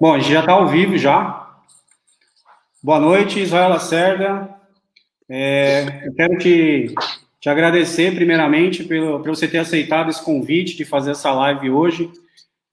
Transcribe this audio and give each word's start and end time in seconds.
Bom, 0.00 0.14
a 0.14 0.18
gente 0.18 0.32
já 0.32 0.40
está 0.40 0.52
ao 0.52 0.66
vivo 0.66 0.96
já. 0.96 1.46
Boa 2.82 2.98
noite, 2.98 3.38
Israel 3.38 3.68
Lacerda. 3.68 4.48
É, 5.28 6.06
eu 6.06 6.14
quero 6.14 6.38
te, 6.38 6.94
te 7.38 7.50
agradecer, 7.50 8.14
primeiramente, 8.14 8.82
pelo, 8.82 9.20
por 9.20 9.28
você 9.28 9.46
ter 9.46 9.58
aceitado 9.58 10.08
esse 10.08 10.24
convite 10.24 10.74
de 10.74 10.86
fazer 10.86 11.10
essa 11.10 11.30
live 11.32 11.68
hoje. 11.68 12.10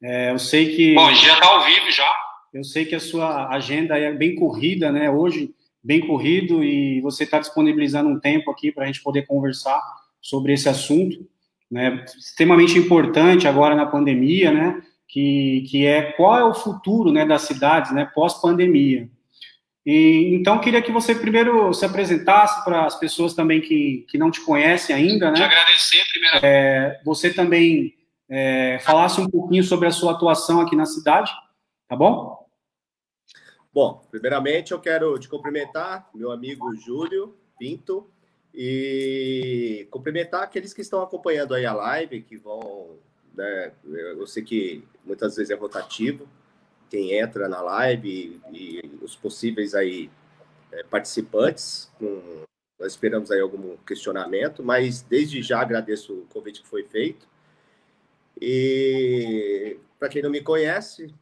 É, 0.01 0.31
eu 0.31 0.39
sei 0.39 0.73
que. 0.73 0.93
Bom, 0.93 1.05
a 1.05 1.11
gente 1.11 1.25
já 1.25 1.33
está 1.33 1.47
ao 1.47 1.65
vivo 1.65 1.91
já. 1.91 2.09
Eu 2.53 2.63
sei 2.63 2.85
que 2.85 2.95
a 2.95 2.99
sua 3.01 3.49
agenda 3.49 3.97
é 3.97 4.09
bem 4.13 4.33
corrida, 4.33 4.89
né? 4.89 5.11
Hoje, 5.11 5.53
bem 5.83 5.99
corrido, 5.99 6.63
e 6.63 7.01
você 7.01 7.25
está 7.25 7.39
disponibilizando 7.39 8.07
um 8.07 8.21
tempo 8.21 8.49
aqui 8.49 8.71
para 8.71 8.85
a 8.85 8.87
gente 8.87 9.03
poder 9.03 9.25
conversar 9.25 9.77
sobre 10.21 10.53
esse 10.53 10.69
assunto, 10.69 11.27
né? 11.69 12.05
Extremamente 12.17 12.79
importante 12.79 13.49
agora 13.49 13.75
na 13.75 13.85
pandemia, 13.85 14.49
né? 14.49 14.81
Que, 15.07 15.65
que 15.69 15.85
é 15.85 16.11
qual 16.11 16.37
é 16.37 16.43
o 16.43 16.53
futuro 16.53 17.11
né, 17.11 17.25
das 17.25 17.43
cidades 17.43 17.91
né, 17.93 18.09
pós-pandemia. 18.13 19.09
E, 19.85 20.35
então, 20.35 20.59
queria 20.59 20.81
que 20.81 20.91
você 20.91 21.15
primeiro 21.15 21.73
se 21.73 21.85
apresentasse 21.85 22.63
para 22.65 22.85
as 22.85 22.99
pessoas 22.99 23.33
também 23.33 23.61
que, 23.61 24.05
que 24.09 24.17
não 24.17 24.29
te 24.29 24.41
conhecem 24.41 24.93
ainda. 24.93 25.29
Né? 25.29 25.37
Te 25.37 25.43
agradecer, 25.43 26.03
primeiro. 26.11 26.39
É, 26.43 27.01
você 27.05 27.33
também 27.33 27.95
é, 28.27 28.79
falasse 28.79 29.21
um 29.21 29.29
pouquinho 29.29 29.63
sobre 29.63 29.87
a 29.87 29.91
sua 29.91 30.11
atuação 30.11 30.59
aqui 30.59 30.75
na 30.75 30.85
cidade, 30.85 31.31
tá 31.87 31.95
bom? 31.95 32.45
Bom, 33.73 34.05
primeiramente 34.11 34.73
eu 34.73 34.79
quero 34.81 35.17
te 35.17 35.29
cumprimentar, 35.29 36.09
meu 36.13 36.31
amigo 36.31 36.75
Júlio 36.75 37.37
Pinto, 37.57 38.09
e 38.53 39.87
cumprimentar 39.89 40.41
aqueles 40.41 40.73
que 40.73 40.81
estão 40.81 41.01
acompanhando 41.01 41.53
aí 41.53 41.65
a 41.65 41.73
live, 41.73 42.23
que 42.23 42.35
vão 42.35 42.97
né? 43.37 43.71
Eu 43.85 44.25
sei 44.25 44.43
que 44.43 44.83
muitas 45.07 45.35
vezes 45.35 45.49
é 45.49 45.55
rotativo, 45.55 46.27
quem 46.89 47.13
entra 47.13 47.47
na 47.47 47.61
live 47.61 48.41
e, 48.51 48.81
e 48.81 48.99
os 49.01 49.15
possíveis 49.15 49.73
aí 49.73 50.09
é, 50.71 50.83
participantes. 50.83 51.91
Com, 51.97 52.45
nós 52.79 52.91
esperamos 52.91 53.31
aí 53.31 53.39
algum 53.39 53.75
questionamento, 53.77 54.63
mas 54.63 55.01
desde 55.01 55.41
já 55.41 55.61
agradeço 55.61 56.13
o 56.13 56.25
convite 56.27 56.61
que 56.61 56.67
foi 56.67 56.83
feito. 56.83 57.27
E 58.39 59.79
para 59.97 60.09
quem 60.09 60.21
não 60.21 60.29
me 60.29 60.41
conhece, 60.41 61.13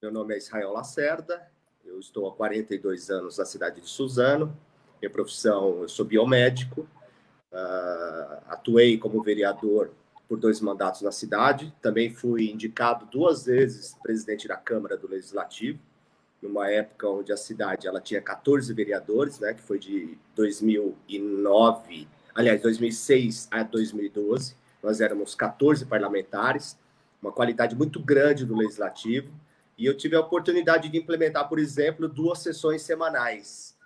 meu 0.00 0.10
nome 0.10 0.34
é 0.34 0.38
Israel 0.38 0.72
Lacerda, 0.72 1.46
eu 1.84 2.00
estou 2.00 2.26
há 2.28 2.34
42 2.34 3.10
anos 3.10 3.38
na 3.38 3.44
cidade 3.44 3.80
de 3.80 3.88
Suzano, 3.88 4.56
minha 5.00 5.10
profissão, 5.10 5.82
eu 5.82 5.88
sou 5.88 6.04
biomédico, 6.04 6.88
uh, 7.52 8.42
atuei 8.48 8.96
como 8.96 9.22
vereador 9.22 9.92
por 10.28 10.38
dois 10.38 10.60
mandatos 10.60 11.02
na 11.02 11.12
cidade. 11.12 11.72
Também 11.80 12.10
fui 12.10 12.50
indicado 12.50 13.06
duas 13.06 13.46
vezes 13.46 13.96
presidente 14.02 14.48
da 14.48 14.56
Câmara 14.56 14.96
do 14.96 15.08
Legislativo, 15.08 15.78
numa 16.42 16.70
época 16.70 17.08
onde 17.08 17.32
a 17.32 17.36
cidade 17.36 17.86
ela 17.86 18.00
tinha 18.00 18.20
14 18.20 18.72
vereadores, 18.72 19.38
né, 19.40 19.54
que 19.54 19.62
foi 19.62 19.78
de 19.78 20.18
2009, 20.34 22.08
aliás, 22.34 22.60
2006 22.60 23.48
a 23.50 23.62
2012. 23.62 24.56
Nós 24.82 25.00
éramos 25.00 25.34
14 25.34 25.86
parlamentares, 25.86 26.78
uma 27.22 27.32
qualidade 27.32 27.74
muito 27.74 27.98
grande 28.00 28.44
do 28.44 28.54
legislativo, 28.54 29.32
e 29.78 29.84
eu 29.84 29.96
tive 29.96 30.16
a 30.16 30.20
oportunidade 30.20 30.88
de 30.88 30.96
implementar, 30.96 31.48
por 31.48 31.58
exemplo, 31.58 32.08
duas 32.08 32.38
sessões 32.38 32.82
semanais, 32.82 33.76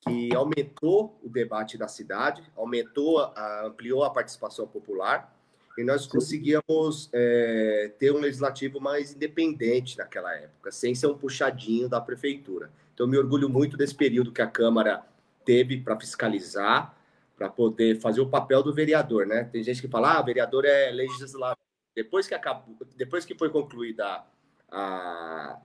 que 0.00 0.34
aumentou 0.34 1.18
o 1.22 1.28
debate 1.30 1.78
da 1.78 1.88
cidade, 1.88 2.42
aumentou, 2.56 3.32
ampliou 3.64 4.04
a 4.04 4.10
participação 4.10 4.66
popular 4.66 5.33
e 5.76 5.82
nós 5.82 6.06
conseguíamos 6.06 7.10
é, 7.12 7.92
ter 7.98 8.12
um 8.12 8.18
legislativo 8.18 8.80
mais 8.80 9.14
independente 9.14 9.98
naquela 9.98 10.32
época, 10.34 10.70
sem 10.70 10.94
ser 10.94 11.08
um 11.08 11.18
puxadinho 11.18 11.88
da 11.88 12.00
prefeitura. 12.00 12.70
Então, 12.92 13.06
eu 13.06 13.10
me 13.10 13.18
orgulho 13.18 13.48
muito 13.48 13.76
desse 13.76 13.94
período 13.94 14.32
que 14.32 14.40
a 14.40 14.46
Câmara 14.46 15.02
teve 15.44 15.80
para 15.80 15.98
fiscalizar, 15.98 16.96
para 17.36 17.48
poder 17.48 18.00
fazer 18.00 18.20
o 18.20 18.28
papel 18.28 18.62
do 18.62 18.72
vereador, 18.72 19.26
né? 19.26 19.44
Tem 19.44 19.62
gente 19.62 19.80
que 19.80 19.88
fala, 19.88 20.18
ah, 20.18 20.22
vereador 20.22 20.64
é 20.64 20.90
legislador. 20.92 21.58
Depois 21.94 22.26
que 22.26 22.34
acabou, 22.34 22.76
depois 22.96 23.24
que 23.24 23.34
foi 23.34 23.50
concluída 23.50 24.24
a 24.70 25.58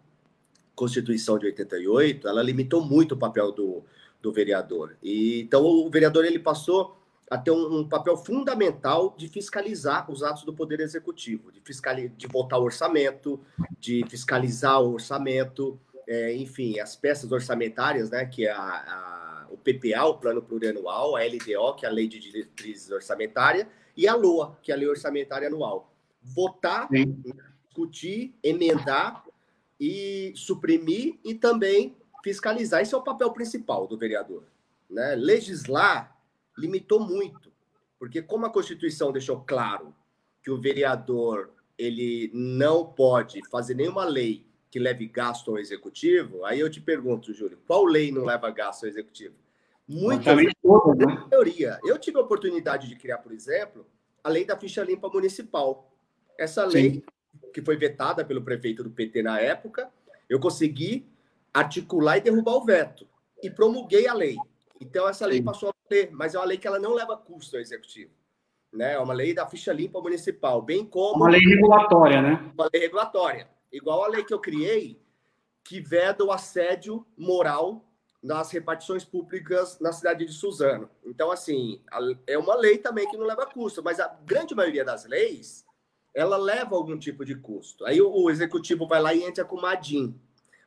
Constituição 0.76 1.38
de 1.38 1.46
88, 1.48 2.28
ela 2.28 2.42
limitou 2.42 2.84
muito 2.84 3.14
o 3.14 3.18
papel 3.18 3.52
do, 3.52 3.84
do 4.22 4.32
vereador. 4.32 4.96
E 5.02 5.42
então 5.42 5.64
o 5.64 5.90
vereador 5.90 6.26
ele 6.26 6.40
passou 6.40 6.99
a 7.30 7.38
ter 7.38 7.52
um, 7.52 7.80
um, 7.80 7.88
papel 7.88 8.18
fundamental 8.18 9.14
de 9.16 9.28
fiscalizar 9.28 10.10
os 10.10 10.24
atos 10.24 10.44
do 10.44 10.54
Poder 10.54 10.80
Executivo, 10.80 11.52
de, 11.52 11.62
de 12.10 12.28
votar 12.28 12.60
o 12.60 12.64
orçamento, 12.64 13.40
de 13.80 14.04
fiscalizar 14.10 14.82
o 14.82 14.94
orçamento, 14.94 15.80
é, 16.08 16.34
enfim, 16.36 16.80
as 16.80 16.96
peças 16.96 17.32
orçamentárias, 17.32 18.10
né, 18.10 18.26
que 18.26 18.48
é 18.48 18.52
a, 18.52 18.58
a, 18.58 19.48
o 19.52 19.58
PPA, 19.58 20.06
o 20.06 20.16
Plano 20.16 20.42
Plurianual, 20.42 21.16
a 21.16 21.20
LDO, 21.22 21.76
que 21.76 21.86
é 21.86 21.90
a 21.90 21.92
Lei 21.92 22.08
de 22.08 22.18
Diretrizes 22.18 22.90
Orçamentária, 22.90 23.70
e 23.96 24.08
a 24.08 24.16
LOA, 24.16 24.58
que 24.64 24.72
é 24.72 24.76
a 24.76 24.78
Lei 24.78 24.88
Orçamentária 24.88 25.48
Anual. 25.48 25.94
Votar, 26.24 26.88
Sim. 26.88 27.22
discutir, 27.68 28.34
emendar 28.42 29.24
e 29.80 30.34
suprimir 30.36 31.20
e 31.24 31.36
também 31.36 31.96
fiscalizar. 32.24 32.82
Esse 32.82 32.96
é 32.96 32.98
o 32.98 33.04
papel 33.04 33.32
principal 33.32 33.86
do 33.86 33.98
vereador. 33.98 34.44
Né? 34.90 35.16
Legislar 35.16 36.19
limitou 36.60 37.00
muito, 37.00 37.52
porque 37.98 38.22
como 38.22 38.46
a 38.46 38.50
Constituição 38.50 39.12
deixou 39.12 39.42
claro 39.42 39.96
que 40.44 40.52
o 40.52 40.60
vereador 40.60 41.52
ele 41.78 42.30
não 42.34 42.86
pode 42.86 43.42
fazer 43.50 43.74
nenhuma 43.74 44.04
lei 44.04 44.46
que 44.70 44.78
leve 44.78 45.08
gasto 45.08 45.52
ao 45.52 45.58
executivo, 45.58 46.46
aí 46.46 46.60
eu 46.60 46.70
te 46.70 46.80
pergunto, 46.80 47.34
Júlio, 47.34 47.58
qual 47.66 47.86
lei 47.86 48.12
não 48.12 48.26
leva 48.26 48.50
gasto 48.52 48.84
ao 48.84 48.90
executivo? 48.90 49.36
Muitas 49.88 50.36
vezes, 50.36 50.54
né? 50.98 51.26
teoria. 51.30 51.80
Eu 51.84 51.98
tive 51.98 52.18
a 52.18 52.22
oportunidade 52.22 52.88
de 52.88 52.96
criar, 52.96 53.18
por 53.18 53.32
exemplo, 53.32 53.88
a 54.24 54.30
lei 54.30 54.46
da 54.46 54.56
ficha 54.56 54.84
limpa 54.84 55.10
municipal. 55.10 55.92
Essa 56.38 56.64
lei, 56.66 56.94
Sim. 56.94 57.04
que 57.52 57.62
foi 57.62 57.76
vetada 57.76 58.24
pelo 58.24 58.44
prefeito 58.44 58.84
do 58.84 58.92
PT 58.92 59.24
na 59.24 59.40
época, 59.40 59.90
eu 60.30 60.40
consegui 60.40 61.08
articular 61.52 62.18
e 62.18 62.22
derrubar 62.22 62.58
o 62.58 62.66
veto. 62.66 63.08
E 63.42 63.50
promulguei 63.50 64.08
a 64.08 64.14
lei. 64.14 64.38
Então, 64.80 65.10
essa 65.10 65.26
lei 65.26 65.40
Sim. 65.40 65.44
passou 65.46 65.74
a 65.90 65.96
valer, 65.96 66.12
mas 66.12 66.36
é 66.36 66.40
uma 66.40 66.46
lei 66.46 66.58
que 66.58 66.68
ela 66.68 66.80
não 66.80 66.94
leva 66.94 67.18
custo 67.18 67.56
ao 67.56 67.62
executivo. 67.62 68.12
Né? 68.72 68.94
É 68.94 69.00
uma 69.00 69.14
lei 69.14 69.34
da 69.34 69.48
ficha 69.48 69.74
limpa 69.74 70.00
municipal, 70.00 70.62
bem 70.62 70.86
como. 70.86 71.24
Uma 71.24 71.32
lei 71.32 71.42
regulatória, 71.42 72.22
né? 72.22 72.52
Uma 72.54 72.70
lei 72.72 72.82
regulatória. 72.84 73.50
Igual 73.72 74.04
a 74.04 74.08
lei 74.08 74.24
que 74.24 74.34
eu 74.34 74.40
criei, 74.40 75.02
que 75.64 75.80
veda 75.80 76.24
o 76.24 76.32
assédio 76.32 77.06
moral 77.18 77.86
nas 78.22 78.52
repartições 78.52 79.06
públicas 79.06 79.80
na 79.80 79.92
cidade 79.92 80.26
de 80.26 80.34
Suzano. 80.34 80.90
Então, 81.06 81.32
assim, 81.32 81.82
é 82.28 82.38
uma 82.38 82.56
lei 82.56 82.78
também 82.78 83.10
que 83.10 83.18
não 83.18 83.26
leva 83.26 83.46
custo, 83.46 83.82
mas 83.82 84.00
a 84.00 84.08
grande 84.26 84.54
maioria 84.54 84.84
das 84.84 85.06
leis, 85.06 85.66
ela 86.14 86.36
leva 86.38 86.76
algum 86.76 86.98
tipo 86.98 87.24
de 87.24 87.36
custo. 87.36 87.86
Aí 87.86 88.02
o, 88.02 88.30
executivo 88.30 88.88
vai 88.88 89.02
lá 89.02 89.14
e 89.14 89.24
entra 89.24 89.46
com 89.46 89.56
uma 89.56 89.72
ADIM. 89.72 90.20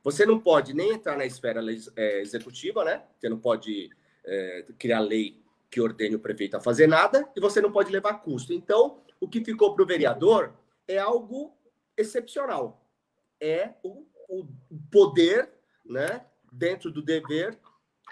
Você 0.02 0.24
não 0.24 0.38
pode 0.38 0.74
nem 0.74 0.92
entrar 0.92 1.16
na 1.16 1.26
esfera 1.26 1.60
é, 1.94 2.20
executiva, 2.20 2.84
né? 2.84 3.02
Você 3.18 3.28
não 3.28 3.38
pode 3.38 3.90
é, 4.24 4.66
criar 4.78 5.00
lei 5.00 5.42
que 5.70 5.80
ordene 5.80 6.16
o 6.16 6.20
prefeito 6.20 6.56
a 6.56 6.60
fazer 6.60 6.86
nada 6.86 7.28
e 7.34 7.40
você 7.40 7.60
não 7.60 7.72
pode 7.72 7.90
levar 7.90 8.14
custo. 8.14 8.52
Então, 8.52 9.00
o 9.20 9.28
que 9.28 9.44
ficou 9.44 9.74
para 9.74 9.82
o 9.82 9.86
vereador 9.86 10.52
é 10.86 10.98
algo 10.98 11.56
excepcional. 11.96 12.86
É 13.40 13.74
o, 13.82 14.06
o 14.28 14.46
poder, 14.90 15.50
né, 15.84 16.26
dentro 16.52 16.90
do 16.90 17.02
dever 17.02 17.58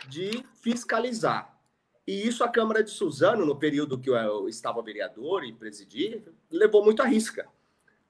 de 0.08 0.42
fiscalizar. 0.62 1.58
E 2.06 2.26
isso 2.26 2.42
a 2.42 2.48
Câmara 2.48 2.82
de 2.82 2.90
Suzano, 2.90 3.44
no 3.44 3.56
período 3.56 3.98
que 3.98 4.10
eu 4.10 4.48
estava 4.48 4.82
vereador 4.82 5.44
e 5.44 5.52
presidi, 5.52 6.24
levou 6.50 6.84
muito 6.84 7.02
à 7.02 7.04
risca. 7.04 7.46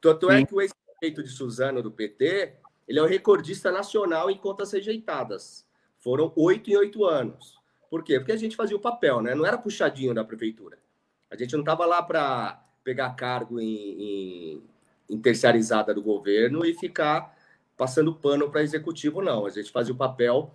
Tanto 0.01 0.31
é 0.31 0.45
que 0.45 0.55
o 0.55 0.61
ex-prefeito 0.61 1.23
de 1.23 1.29
Suzano, 1.29 1.83
do 1.83 1.91
PT, 1.91 2.55
ele 2.89 2.99
é 2.99 3.03
o 3.03 3.07
recordista 3.07 3.71
nacional 3.71 4.31
em 4.31 4.39
contas 4.39 4.73
rejeitadas. 4.73 5.67
Foram 5.99 6.33
oito 6.35 6.71
em 6.71 6.77
oito 6.77 7.05
anos. 7.05 7.60
Por 7.91 8.05
quê? 8.05 8.21
Porque 8.21 8.33
a 8.33 8.37
gente 8.37 8.55
fazia 8.55 8.77
o 8.77 8.81
papel, 8.81 9.21
né? 9.21 9.35
Não 9.35 9.45
era 9.45 9.59
puxadinho 9.59 10.15
da 10.15 10.25
prefeitura. 10.25 10.79
A 11.29 11.37
gente 11.37 11.53
não 11.53 11.61
estava 11.61 11.85
lá 11.85 12.01
para 12.01 12.65
pegar 12.85 13.11
cargo 13.11 13.61
em, 13.61 13.67
em, 13.67 14.63
em, 15.11 15.21
terciarizada 15.21 15.93
do 15.93 16.01
governo 16.01 16.65
e 16.65 16.73
ficar 16.75 17.37
passando 17.77 18.15
pano 18.15 18.49
para 18.49 18.63
executivo, 18.63 19.21
não. 19.21 19.45
A 19.45 19.51
gente 19.51 19.73
fazia 19.73 19.93
o 19.93 19.97
papel 19.97 20.55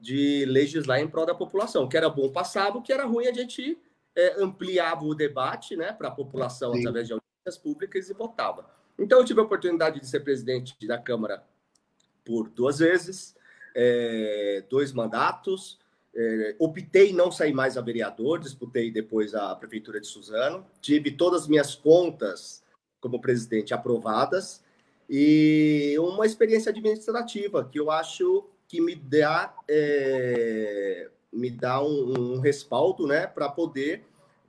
de 0.00 0.44
legislar 0.46 1.00
em 1.00 1.08
prol 1.08 1.26
da 1.26 1.34
população. 1.34 1.84
O 1.84 1.88
que 1.88 1.96
era 1.96 2.08
bom 2.08 2.30
passava, 2.30 2.78
o 2.78 2.82
que 2.82 2.92
era 2.92 3.04
ruim 3.04 3.26
a 3.26 3.32
gente 3.32 3.78
é, 4.14 4.40
ampliava 4.40 5.04
o 5.04 5.14
debate 5.14 5.76
né, 5.76 5.92
para 5.92 6.08
a 6.08 6.12
população 6.12 6.72
Sim. 6.72 6.80
através 6.80 7.08
de 7.08 7.14
audiências 7.14 7.58
públicas 7.58 8.08
e 8.08 8.14
votava. 8.14 8.70
Então, 8.98 9.18
eu 9.18 9.24
tive 9.24 9.40
a 9.40 9.42
oportunidade 9.42 10.00
de 10.00 10.06
ser 10.06 10.20
presidente 10.20 10.74
da 10.86 10.98
Câmara 10.98 11.44
por 12.24 12.48
duas 12.48 12.78
vezes, 12.78 13.34
é, 13.74 14.64
dois 14.68 14.92
mandatos, 14.92 15.78
é, 16.16 16.56
optei 16.58 17.12
não 17.12 17.30
sair 17.30 17.52
mais 17.52 17.76
a 17.76 17.82
vereador, 17.82 18.38
disputei 18.38 18.90
depois 18.90 19.34
a 19.34 19.54
prefeitura 19.54 20.00
de 20.00 20.06
Suzano, 20.06 20.66
tive 20.80 21.10
todas 21.10 21.42
as 21.42 21.48
minhas 21.48 21.74
contas 21.74 22.64
como 23.00 23.20
presidente 23.20 23.74
aprovadas 23.74 24.64
e 25.08 25.94
uma 25.98 26.24
experiência 26.24 26.70
administrativa 26.70 27.68
que 27.70 27.78
eu 27.78 27.90
acho 27.90 28.48
que 28.66 28.80
me 28.80 28.94
dá, 28.96 29.54
é, 29.68 31.10
me 31.32 31.50
dá 31.50 31.82
um, 31.82 32.34
um 32.36 32.40
respaldo 32.40 33.06
né, 33.06 33.26
para 33.26 33.48
poder 33.48 34.02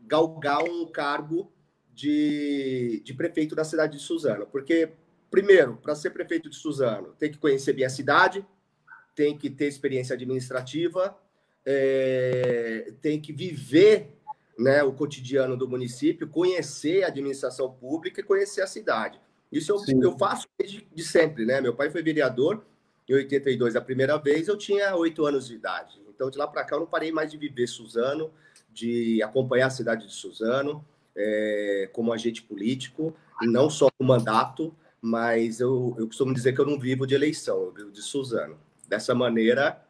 galgar 0.07 0.63
um 0.63 0.85
cargo 0.85 1.51
de, 1.93 3.01
de 3.03 3.13
prefeito 3.13 3.55
da 3.55 3.63
cidade 3.63 3.97
de 3.97 4.03
Suzano. 4.03 4.47
Porque, 4.47 4.93
primeiro, 5.29 5.77
para 5.77 5.95
ser 5.95 6.11
prefeito 6.11 6.49
de 6.49 6.55
Suzano, 6.55 7.13
tem 7.19 7.29
que 7.29 7.37
conhecer 7.37 7.73
bem 7.73 7.85
a 7.85 7.89
cidade, 7.89 8.45
tem 9.13 9.37
que 9.37 9.49
ter 9.49 9.67
experiência 9.67 10.13
administrativa, 10.13 11.15
é, 11.69 12.93
tem 13.01 13.19
que 13.19 13.33
viver 13.33 14.15
né, 14.57 14.81
o 14.83 14.93
cotidiano 14.93 15.57
do 15.57 15.67
município, 15.67 16.29
conhecer 16.29 17.03
a 17.03 17.07
administração 17.07 17.69
pública 17.69 18.21
e 18.21 18.23
conhecer 18.23 18.61
a 18.61 18.67
cidade. 18.67 19.19
Isso 19.51 19.73
eu, 19.73 20.01
eu 20.01 20.17
faço 20.17 20.47
desde 20.57 20.87
de 20.93 21.03
sempre, 21.03 21.45
né? 21.45 21.59
Meu 21.59 21.75
pai 21.75 21.89
foi 21.89 22.01
vereador 22.01 22.63
em 23.07 23.13
82 23.13 23.75
a 23.75 23.81
primeira 23.81 24.17
vez, 24.17 24.47
eu 24.47 24.57
tinha 24.57 24.95
oito 24.95 25.25
anos 25.25 25.47
de 25.47 25.55
idade. 25.55 26.01
Então, 26.09 26.29
de 26.29 26.37
lá 26.37 26.47
para 26.47 26.63
cá, 26.63 26.75
eu 26.75 26.81
não 26.81 26.87
parei 26.87 27.11
mais 27.11 27.31
de 27.31 27.37
viver 27.37 27.67
Suzano, 27.67 28.31
de 28.69 29.21
acompanhar 29.21 29.67
a 29.67 29.69
cidade 29.69 30.07
de 30.07 30.13
Suzano 30.13 30.83
é, 31.15 31.89
como 31.93 32.13
agente 32.13 32.41
político, 32.41 33.13
não 33.41 33.69
só 33.69 33.89
com 33.97 34.03
mandato, 34.03 34.73
mas 35.01 35.59
eu, 35.59 35.95
eu 35.97 36.07
costumo 36.07 36.33
dizer 36.33 36.53
que 36.53 36.59
eu 36.59 36.65
não 36.65 36.79
vivo 36.79 37.05
de 37.05 37.13
eleição, 37.13 37.61
eu 37.63 37.71
vivo 37.71 37.91
de 37.91 38.01
Suzano. 38.01 38.57
Dessa 38.87 39.13
maneira, 39.13 39.81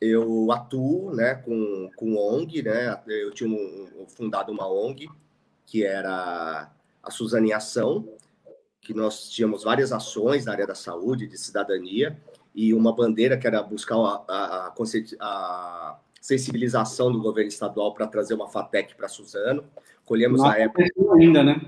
eu 0.00 0.50
atuo 0.52 1.14
né, 1.14 1.34
com, 1.34 1.90
com 1.96 2.16
ONG, 2.16 2.62
né? 2.62 3.00
Eu 3.06 3.30
tinha 3.30 3.48
um, 3.50 4.06
fundado 4.08 4.52
uma 4.52 4.70
ONG 4.70 5.08
que 5.66 5.84
era 5.84 6.70
a 7.02 7.10
Suzano 7.10 7.46
em 7.46 7.52
Ação, 7.52 8.08
que 8.80 8.92
nós 8.92 9.28
tínhamos 9.30 9.62
várias 9.62 9.92
ações 9.92 10.46
na 10.46 10.52
área 10.52 10.66
da 10.66 10.74
saúde, 10.74 11.28
de 11.28 11.38
cidadania, 11.38 12.20
e 12.54 12.74
uma 12.74 12.94
bandeira 12.94 13.36
que 13.38 13.46
era 13.46 13.62
buscar 13.62 13.96
a, 13.96 14.24
a, 14.28 14.74
a 15.20 15.98
sensibilização 16.20 17.12
do 17.12 17.20
governo 17.20 17.48
estadual 17.48 17.94
para 17.94 18.06
trazer 18.06 18.34
uma 18.34 18.48
FATEC 18.48 18.96
para 18.96 19.08
Suzano. 19.08 19.64
Colhemos 20.04 20.40
Nossa, 20.40 20.56
a 20.56 20.60
época 20.60 20.84
ainda, 21.14 21.44
né? 21.44 21.60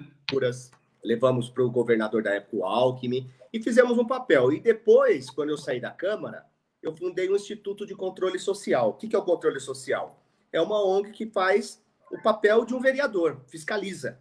Levamos 1.05 1.48
para 1.48 1.62
o 1.62 1.70
governador 1.70 2.22
da 2.22 2.34
época, 2.34 2.56
o 2.56 2.64
Alckmin, 2.64 3.28
e 3.52 3.62
fizemos 3.62 3.98
um 3.98 4.06
papel. 4.06 4.52
E 4.52 4.60
depois, 4.60 5.31
quando 5.31 5.50
eu 5.50 5.58
saí 5.58 5.81
da 5.81 5.90
Câmara, 5.90 6.44
eu 6.82 6.94
fundei 6.94 7.31
um 7.31 7.37
Instituto 7.37 7.87
de 7.87 7.94
Controle 7.94 8.38
Social. 8.38 8.90
O 8.90 8.94
que 8.94 9.14
é 9.14 9.19
o 9.19 9.23
controle 9.23 9.61
social? 9.61 10.19
É 10.52 10.61
uma 10.61 10.84
ONG 10.84 11.12
que 11.12 11.26
faz 11.26 11.81
o 12.11 12.20
papel 12.20 12.64
de 12.64 12.75
um 12.75 12.81
vereador, 12.81 13.40
fiscaliza, 13.46 14.20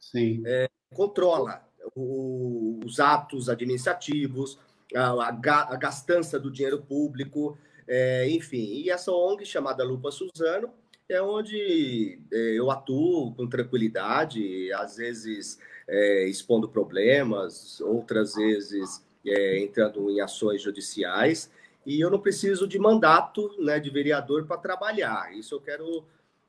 Sim. 0.00 0.42
É, 0.46 0.68
controla 0.94 1.62
o, 1.94 2.80
os 2.84 2.98
atos 2.98 3.48
administrativos, 3.48 4.58
a, 4.94 5.28
a, 5.28 5.76
gastança 5.76 6.40
do 6.40 6.50
dinheiro 6.50 6.80
público, 6.80 7.56
é, 7.86 8.28
enfim. 8.30 8.64
E 8.64 8.90
essa 8.90 9.12
ONG 9.12 9.44
chamada 9.44 9.84
Lupa 9.84 10.10
Suzano 10.10 10.70
é 11.08 11.20
onde 11.20 12.18
é, 12.32 12.36
eu 12.58 12.70
atuo 12.70 13.34
com 13.34 13.46
tranquilidade, 13.46 14.72
às 14.72 14.96
vezes 14.96 15.58
é, 15.86 16.26
expondo 16.26 16.68
problemas, 16.68 17.80
outras 17.80 18.34
vezes 18.34 19.04
é, 19.26 19.60
entrando 19.60 20.10
em 20.10 20.20
ações 20.20 20.62
judiciais. 20.62 21.50
E 21.84 22.00
eu 22.00 22.10
não 22.10 22.20
preciso 22.20 22.66
de 22.66 22.78
mandato 22.78 23.54
né, 23.58 23.80
de 23.80 23.90
vereador 23.90 24.46
para 24.46 24.58
trabalhar. 24.58 25.34
Isso 25.34 25.54
eu 25.54 25.60
quero 25.60 26.04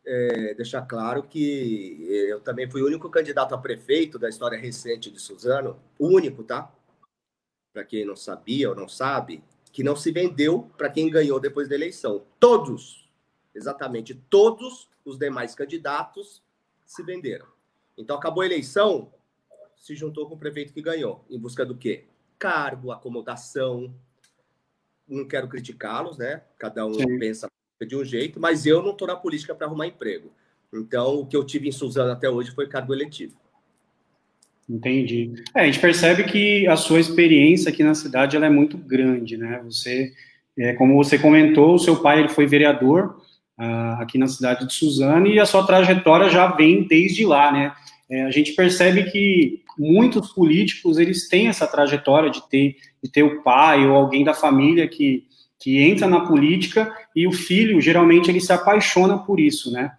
é, 0.05 0.53
deixar 0.53 0.81
claro 0.83 1.23
que 1.23 2.05
eu 2.29 2.41
também 2.41 2.69
fui 2.69 2.81
o 2.81 2.85
único 2.85 3.09
candidato 3.09 3.53
a 3.53 3.57
prefeito 3.57 4.19
da 4.19 4.29
história 4.29 4.57
recente 4.57 5.09
de 5.09 5.19
Suzano, 5.19 5.79
o 5.97 6.07
único, 6.07 6.43
tá? 6.43 6.71
Para 7.73 7.85
quem 7.85 8.05
não 8.05 8.15
sabia 8.15 8.69
ou 8.69 8.75
não 8.75 8.87
sabe, 8.87 9.43
que 9.71 9.83
não 9.83 9.95
se 9.95 10.11
vendeu 10.11 10.69
para 10.77 10.89
quem 10.89 11.09
ganhou 11.09 11.39
depois 11.39 11.69
da 11.69 11.75
eleição. 11.75 12.25
Todos, 12.39 13.09
exatamente 13.55 14.13
todos 14.29 14.89
os 15.05 15.17
demais 15.17 15.55
candidatos 15.55 16.43
se 16.85 17.01
venderam. 17.03 17.47
Então 17.97 18.17
acabou 18.17 18.41
a 18.41 18.45
eleição, 18.45 19.11
se 19.75 19.95
juntou 19.95 20.27
com 20.27 20.35
o 20.35 20.39
prefeito 20.39 20.73
que 20.73 20.81
ganhou, 20.81 21.23
em 21.29 21.39
busca 21.39 21.65
do 21.65 21.77
quê? 21.77 22.05
Cargo, 22.37 22.91
acomodação. 22.91 23.93
Não 25.11 25.27
quero 25.27 25.47
criticá-los, 25.47 26.17
né? 26.17 26.41
Cada 26.57 26.85
um 26.85 26.93
Sim. 26.93 27.19
pensa 27.19 27.47
de 27.85 27.95
um 27.95 28.05
jeito, 28.05 28.39
mas 28.39 28.65
eu 28.65 28.81
não 28.81 28.91
estou 28.91 29.07
na 29.07 29.15
política 29.15 29.53
para 29.53 29.67
arrumar 29.67 29.87
emprego. 29.87 30.31
Então, 30.73 31.19
o 31.19 31.25
que 31.25 31.35
eu 31.35 31.43
tive 31.43 31.67
em 31.67 31.71
Suzano 31.71 32.11
até 32.11 32.29
hoje 32.29 32.51
foi 32.51 32.67
cargo 32.67 32.93
eletivo. 32.93 33.35
Entendi. 34.69 35.33
É, 35.53 35.61
a 35.61 35.65
gente 35.65 35.79
percebe 35.79 36.23
que 36.23 36.65
a 36.67 36.77
sua 36.77 36.99
experiência 36.99 37.69
aqui 37.69 37.83
na 37.83 37.93
cidade 37.93 38.37
ela 38.37 38.45
é 38.45 38.49
muito 38.49 38.77
grande, 38.77 39.35
né? 39.35 39.61
Você, 39.65 40.13
é, 40.57 40.73
como 40.73 40.95
você 40.95 41.19
comentou, 41.19 41.75
o 41.75 41.79
seu 41.79 41.97
pai 41.97 42.19
ele 42.19 42.29
foi 42.29 42.45
vereador 42.47 43.21
uh, 43.59 44.01
aqui 44.01 44.17
na 44.17 44.27
cidade 44.27 44.65
de 44.65 44.73
Suzano 44.73 45.27
e 45.27 45.39
a 45.39 45.45
sua 45.45 45.65
trajetória 45.65 46.29
já 46.29 46.47
vem 46.47 46.87
desde 46.87 47.25
lá, 47.25 47.51
né? 47.51 47.73
É, 48.11 48.23
a 48.23 48.31
gente 48.31 48.53
percebe 48.53 49.09
que 49.09 49.63
muitos 49.77 50.33
políticos 50.33 50.97
eles 50.97 51.29
têm 51.29 51.47
essa 51.47 51.65
trajetória 51.65 52.29
de 52.29 52.47
ter, 52.49 52.75
de 53.01 53.09
ter 53.09 53.23
o 53.23 53.41
pai 53.41 53.87
ou 53.87 53.95
alguém 53.95 54.23
da 54.23 54.33
família 54.33 54.87
que 54.87 55.25
que 55.61 55.77
entra 55.77 56.07
na 56.07 56.21
política 56.21 56.91
e 57.15 57.27
o 57.27 57.31
filho, 57.31 57.79
geralmente, 57.79 58.29
ele 58.29 58.41
se 58.41 58.51
apaixona 58.51 59.19
por 59.19 59.39
isso, 59.39 59.71
né? 59.71 59.91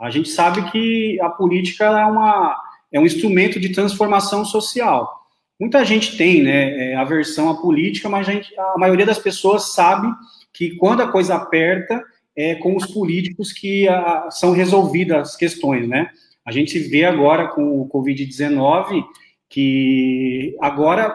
A 0.00 0.08
gente 0.08 0.30
sabe 0.30 0.70
que 0.70 1.20
a 1.20 1.28
política 1.28 1.84
é, 1.84 2.06
uma, 2.06 2.56
é 2.90 2.98
um 2.98 3.04
instrumento 3.04 3.60
de 3.60 3.68
transformação 3.68 4.46
social. 4.46 5.20
Muita 5.60 5.84
gente 5.84 6.16
tem 6.16 6.42
né, 6.42 6.92
é, 6.92 6.94
aversão 6.96 7.50
à 7.50 7.60
política, 7.60 8.08
mas 8.08 8.26
a, 8.26 8.32
gente, 8.32 8.58
a 8.58 8.78
maioria 8.78 9.04
das 9.04 9.18
pessoas 9.18 9.74
sabe 9.74 10.08
que 10.54 10.74
quando 10.76 11.02
a 11.02 11.08
coisa 11.08 11.34
aperta, 11.34 12.02
é 12.34 12.54
com 12.54 12.74
os 12.74 12.86
políticos 12.86 13.52
que 13.52 13.86
a, 13.88 14.30
são 14.30 14.52
resolvidas 14.52 15.18
as 15.18 15.36
questões, 15.36 15.86
né? 15.86 16.08
A 16.44 16.52
gente 16.52 16.78
vê 16.78 17.04
agora 17.04 17.48
com 17.48 17.80
o 17.80 17.88
Covid-19 17.88 19.04
que 19.48 20.56
agora, 20.60 21.12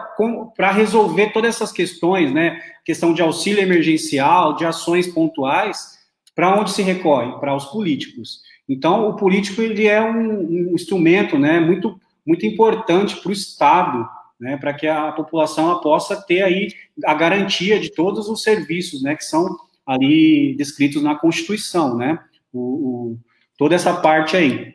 para 0.54 0.70
resolver 0.70 1.32
todas 1.32 1.54
essas 1.54 1.72
questões, 1.72 2.32
né, 2.34 2.60
questão 2.84 3.14
de 3.14 3.22
auxílio 3.22 3.62
emergencial, 3.62 4.54
de 4.54 4.66
ações 4.66 5.06
pontuais, 5.06 5.96
para 6.34 6.54
onde 6.60 6.70
se 6.70 6.82
recorre? 6.82 7.32
Para 7.40 7.56
os 7.56 7.64
políticos. 7.64 8.42
Então, 8.68 9.08
o 9.08 9.16
político 9.16 9.62
ele 9.62 9.86
é 9.86 10.02
um, 10.02 10.40
um 10.40 10.74
instrumento, 10.74 11.38
né, 11.38 11.58
muito 11.58 11.98
muito 12.26 12.44
importante 12.44 13.16
para 13.16 13.28
o 13.28 13.32
Estado, 13.32 14.06
né, 14.38 14.56
para 14.56 14.74
que 14.74 14.86
a 14.86 15.12
população 15.12 15.80
possa 15.80 16.16
ter 16.20 16.42
aí 16.42 16.68
a 17.04 17.14
garantia 17.14 17.78
de 17.78 17.90
todos 17.90 18.28
os 18.28 18.42
serviços, 18.42 19.02
né, 19.02 19.14
que 19.14 19.24
são 19.24 19.56
ali 19.86 20.54
descritos 20.56 21.02
na 21.02 21.14
Constituição, 21.14 21.96
né, 21.96 22.18
o, 22.52 22.60
o 22.60 23.18
toda 23.56 23.74
essa 23.74 23.94
parte 23.94 24.36
aí. 24.36 24.74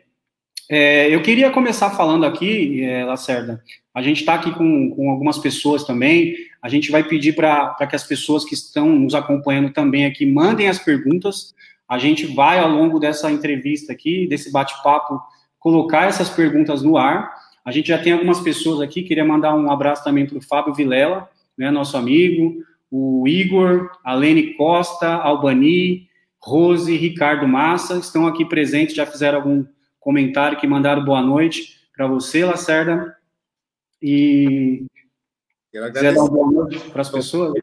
É, 0.74 1.14
eu 1.14 1.20
queria 1.20 1.50
começar 1.50 1.90
falando 1.90 2.24
aqui, 2.24 2.82
é, 2.82 3.04
Lacerda, 3.04 3.62
a 3.94 4.00
gente 4.00 4.20
está 4.20 4.32
aqui 4.32 4.50
com, 4.52 4.88
com 4.88 5.10
algumas 5.10 5.36
pessoas 5.36 5.84
também, 5.84 6.34
a 6.62 6.68
gente 6.70 6.90
vai 6.90 7.04
pedir 7.04 7.34
para 7.34 7.86
que 7.86 7.94
as 7.94 8.04
pessoas 8.04 8.42
que 8.42 8.54
estão 8.54 8.88
nos 8.88 9.14
acompanhando 9.14 9.70
também 9.70 10.06
aqui 10.06 10.24
mandem 10.24 10.70
as 10.70 10.78
perguntas, 10.78 11.54
a 11.86 11.98
gente 11.98 12.24
vai, 12.24 12.58
ao 12.58 12.70
longo 12.70 12.98
dessa 12.98 13.30
entrevista 13.30 13.92
aqui, 13.92 14.26
desse 14.26 14.50
bate-papo, 14.50 15.20
colocar 15.58 16.06
essas 16.06 16.30
perguntas 16.30 16.82
no 16.82 16.96
ar, 16.96 17.30
a 17.62 17.70
gente 17.70 17.88
já 17.88 17.98
tem 17.98 18.14
algumas 18.14 18.40
pessoas 18.40 18.80
aqui, 18.80 19.02
queria 19.02 19.26
mandar 19.26 19.54
um 19.54 19.70
abraço 19.70 20.02
também 20.02 20.24
para 20.24 20.38
o 20.38 20.42
Fábio 20.42 20.72
Vilela, 20.72 21.28
né, 21.54 21.70
nosso 21.70 21.98
amigo, 21.98 22.64
o 22.90 23.28
Igor, 23.28 23.90
a 24.02 24.14
Lene 24.14 24.54
Costa, 24.54 25.06
Albani, 25.06 26.08
Rose, 26.40 26.96
Ricardo 26.96 27.46
Massa, 27.46 27.98
estão 27.98 28.26
aqui 28.26 28.42
presentes, 28.42 28.96
já 28.96 29.04
fizeram 29.04 29.36
algum 29.36 29.66
comentário 30.02 30.58
que 30.58 30.66
mandaram 30.66 31.04
boa 31.04 31.22
noite 31.22 31.80
para 31.96 32.06
você, 32.06 32.44
Lacerda. 32.44 33.16
E 34.02 34.84
quiser 35.70 36.12
dar 36.12 36.20
uma 36.20 36.30
boa 36.30 36.50
noite 36.50 36.90
para 36.90 37.02
as 37.02 37.08
pessoas? 37.08 37.54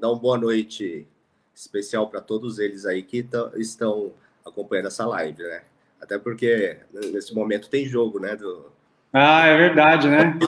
Dar 0.00 0.08
uma 0.08 0.18
boa 0.18 0.38
noite 0.38 1.06
especial 1.54 2.08
para 2.08 2.22
todos 2.22 2.58
eles 2.58 2.86
aí 2.86 3.02
que 3.02 3.28
estão 3.56 4.12
acompanhando 4.44 4.86
essa 4.86 5.06
live, 5.06 5.42
né? 5.42 5.62
Até 6.00 6.18
porque 6.18 6.78
nesse 7.12 7.34
momento 7.34 7.68
tem 7.68 7.84
jogo, 7.84 8.18
né? 8.18 8.34
Do... 8.34 8.72
Ah, 9.12 9.46
é 9.46 9.56
verdade, 9.56 10.08
né? 10.08 10.38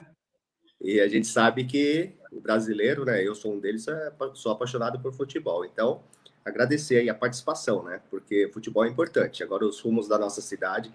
E 0.80 0.98
a 0.98 1.06
gente 1.08 1.26
sabe 1.26 1.64
que 1.64 2.14
o 2.32 2.40
brasileiro, 2.40 3.04
né? 3.04 3.22
Eu 3.22 3.34
sou 3.34 3.52
um 3.52 3.60
deles, 3.60 3.86
é, 3.86 4.12
sou 4.32 4.52
apaixonado 4.52 4.98
por 4.98 5.12
futebol. 5.12 5.62
Então, 5.66 6.02
agradecer 6.44 6.98
aí 6.98 7.08
a 7.08 7.14
participação, 7.14 7.82
né? 7.84 8.00
Porque 8.10 8.50
futebol 8.52 8.84
é 8.84 8.88
importante. 8.88 9.42
Agora 9.42 9.66
os 9.66 9.80
rumos 9.80 10.08
da 10.08 10.18
nossa 10.18 10.40
cidade 10.40 10.92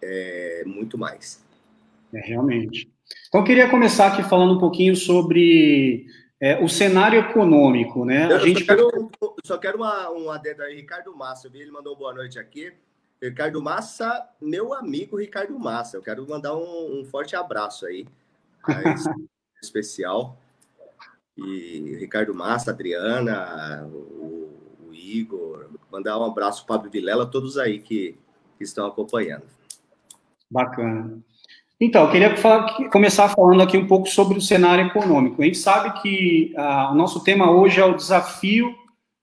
é 0.00 0.62
muito 0.66 0.98
mais. 0.98 1.42
É, 2.12 2.20
realmente. 2.20 2.90
Então, 3.28 3.40
eu 3.40 3.44
queria 3.44 3.70
começar 3.70 4.08
aqui 4.08 4.22
falando 4.22 4.54
um 4.54 4.58
pouquinho 4.58 4.94
sobre 4.96 6.06
é, 6.40 6.62
o 6.62 6.68
cenário 6.68 7.20
econômico, 7.20 8.04
né? 8.04 8.30
Eu, 8.30 8.36
a 8.36 8.38
gente... 8.40 8.60
só 8.60 8.66
quero, 8.66 9.10
só 9.44 9.58
quero 9.58 9.76
uma, 9.78 10.10
um 10.10 10.30
adendo 10.30 10.62
aí, 10.62 10.76
Ricardo 10.76 11.14
Massa, 11.16 11.46
eu 11.46 11.50
vi 11.50 11.60
ele 11.60 11.70
mandou 11.70 11.96
boa 11.96 12.12
noite 12.12 12.38
aqui. 12.38 12.72
Ricardo 13.20 13.62
Massa, 13.62 14.28
meu 14.40 14.74
amigo 14.74 15.16
Ricardo 15.16 15.56
Massa, 15.56 15.96
eu 15.96 16.02
quero 16.02 16.28
mandar 16.28 16.56
um, 16.56 17.00
um 17.00 17.04
forte 17.04 17.36
abraço 17.36 17.86
aí. 17.86 18.06
Especial. 19.62 20.36
E 21.36 21.96
Ricardo 22.00 22.34
Massa, 22.34 22.72
Adriana, 22.72 23.86
o 23.86 24.41
Igor, 25.02 25.66
mandar 25.90 26.18
um 26.18 26.24
abraço 26.24 26.64
para 26.64 26.74
o 26.74 26.78
Fábio 26.78 26.90
Vilela, 26.90 27.26
todos 27.26 27.58
aí 27.58 27.78
que, 27.78 28.16
que 28.56 28.64
estão 28.64 28.86
acompanhando. 28.86 29.44
Bacana. 30.50 31.18
Então, 31.80 32.04
eu 32.04 32.10
queria 32.10 32.36
falar, 32.36 32.88
começar 32.90 33.28
falando 33.30 33.60
aqui 33.60 33.76
um 33.76 33.88
pouco 33.88 34.08
sobre 34.08 34.38
o 34.38 34.40
cenário 34.40 34.86
econômico. 34.86 35.42
A 35.42 35.44
gente 35.44 35.58
sabe 35.58 36.00
que 36.00 36.54
ah, 36.56 36.90
o 36.92 36.94
nosso 36.94 37.24
tema 37.24 37.50
hoje 37.50 37.80
é 37.80 37.84
o 37.84 37.96
desafio 37.96 38.72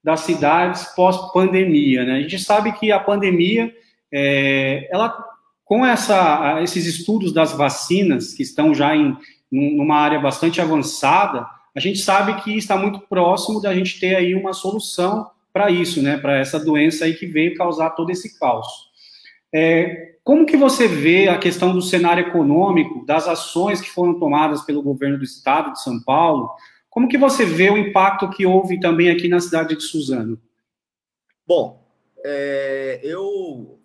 das 0.04 0.20
cidades 0.20 0.84
pós-pandemia. 0.94 2.04
Né? 2.04 2.16
A 2.16 2.20
gente 2.20 2.38
sabe 2.38 2.72
que 2.72 2.92
a 2.92 3.00
pandemia, 3.00 3.74
é, 4.12 4.88
ela, 4.92 5.16
com 5.64 5.86
essa, 5.86 6.60
esses 6.62 6.86
estudos 6.86 7.32
das 7.32 7.52
vacinas, 7.52 8.34
que 8.34 8.42
estão 8.42 8.74
já 8.74 8.94
em 8.94 9.16
numa 9.50 9.96
área 9.96 10.20
bastante 10.20 10.60
avançada, 10.60 11.44
a 11.74 11.80
gente 11.80 11.98
sabe 11.98 12.40
que 12.42 12.56
está 12.56 12.76
muito 12.76 13.00
próximo 13.00 13.60
da 13.60 13.74
gente 13.74 13.98
ter 13.98 14.14
aí 14.14 14.34
uma 14.34 14.52
solução 14.52 15.28
para 15.52 15.70
isso, 15.70 16.02
né? 16.02 16.16
para 16.16 16.38
essa 16.38 16.58
doença 16.58 17.04
aí 17.04 17.14
que 17.14 17.26
veio 17.26 17.54
causar 17.54 17.90
todo 17.90 18.10
esse 18.10 18.38
caos. 18.38 18.66
É, 19.52 20.16
como 20.22 20.46
que 20.46 20.56
você 20.56 20.86
vê 20.86 21.28
a 21.28 21.38
questão 21.38 21.72
do 21.72 21.82
cenário 21.82 22.26
econômico, 22.26 23.04
das 23.04 23.26
ações 23.26 23.80
que 23.80 23.90
foram 23.90 24.18
tomadas 24.18 24.62
pelo 24.62 24.82
governo 24.82 25.18
do 25.18 25.24
estado 25.24 25.72
de 25.72 25.82
São 25.82 26.00
Paulo, 26.02 26.50
como 26.88 27.08
que 27.08 27.18
você 27.18 27.44
vê 27.44 27.70
o 27.70 27.78
impacto 27.78 28.30
que 28.30 28.46
houve 28.46 28.78
também 28.80 29.10
aqui 29.10 29.28
na 29.28 29.40
cidade 29.40 29.76
de 29.76 29.82
Suzano? 29.82 30.40
Bom, 31.46 31.84
é, 32.24 33.00
eu 33.02 33.78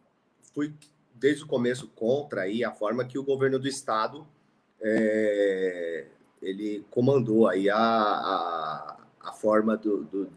fui 0.54 0.74
desde 1.14 1.44
o 1.44 1.48
começo 1.48 1.88
contra 1.96 2.42
aí 2.42 2.64
a 2.64 2.72
forma 2.72 3.06
que 3.06 3.18
o 3.18 3.24
governo 3.24 3.58
do 3.58 3.68
estado 3.68 4.28
é, 4.82 6.06
ele 6.42 6.86
comandou 6.92 7.48
aí 7.48 7.70
a, 7.70 7.78
a, 7.78 8.98
a 9.22 9.34
forma 9.34 9.76
do, 9.78 10.04
do, 10.04 10.30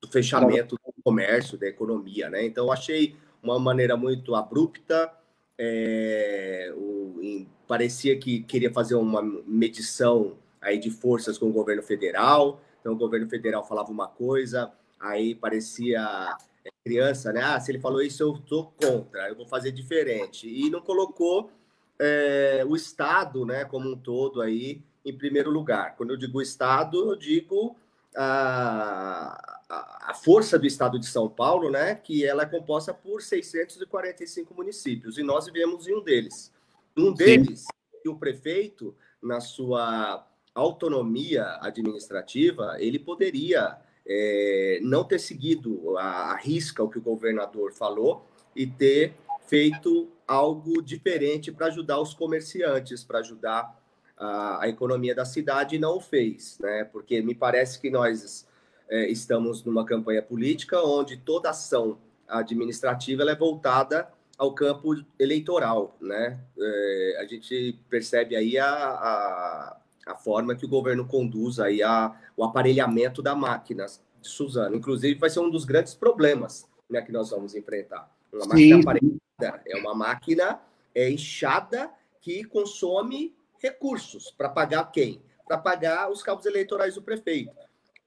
do, 0.00 0.08
fechamento 0.08 0.76
do 0.76 1.02
comércio, 1.02 1.58
da 1.58 1.66
economia, 1.66 2.30
né? 2.30 2.44
Então, 2.44 2.70
achei 2.70 3.16
uma 3.42 3.58
maneira 3.58 3.96
muito 3.96 4.34
abrupta, 4.34 5.12
é, 5.56 6.72
o, 6.76 7.18
em, 7.20 7.48
parecia 7.66 8.18
que 8.18 8.42
queria 8.42 8.72
fazer 8.72 8.94
uma 8.94 9.22
medição 9.22 10.36
aí 10.60 10.78
de 10.78 10.90
forças 10.90 11.38
com 11.38 11.46
o 11.48 11.52
governo 11.52 11.82
federal. 11.82 12.60
Então, 12.80 12.92
o 12.92 12.96
governo 12.96 13.28
federal 13.28 13.64
falava 13.64 13.90
uma 13.90 14.08
coisa, 14.08 14.72
aí 15.00 15.34
parecia 15.34 16.36
é, 16.64 16.68
criança, 16.84 17.32
né? 17.32 17.42
Ah, 17.42 17.60
se 17.60 17.70
ele 17.70 17.80
falou 17.80 18.02
isso, 18.02 18.22
eu 18.22 18.34
estou 18.34 18.72
contra, 18.80 19.28
eu 19.28 19.36
vou 19.36 19.46
fazer 19.46 19.72
diferente. 19.72 20.48
E 20.48 20.70
não 20.70 20.80
colocou 20.80 21.50
é, 21.98 22.64
o 22.66 22.76
Estado, 22.76 23.44
né, 23.44 23.64
como 23.64 23.90
um 23.90 23.96
todo 23.96 24.40
aí, 24.40 24.82
em 25.04 25.16
primeiro 25.16 25.50
lugar. 25.50 25.96
Quando 25.96 26.10
eu 26.10 26.16
digo 26.16 26.40
Estado, 26.40 27.10
eu 27.10 27.16
digo 27.16 27.76
a, 28.16 29.57
a, 29.68 30.10
a 30.10 30.14
força 30.14 30.58
do 30.58 30.66
Estado 30.66 30.98
de 30.98 31.06
São 31.06 31.28
Paulo, 31.28 31.70
né, 31.70 31.94
que 31.94 32.24
ela 32.24 32.42
é 32.42 32.46
composta 32.46 32.94
por 32.94 33.22
645 33.22 34.54
municípios, 34.54 35.18
e 35.18 35.22
nós 35.22 35.46
vivemos 35.46 35.86
em 35.86 35.94
um 35.94 36.02
deles. 36.02 36.52
Um 36.96 37.12
deles, 37.12 37.66
o 38.06 38.16
prefeito, 38.16 38.96
na 39.22 39.40
sua 39.40 40.26
autonomia 40.54 41.58
administrativa, 41.60 42.76
ele 42.78 42.98
poderia 42.98 43.78
é, 44.06 44.80
não 44.82 45.04
ter 45.04 45.18
seguido 45.18 45.96
a, 45.98 46.32
a 46.32 46.36
risca 46.36 46.82
o 46.82 46.88
que 46.88 46.98
o 46.98 47.02
governador 47.02 47.72
falou 47.72 48.26
e 48.56 48.66
ter 48.66 49.14
feito 49.46 50.10
algo 50.26 50.82
diferente 50.82 51.52
para 51.52 51.66
ajudar 51.66 52.00
os 52.00 52.14
comerciantes, 52.14 53.04
para 53.04 53.20
ajudar 53.20 53.78
a, 54.16 54.64
a, 54.64 54.68
economia 54.68 55.14
da 55.14 55.24
cidade 55.24 55.76
e 55.76 55.78
não 55.78 55.96
o 55.96 56.00
fez, 56.00 56.58
né? 56.58 56.84
Porque 56.84 57.22
me 57.22 57.34
parece 57.34 57.80
que 57.80 57.90
nós 57.90 58.46
é, 58.88 59.08
estamos 59.08 59.64
numa 59.64 59.84
campanha 59.84 60.22
política 60.22 60.82
onde 60.82 61.16
toda 61.16 61.50
ação 61.50 61.98
administrativa 62.26 63.22
é 63.22 63.34
voltada 63.34 64.08
ao 64.36 64.54
campo 64.54 64.94
eleitoral, 65.18 65.96
né? 66.00 66.38
É, 66.58 67.18
a 67.20 67.26
gente 67.26 67.78
percebe 67.88 68.36
aí 68.36 68.56
a, 68.58 68.68
a 68.68 69.76
a 70.08 70.16
forma 70.16 70.54
que 70.54 70.64
o 70.64 70.68
governo 70.68 71.06
conduz 71.06 71.60
aí 71.60 71.82
a, 71.82 72.14
o 72.36 72.42
aparelhamento 72.42 73.22
da 73.22 73.34
máquina 73.34 73.86
de 74.20 74.28
Suzano. 74.28 74.74
Inclusive, 74.74 75.18
vai 75.18 75.30
ser 75.30 75.40
um 75.40 75.50
dos 75.50 75.64
grandes 75.64 75.94
problemas 75.94 76.66
né, 76.88 77.02
que 77.02 77.12
nós 77.12 77.30
vamos 77.30 77.54
enfrentar. 77.54 78.10
Uma 78.32 78.46
máquina 78.46 78.76
Sim. 78.76 78.80
aparelhada 78.80 79.62
é 79.66 79.76
uma 79.76 79.94
máquina 79.94 80.60
é, 80.94 81.10
inchada 81.10 81.90
que 82.20 82.42
consome 82.44 83.34
recursos 83.58 84.30
para 84.30 84.48
pagar 84.48 84.90
quem? 84.90 85.22
Para 85.46 85.58
pagar 85.58 86.10
os 86.10 86.22
cabos 86.22 86.46
eleitorais 86.46 86.94
do 86.94 87.02
prefeito. 87.02 87.54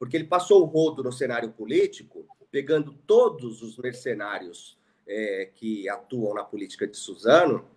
Porque 0.01 0.17
ele 0.17 0.23
passou 0.23 0.63
o 0.63 0.65
rodo 0.65 1.03
no 1.03 1.11
cenário 1.11 1.51
político, 1.51 2.25
pegando 2.49 2.91
todos 3.05 3.61
os 3.61 3.77
mercenários 3.77 4.75
é, 5.07 5.51
que 5.53 5.87
atuam 5.87 6.33
na 6.33 6.43
política 6.43 6.87
de 6.87 6.97
Suzano 6.97 7.67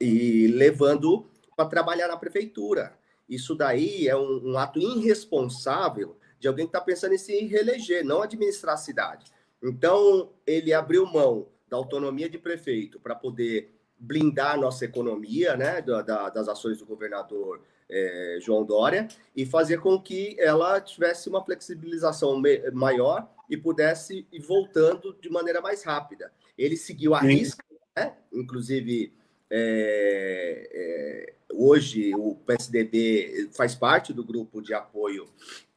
e 0.00 0.46
levando 0.46 1.28
para 1.54 1.68
trabalhar 1.68 2.08
na 2.08 2.16
prefeitura. 2.16 2.96
Isso 3.28 3.54
daí 3.54 4.08
é 4.08 4.16
um, 4.16 4.52
um 4.52 4.56
ato 4.56 4.78
irresponsável 4.78 6.16
de 6.38 6.48
alguém 6.48 6.64
que 6.64 6.70
está 6.70 6.80
pensando 6.80 7.12
em 7.12 7.18
se 7.18 7.44
reeleger, 7.44 8.02
não 8.02 8.22
administrar 8.22 8.72
a 8.72 8.78
cidade. 8.78 9.30
Então, 9.62 10.32
ele 10.46 10.72
abriu 10.72 11.04
mão 11.04 11.48
da 11.68 11.76
autonomia 11.76 12.30
de 12.30 12.38
prefeito 12.38 12.98
para 12.98 13.14
poder 13.14 13.78
blindar 13.98 14.58
nossa 14.58 14.86
economia, 14.86 15.54
né, 15.54 15.82
da, 15.82 16.00
da, 16.00 16.30
das 16.30 16.48
ações 16.48 16.78
do 16.78 16.86
governador 16.86 17.60
é, 17.92 18.38
João 18.40 18.64
Dória, 18.64 19.06
e 19.36 19.44
fazer 19.44 19.78
com 19.80 20.00
que 20.00 20.34
ela 20.38 20.80
tivesse 20.80 21.28
uma 21.28 21.44
flexibilização 21.44 22.40
maior 22.72 23.30
e 23.50 23.56
pudesse 23.56 24.26
ir 24.32 24.40
voltando 24.40 25.14
de 25.20 25.28
maneira 25.28 25.60
mais 25.60 25.84
rápida. 25.84 26.32
Ele 26.56 26.76
seguiu 26.76 27.14
a 27.14 27.20
risca, 27.20 27.62
né? 27.94 28.14
inclusive 28.32 29.12
é, 29.50 30.70
é, 30.72 31.34
hoje 31.52 32.14
o 32.14 32.34
PSDB 32.46 33.50
faz 33.52 33.74
parte 33.74 34.14
do 34.14 34.24
grupo 34.24 34.62
de 34.62 34.72
apoio 34.72 35.28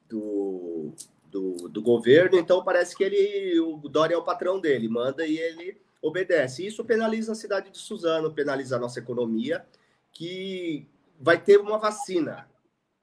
do, 0.08 0.94
do, 1.30 1.68
do, 1.68 1.82
governo, 1.82 2.40
então 2.40 2.64
parece 2.64 2.96
que 2.96 3.04
ele, 3.04 3.60
o 3.60 3.90
Dória 3.90 4.16
é 4.16 4.18
o 4.18 4.24
patrão 4.24 4.62
dele, 4.62 4.88
manda 4.88 5.28
e 5.28 5.38
ele 5.38 5.78
obedece. 6.02 6.66
Isso 6.66 6.86
penaliza 6.86 7.34
a 7.34 7.36
cidade 7.36 7.70
de 7.70 7.78
Suzano, 7.78 8.32
penaliza 8.32 8.78
a 8.78 8.80
nossa 8.80 9.00
economia, 9.00 9.66
que 10.14 10.88
vai 11.20 11.42
ter 11.42 11.58
uma 11.58 11.78
vacina 11.78 12.48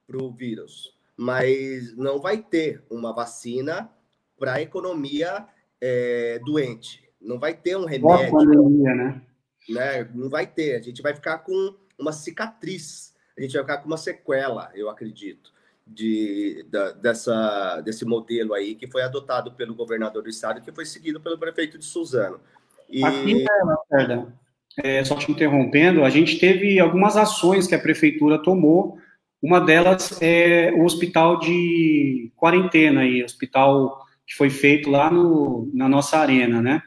para 0.06 0.22
o 0.22 0.30
vírus, 0.30 0.96
mas 1.16 1.96
não 1.96 2.20
vai 2.20 2.38
ter 2.38 2.84
uma 2.90 3.12
vacina 3.12 3.90
para 4.38 4.54
a 4.54 4.62
economia 4.62 5.46
é, 5.80 6.40
doente. 6.44 7.08
Não 7.20 7.38
vai 7.38 7.54
ter 7.54 7.76
um 7.76 7.84
remédio. 7.84 8.30
Pandemia, 8.30 8.94
né? 8.94 9.22
né? 9.68 10.10
Não 10.14 10.28
vai 10.28 10.46
ter. 10.46 10.76
A 10.76 10.80
gente 10.80 11.00
vai 11.00 11.14
ficar 11.14 11.38
com 11.38 11.76
uma 11.98 12.12
cicatriz, 12.12 13.14
a 13.36 13.40
gente 13.40 13.52
vai 13.52 13.62
ficar 13.62 13.78
com 13.78 13.86
uma 13.86 13.96
sequela, 13.96 14.70
eu 14.74 14.90
acredito, 14.90 15.52
de, 15.86 16.66
da, 16.68 16.92
dessa, 16.92 17.80
desse 17.80 18.04
modelo 18.04 18.54
aí 18.54 18.74
que 18.74 18.88
foi 18.88 19.02
adotado 19.02 19.52
pelo 19.52 19.74
governador 19.74 20.22
do 20.22 20.28
estado 20.28 20.58
e 20.58 20.62
que 20.62 20.72
foi 20.72 20.84
seguido 20.84 21.20
pelo 21.20 21.38
prefeito 21.38 21.78
de 21.78 21.84
Suzano. 21.84 22.40
E... 22.88 23.04
Aqui, 23.04 23.44
né, 23.92 24.32
é, 24.78 25.04
só 25.04 25.16
te 25.16 25.30
interrompendo, 25.30 26.04
a 26.04 26.10
gente 26.10 26.38
teve 26.38 26.78
algumas 26.80 27.16
ações 27.16 27.66
que 27.66 27.74
a 27.74 27.78
prefeitura 27.78 28.42
tomou. 28.42 28.96
Uma 29.42 29.60
delas 29.60 30.20
é 30.22 30.72
o 30.74 30.84
hospital 30.84 31.38
de 31.38 32.32
quarentena, 32.36 33.00
aí, 33.00 33.22
hospital 33.24 34.00
que 34.26 34.34
foi 34.34 34.50
feito 34.50 34.88
lá 34.88 35.10
no, 35.10 35.70
na 35.74 35.88
nossa 35.88 36.18
arena, 36.18 36.62
né? 36.62 36.82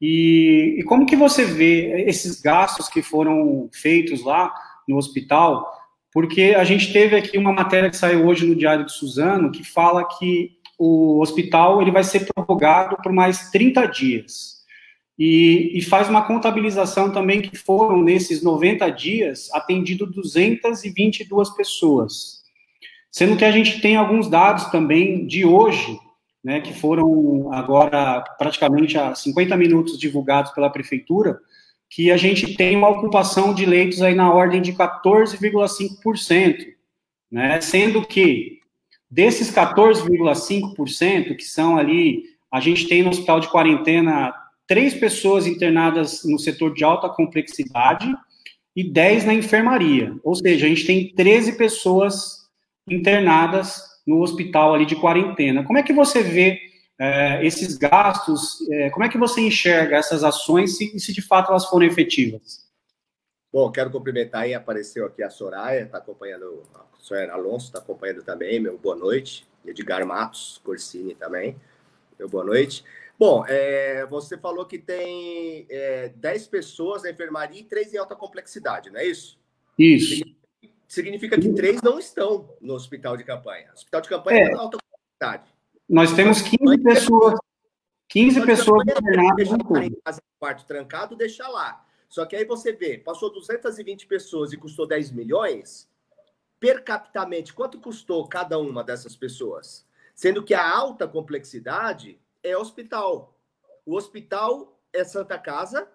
E, 0.00 0.76
e, 0.78 0.82
como 0.82 1.06
que 1.06 1.16
você 1.16 1.44
vê 1.44 2.04
esses 2.06 2.40
gastos 2.40 2.88
que 2.88 3.02
foram 3.02 3.70
feitos 3.72 4.22
lá 4.22 4.52
no 4.86 4.96
hospital? 4.96 5.66
Porque 6.12 6.54
a 6.56 6.64
gente 6.64 6.92
teve 6.92 7.16
aqui 7.16 7.38
uma 7.38 7.52
matéria 7.52 7.88
que 7.88 7.96
saiu 7.96 8.26
hoje 8.26 8.46
no 8.46 8.54
Diário 8.54 8.84
de 8.84 8.92
Suzano 8.92 9.50
que 9.50 9.64
fala 9.64 10.06
que 10.18 10.56
o 10.78 11.20
hospital 11.20 11.80
ele 11.80 11.90
vai 11.90 12.04
ser 12.04 12.26
prorrogado 12.26 12.96
por 13.02 13.12
mais 13.12 13.50
30 13.50 13.86
dias. 13.86 14.55
E, 15.18 15.78
e 15.78 15.82
faz 15.82 16.08
uma 16.08 16.22
contabilização 16.22 17.10
também 17.10 17.40
que 17.40 17.56
foram, 17.56 18.02
nesses 18.02 18.42
90 18.42 18.90
dias, 18.90 19.50
atendido 19.52 20.06
222 20.06 21.50
pessoas. 21.50 22.42
Sendo 23.10 23.36
que 23.36 23.44
a 23.44 23.50
gente 23.50 23.80
tem 23.80 23.96
alguns 23.96 24.28
dados 24.28 24.66
também 24.66 25.26
de 25.26 25.44
hoje, 25.44 25.98
né, 26.44 26.60
que 26.60 26.74
foram 26.74 27.52
agora 27.52 28.22
praticamente 28.38 28.98
há 28.98 29.14
50 29.14 29.56
minutos 29.56 29.98
divulgados 29.98 30.52
pela 30.52 30.70
prefeitura, 30.70 31.38
que 31.88 32.10
a 32.10 32.16
gente 32.16 32.54
tem 32.54 32.76
uma 32.76 32.88
ocupação 32.88 33.54
de 33.54 33.64
leitos 33.64 34.02
aí 34.02 34.14
na 34.14 34.32
ordem 34.32 34.60
de 34.60 34.72
14,5%, 34.72 36.56
né, 37.30 37.60
sendo 37.60 38.06
que 38.06 38.60
desses 39.10 39.50
14,5%, 39.50 41.36
que 41.36 41.44
são 41.44 41.78
ali, 41.78 42.24
a 42.52 42.60
gente 42.60 42.86
tem 42.86 43.02
no 43.02 43.10
hospital 43.10 43.40
de 43.40 43.48
quarentena 43.48 44.34
três 44.66 44.94
pessoas 44.94 45.46
internadas 45.46 46.24
no 46.24 46.38
setor 46.38 46.74
de 46.74 46.84
alta 46.84 47.08
complexidade 47.08 48.12
e 48.74 48.84
10 48.84 49.24
na 49.24 49.34
enfermaria, 49.34 50.14
ou 50.22 50.34
seja, 50.34 50.66
a 50.66 50.68
gente 50.68 50.86
tem 50.86 51.14
13 51.14 51.56
pessoas 51.56 52.46
internadas 52.88 53.80
no 54.06 54.20
hospital 54.20 54.74
ali 54.74 54.84
de 54.84 54.96
quarentena. 54.96 55.64
Como 55.64 55.78
é 55.78 55.82
que 55.82 55.92
você 55.92 56.22
vê 56.22 56.60
é, 56.98 57.44
esses 57.44 57.76
gastos? 57.76 58.60
É, 58.70 58.90
como 58.90 59.04
é 59.04 59.08
que 59.08 59.18
você 59.18 59.40
enxerga 59.40 59.96
essas 59.96 60.22
ações 60.22 60.78
e 60.80 60.90
se, 60.90 61.00
se 61.00 61.12
de 61.12 61.22
fato 61.22 61.50
elas 61.50 61.66
foram 61.66 61.86
efetivas? 61.86 62.66
Bom, 63.52 63.72
quero 63.72 63.90
cumprimentar 63.90 64.42
aí, 64.42 64.52
apareceu 64.52 65.06
aqui 65.06 65.22
a 65.22 65.30
Soraya, 65.30 65.84
está 65.84 65.98
acompanhando, 65.98 66.62
a 66.74 66.84
Soraya 66.98 67.32
Alonso 67.32 67.66
está 67.66 67.78
acompanhando 67.78 68.22
também, 68.22 68.60
meu 68.60 68.76
boa 68.76 68.94
noite. 68.94 69.46
Edgar 69.64 70.06
Matos, 70.06 70.60
Corsini 70.62 71.14
também, 71.14 71.56
meu 72.18 72.28
boa 72.28 72.44
noite. 72.44 72.84
Bom, 73.18 73.44
é, 73.46 74.04
você 74.06 74.36
falou 74.36 74.66
que 74.66 74.78
tem 74.78 75.66
é, 75.70 76.10
10 76.10 76.48
pessoas 76.48 77.02
na 77.02 77.10
enfermaria 77.10 77.60
e 77.60 77.64
3 77.64 77.94
em 77.94 77.96
alta 77.98 78.14
complexidade, 78.14 78.90
não 78.90 79.00
é 79.00 79.06
isso? 79.06 79.38
Isso. 79.78 80.22
Significa 80.86 81.38
que 81.40 81.52
três 81.52 81.82
não 81.82 81.98
estão 81.98 82.48
no 82.60 82.74
hospital 82.74 83.16
de 83.16 83.24
campanha. 83.24 83.68
O 83.70 83.74
hospital 83.74 84.00
de 84.00 84.08
campanha 84.08 84.38
é, 84.38 84.52
é 84.52 84.54
alta 84.54 84.78
complexidade. 84.78 85.54
Nós 85.88 86.12
temos 86.12 86.42
15 86.42 86.78
pessoas. 86.82 87.38
15 88.08 88.46
pessoas 88.46 88.82
internadas. 88.82 89.48
Deixar 89.48 89.82
em 89.82 90.38
quarto 90.38 90.66
trancado, 90.66 91.16
deixa 91.16 91.48
lá. 91.48 91.84
Só 92.08 92.24
que 92.24 92.36
aí 92.36 92.44
você 92.44 92.72
vê, 92.72 92.98
passou 92.98 93.32
220 93.32 94.06
pessoas 94.06 94.52
e 94.52 94.56
custou 94.56 94.86
10 94.86 95.10
milhões, 95.10 95.88
per 96.60 96.84
capitamente, 96.84 97.52
quanto 97.52 97.80
custou 97.80 98.26
cada 98.28 98.58
uma 98.58 98.84
dessas 98.84 99.16
pessoas? 99.16 99.84
Sendo 100.14 100.42
que 100.42 100.54
a 100.54 100.68
alta 100.68 101.06
complexidade 101.08 102.18
é 102.48 102.56
hospital. 102.56 103.38
O 103.84 103.96
hospital 103.96 104.80
é 104.92 105.04
Santa 105.04 105.38
Casa 105.38 105.88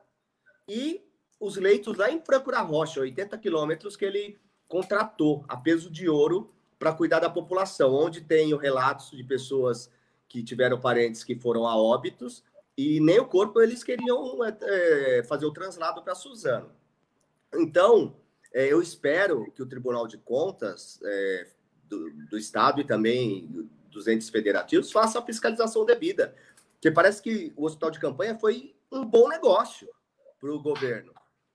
e 0.67 1.01
os 1.39 1.58
leitos 1.58 1.98
lá 1.98 2.12
em 2.12 2.20
Procura 2.20 2.62
Rocha, 2.62 3.01
80 3.01 3.38
quilômetros, 3.38 3.96
que 3.96 4.05
ele 4.05 4.39
contratou 4.67 5.43
a 5.48 5.58
peso 5.58 5.89
de 5.89 6.08
ouro 6.08 6.53
para 6.77 6.93
cuidar 6.93 7.20
da 7.20 7.29
população, 7.29 7.93
onde 7.93 8.22
tem 8.22 8.55
relatos 8.58 9.12
de 9.12 9.24
pessoas 9.24 9.89
que 10.27 10.43
tiveram 10.43 10.79
parentes 10.79 11.24
que 11.24 11.36
foram 11.36 11.67
a 11.67 11.75
óbitos 11.75 12.43
e 12.77 13.00
nem 13.00 13.20
o 13.20 13.25
corpo 13.25 13.60
eles 13.60 13.84
queriam 13.84 14.39
é, 14.43 15.24
fazer 15.24 15.46
o 15.46 15.51
translado 15.51 16.01
para 16.01 16.15
Suzano. 16.15 16.72
Então, 17.53 18.15
é, 18.53 18.72
eu 18.72 18.81
espero 18.81 19.51
que 19.51 19.62
o 19.62 19.65
Tribunal 19.65 20.08
de 20.08 20.17
Contas 20.17 21.00
é, 21.03 21.48
do, 21.84 22.10
do, 22.29 22.38
Estado 22.38 22.79
e 22.79 22.86
também 22.86 23.70
dos 23.92 24.08
entes 24.08 24.30
federativos 24.30 24.92
faça 24.92 25.20
a 25.20 25.26
fiscalização 25.26 25.86
devida, 25.86 26.34
porque 26.74 26.90
parece 26.90 27.22
que 27.22 27.54
o 27.56 27.66
hospital 27.66 27.92
de 27.92 28.00
campanha 28.00 28.38
foi 28.38 28.76
um 28.92 29.06
bom 29.06 29.28
negócio 29.28 29.88
para 30.40 30.52
o 30.52 30.62
governo, 30.62 31.14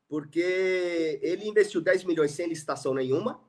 porque 0.09 1.19
ele 1.23 1.49
investiu 1.49 1.81
10 1.81 2.05
milhões 2.05 2.31
sem 2.31 2.49
licitação 2.49 2.95
nenhuma. 2.95 3.41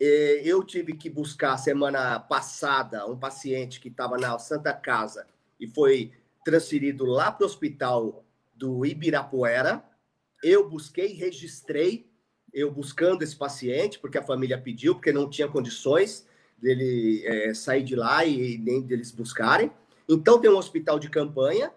Eu 0.00 0.64
tive 0.64 0.94
que 0.94 1.10
buscar 1.10 1.56
semana 1.56 2.18
passada 2.18 3.06
um 3.06 3.18
paciente 3.18 3.80
que 3.80 3.88
estava 3.88 4.16
na 4.16 4.38
Santa 4.38 4.72
Casa 4.72 5.26
e 5.60 5.66
foi 5.66 6.12
transferido 6.44 7.04
lá 7.04 7.30
para 7.30 7.44
o 7.44 7.46
hospital 7.46 8.24
do 8.54 8.84
Ibirapuera. 8.84 9.84
Eu 10.42 10.68
busquei, 10.68 11.12
registrei, 11.14 12.10
eu 12.52 12.70
buscando 12.70 13.22
esse 13.22 13.36
paciente, 13.36 13.98
porque 13.98 14.18
a 14.18 14.22
família 14.22 14.60
pediu, 14.60 14.94
porque 14.94 15.12
não 15.12 15.28
tinha 15.28 15.48
condições 15.48 16.26
dele 16.58 17.22
é, 17.26 17.54
sair 17.54 17.82
de 17.82 17.96
lá 17.96 18.24
e 18.24 18.58
nem 18.58 18.82
deles 18.82 19.10
buscarem. 19.10 19.70
Então, 20.08 20.40
tem 20.40 20.50
um 20.50 20.56
hospital 20.56 20.98
de 20.98 21.08
campanha, 21.08 21.72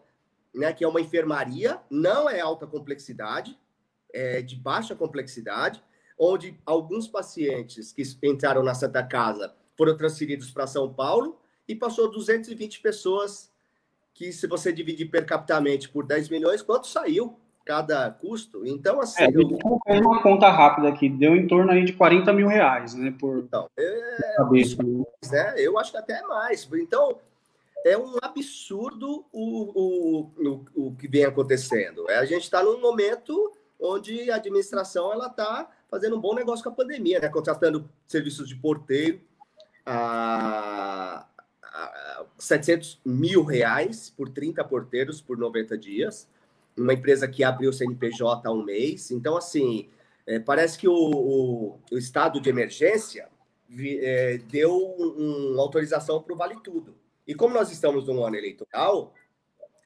né, 0.53 0.74
que 0.74 0.84
é 0.84 0.88
uma 0.88 1.01
enfermaria, 1.01 1.80
não 1.89 2.30
é 2.30 2.39
alta 2.39 2.65
complexidade, 2.65 3.58
é 4.13 4.41
de 4.41 4.56
baixa 4.56 4.95
complexidade, 4.95 5.84
onde 6.17 6.60
alguns 6.65 7.08
pacientes 7.08 7.91
que 7.91 8.04
entraram 8.23 8.63
na 8.63 8.73
Santa 8.73 9.04
Casa 9.04 9.54
foram 9.78 9.95
transferidos 9.95 10.49
para 10.49 10.65
São 10.65 10.91
Paulo 10.91 11.39
e 11.67 11.75
passou 11.75 12.10
220 12.10 12.82
pessoas 12.82 13.51
que 14.13 14.32
se 14.32 14.47
você 14.47 14.73
dividir 14.73 15.12
per 15.12 15.25
capitamente 15.25 15.88
por 15.88 16.06
10 16.06 16.30
milhões, 16.30 16.63
quanto 16.63 16.88
saiu 16.88 17.39
cada 17.67 18.10
custo? 18.10 18.65
Então, 18.65 19.01
assim... 19.01 19.23
É, 19.23 19.27
eu 19.27 19.60
coloquei 19.60 19.99
uma 19.99 20.23
conta 20.23 20.49
rápida 20.49 20.88
aqui, 20.88 21.10
deu 21.10 21.36
em 21.36 21.45
torno 21.45 21.69
aí 21.71 21.84
de 21.84 21.91
40 21.91 22.32
mil 22.32 22.47
reais, 22.47 22.95
né? 22.95 23.13
Por 23.19 23.39
então, 23.39 23.69
é, 23.77 24.34
cabeça, 24.38 24.82
né? 24.82 25.03
né? 25.30 25.53
Eu 25.58 25.77
acho 25.77 25.91
que 25.91 25.97
até 25.97 26.21
mais. 26.21 26.67
Então, 26.73 27.17
é 27.86 27.97
um 27.97 28.15
absurdo 28.21 29.25
o, 29.34 29.82
o, 29.82 30.32
o, 30.38 30.88
o 30.88 30.95
que 30.95 31.10
vem 31.10 31.25
acontecendo. 31.25 32.10
É, 32.10 32.17
a 32.17 32.25
gente 32.25 32.43
está 32.43 32.63
num 32.63 32.80
momento 32.80 33.51
onde 33.77 34.32
a 34.32 34.36
administração 34.36 35.12
ela 35.12 35.27
está 35.27 35.69
fazendo 35.91 36.15
um 36.15 36.21
bom 36.21 36.34
negócio 36.34 36.63
com 36.63 36.69
a 36.69 36.73
pandemia, 36.73 37.19
né? 37.19 37.27
Contratando 37.27 37.89
serviços 38.08 38.47
de 38.47 38.56
porteiro, 38.56 39.19
a, 39.86 41.25
700 42.38 42.99
mil 43.06 43.43
reais 43.43 44.10
por 44.15 44.30
30 44.30 44.63
porteiros 44.63 45.21
por 45.21 45.38
90 45.38 45.77
dias. 45.77 46.27
Uma 46.77 46.93
empresa 46.93 47.27
que 47.27 47.43
abriu 47.43 47.69
o 47.69 47.73
CNPJ 47.73 48.47
há 48.47 48.51
um 48.51 48.63
mês. 48.63 49.11
Então, 49.11 49.35
assim, 49.35 49.89
é, 50.25 50.39
parece 50.39 50.77
que 50.77 50.87
o, 50.87 50.93
o, 50.93 51.79
o, 51.91 51.97
estado 51.97 52.39
de 52.39 52.49
emergência 52.49 53.29
vi, 53.67 53.99
é, 53.99 54.37
deu 54.37 54.77
uma 54.77 55.55
um 55.55 55.61
autorização 55.61 56.21
para 56.21 56.33
o 56.33 56.37
Vale 56.37 56.59
Tudo. 56.61 56.95
E 57.25 57.33
como 57.33 57.53
nós 57.53 57.71
estamos 57.71 58.07
num 58.07 58.23
ano 58.23 58.35
eleitoral, 58.35 59.13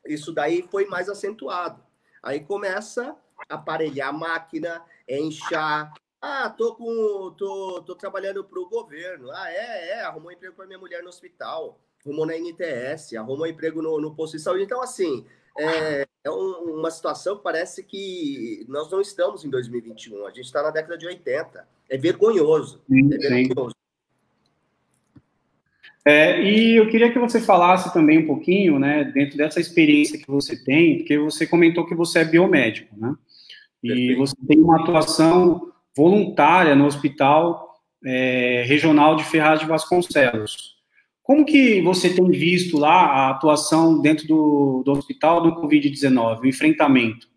isso 0.06 0.32
daí 0.32 0.62
foi 0.69 0.86
mais 0.86 1.10
acentuado. 1.10 1.82
Aí 2.21 2.39
começa 2.39 3.15
a 3.49 3.56
aparelhar 3.56 4.10
a 4.10 4.13
máquina, 4.13 4.84
inchar. 5.08 5.93
Ah, 6.21 6.49
tô 6.49 6.75
com, 6.75 7.34
tô, 7.38 7.82
tô 7.84 7.95
trabalhando 7.95 8.43
para 8.43 8.60
o 8.60 8.69
governo. 8.69 9.32
Ah, 9.32 9.51
é, 9.51 9.89
é, 9.89 10.01
arrumou 10.01 10.32
emprego 10.32 10.56
para 10.56 10.67
minha 10.67 10.77
mulher 10.77 11.01
no 11.01 11.10
hospital 11.10 11.80
arrumou 12.06 12.25
na 12.25 12.36
NTS, 12.36 13.15
arrumou 13.15 13.47
emprego 13.47 13.82
no, 13.82 13.99
no 13.99 14.15
posto 14.15 14.38
de 14.38 14.43
saúde. 14.43 14.63
Então, 14.63 14.82
assim, 14.82 15.25
é, 15.58 16.08
é 16.24 16.30
um, 16.30 16.78
uma 16.80 16.92
situação 16.92 17.38
que 17.38 17.44
parece 17.44 17.84
que 17.84 18.66
nós 18.68 18.92
não 18.92 19.02
estamos 19.02 19.44
em 19.44 19.50
2021, 19.50 20.26
a 20.26 20.30
gente 20.30 20.46
está 20.46 20.62
na 20.62 20.70
década 20.70 20.98
de 20.98 21.08
80. 21.08 21.68
É 21.90 21.98
vergonhoso. 21.98 22.82
Sim, 22.88 23.10
é 23.14 23.18
vergonhoso. 23.18 23.76
É, 26.04 26.42
e 26.42 26.78
eu 26.78 26.90
queria 26.90 27.12
que 27.12 27.20
você 27.20 27.40
falasse 27.40 27.94
também 27.94 28.18
um 28.18 28.26
pouquinho, 28.26 28.80
né, 28.80 29.04
dentro 29.04 29.38
dessa 29.38 29.60
experiência 29.60 30.18
que 30.18 30.28
você 30.28 30.56
tem, 30.64 30.98
porque 30.98 31.18
você 31.18 31.46
comentou 31.46 31.86
que 31.86 31.94
você 31.94 32.20
é 32.20 32.26
biomédico, 32.26 32.96
né? 32.98 33.16
E 33.84 33.88
Perfeito. 33.88 34.18
você 34.18 34.36
tem 34.48 34.60
uma 34.60 34.82
atuação 34.82 35.72
voluntária 35.96 36.76
no 36.76 36.86
Hospital 36.86 37.80
é, 38.04 38.64
Regional 38.66 39.16
de 39.16 39.24
Ferraz 39.24 39.60
de 39.60 39.66
Vasconcelos. 39.66 40.81
Como 41.24 41.46
que 41.46 41.82
você 41.82 42.14
tem 42.14 42.30
visto 42.32 42.78
lá 42.78 43.06
a 43.06 43.30
atuação 43.30 44.00
dentro 44.00 44.28
do, 44.28 44.84
do 44.84 44.92
hospital 44.92 45.42
do 45.42 45.62
Covid-19, 45.62 46.42
o 46.42 46.48
enfrentamento? 46.48 47.30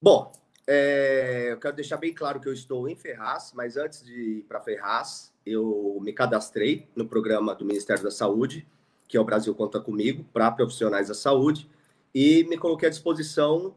Bom, 0.00 0.32
é, 0.66 1.48
eu 1.50 1.58
quero 1.58 1.76
deixar 1.76 1.96
bem 1.96 2.12
claro 2.12 2.40
que 2.40 2.48
eu 2.48 2.52
estou 2.52 2.88
em 2.88 2.94
Ferraz, 2.94 3.52
mas 3.54 3.76
antes 3.76 4.04
de 4.04 4.38
ir 4.38 4.42
para 4.42 4.60
Ferraz, 4.60 5.32
eu 5.44 5.98
me 6.00 6.12
cadastrei 6.12 6.88
no 6.94 7.06
programa 7.06 7.54
do 7.54 7.64
Ministério 7.64 8.02
da 8.02 8.10
Saúde, 8.10 8.66
que 9.08 9.16
é 9.16 9.20
o 9.20 9.24
Brasil 9.24 9.54
Conta 9.54 9.80
Comigo, 9.80 10.24
para 10.32 10.50
profissionais 10.50 11.08
da 11.08 11.14
saúde, 11.14 11.68
e 12.14 12.44
me 12.44 12.56
coloquei 12.56 12.88
à 12.88 12.90
disposição 12.90 13.74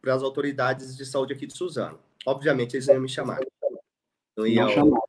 para 0.00 0.14
as 0.14 0.22
autoridades 0.22 0.96
de 0.96 1.06
saúde 1.06 1.32
aqui 1.32 1.46
de 1.46 1.56
Suzano. 1.56 1.98
Obviamente, 2.26 2.74
eles 2.74 2.86
iam 2.88 3.00
me 3.00 3.08
chamar. 3.08 3.40
Não 4.36 4.46
iam, 4.46 4.68
não 4.76 5.02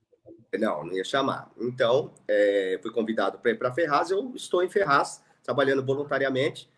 não, 0.57 0.83
não 0.83 0.93
ia 0.93 1.03
chamar. 1.03 1.51
Então, 1.59 2.13
é, 2.27 2.79
fui 2.81 2.91
convidado 2.91 3.39
para 3.39 3.51
ir 3.51 3.57
para 3.57 3.73
Ferraz. 3.73 4.11
Eu 4.11 4.31
estou 4.35 4.63
em 4.63 4.69
Ferraz, 4.69 5.23
trabalhando 5.43 5.83
voluntariamente 5.83 6.69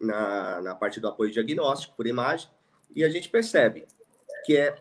na, 0.00 0.60
na 0.60 0.74
parte 0.74 1.00
do 1.00 1.08
apoio 1.08 1.30
diagnóstico 1.30 1.94
por 1.96 2.06
imagem. 2.06 2.48
E 2.94 3.04
a 3.04 3.08
gente 3.08 3.28
percebe 3.28 3.86
que 4.44 4.56
é 4.56 4.76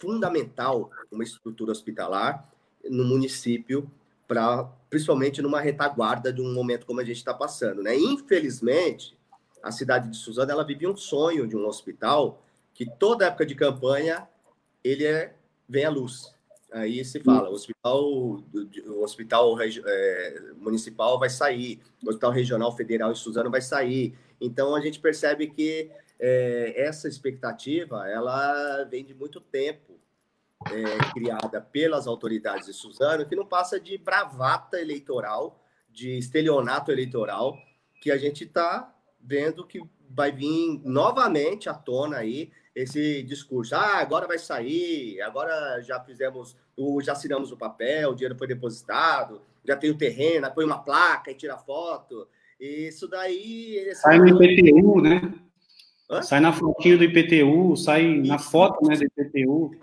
fundamental 0.00 0.90
uma 1.10 1.22
estrutura 1.22 1.72
hospitalar 1.72 2.48
no 2.84 3.04
município, 3.04 3.90
para 4.26 4.64
principalmente 4.88 5.42
numa 5.42 5.60
retaguarda 5.60 6.32
de 6.32 6.40
um 6.40 6.52
momento 6.52 6.86
como 6.86 7.00
a 7.00 7.04
gente 7.04 7.16
está 7.16 7.34
passando. 7.34 7.82
Né? 7.82 7.96
Infelizmente, 7.96 9.16
a 9.62 9.70
cidade 9.70 10.08
de 10.08 10.16
Suzano 10.16 10.50
ela 10.50 10.64
vive 10.64 10.86
um 10.86 10.96
sonho 10.96 11.46
de 11.46 11.56
um 11.56 11.66
hospital 11.66 12.42
que 12.74 12.86
toda 12.86 13.26
época 13.26 13.46
de 13.46 13.54
campanha 13.54 14.28
ele 14.82 15.04
é, 15.04 15.34
vem 15.68 15.84
à 15.84 15.90
luz. 15.90 16.34
Aí 16.72 17.04
se 17.04 17.20
fala, 17.20 17.50
o 17.50 17.52
hospital, 17.52 18.02
o 18.02 19.02
hospital 19.02 19.56
é, 19.60 20.40
municipal 20.56 21.18
vai 21.18 21.28
sair, 21.28 21.80
o 22.02 22.08
hospital 22.08 22.30
regional 22.30 22.74
federal 22.74 23.12
em 23.12 23.14
Suzano 23.14 23.50
vai 23.50 23.60
sair. 23.60 24.14
Então 24.40 24.74
a 24.74 24.80
gente 24.80 24.98
percebe 24.98 25.48
que 25.48 25.90
é, 26.18 26.74
essa 26.76 27.08
expectativa 27.08 28.08
ela 28.08 28.84
vem 28.84 29.04
de 29.04 29.14
muito 29.14 29.40
tempo 29.40 29.98
é, 30.70 31.12
criada 31.12 31.60
pelas 31.60 32.06
autoridades 32.06 32.66
de 32.66 32.72
Suzano, 32.72 33.26
que 33.26 33.36
não 33.36 33.44
passa 33.44 33.78
de 33.78 33.98
bravata 33.98 34.80
eleitoral, 34.80 35.60
de 35.90 36.16
estelionato 36.16 36.90
eleitoral, 36.90 37.58
que 38.00 38.10
a 38.10 38.16
gente 38.16 38.44
está 38.44 38.94
vendo 39.20 39.66
que 39.66 39.82
vai 40.08 40.32
vir 40.32 40.80
novamente 40.84 41.68
à 41.68 41.74
tona 41.74 42.18
aí 42.18 42.50
esse 42.74 43.22
discurso. 43.22 43.74
Ah, 43.74 43.98
agora 43.98 44.26
vai 44.26 44.38
sair, 44.38 45.20
agora 45.20 45.80
já 45.82 46.00
fizemos, 46.00 46.56
já 47.02 47.12
assinamos 47.12 47.52
o 47.52 47.56
papel, 47.56 48.10
o 48.10 48.14
dinheiro 48.14 48.36
foi 48.36 48.46
depositado, 48.46 49.42
já 49.64 49.76
tem 49.76 49.90
o 49.90 49.98
terreno, 49.98 50.50
põe 50.52 50.64
uma 50.64 50.82
placa 50.82 51.30
e 51.30 51.34
tira 51.34 51.56
foto. 51.58 52.26
Isso 52.58 53.08
daí. 53.08 53.92
Sai 53.94 54.18
no 54.18 54.42
IPTU, 54.42 55.00
né? 55.00 55.34
Hã? 56.10 56.22
Sai 56.22 56.40
na 56.40 56.52
fotinho 56.52 56.98
do 56.98 57.04
IPTU, 57.04 57.76
sai 57.76 58.20
na 58.20 58.38
foto 58.38 58.86
né, 58.86 58.96
do 58.96 59.04
IPTU. 59.04 59.76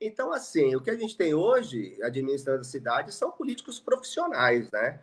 Então, 0.00 0.32
assim, 0.32 0.76
o 0.76 0.80
que 0.80 0.90
a 0.90 0.96
gente 0.96 1.16
tem 1.16 1.34
hoje, 1.34 1.98
administrando 2.02 2.60
a 2.60 2.64
cidade, 2.64 3.12
são 3.12 3.30
políticos 3.32 3.80
profissionais, 3.80 4.70
né? 4.70 5.00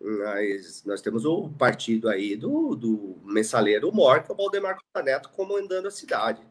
Nós, 0.00 0.84
nós 0.84 1.00
temos 1.00 1.24
o 1.24 1.48
partido 1.50 2.08
aí 2.08 2.36
do, 2.36 2.74
do 2.74 3.16
mensaleiro 3.24 3.92
Mor, 3.92 4.22
que 4.22 4.30
é 4.30 4.34
o 4.34 4.36
Valdemar 4.36 4.74
Costa 4.74 5.02
Neto, 5.02 5.30
comandando 5.30 5.88
a 5.88 5.90
cidade. 5.90 6.42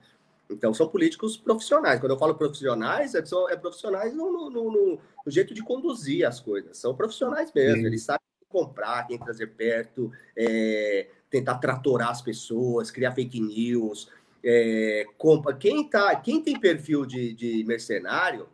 Então, 0.50 0.74
são 0.74 0.88
políticos 0.88 1.38
profissionais. 1.38 2.00
Quando 2.00 2.12
eu 2.12 2.20
falo 2.20 2.36
profissionais, 2.36 3.16
é, 3.16 3.26
são, 3.26 3.50
é 3.50 3.56
profissionais 3.56 4.14
no, 4.14 4.32
no, 4.32 4.50
no, 4.50 4.72
no, 4.72 5.00
jeito 5.28 5.54
de 5.54 5.64
conduzir 5.64 6.28
as 6.28 6.40
coisas. 6.40 6.78
São 6.78 6.96
profissionais 6.96 7.52
mesmo. 7.54 7.82
Sim. 7.82 7.86
Eles 7.86 8.04
sabem 8.04 8.22
comprar, 8.50 9.08
quem 9.08 9.18
trazer 9.18 9.48
perto, 9.48 10.12
é, 10.36 11.08
tentar 11.30 11.56
tratorar 11.56 12.10
as 12.10 12.22
pessoas, 12.22 12.92
criar 12.92 13.12
fake 13.12 13.40
news. 13.40 14.10
É, 14.44 15.06
compra. 15.18 15.56
Quem, 15.56 15.88
tá, 15.88 16.16
quem 16.16 16.42
tem 16.42 16.60
perfil 16.60 17.06
de, 17.06 17.34
de 17.34 17.64
mercenário 17.64 18.48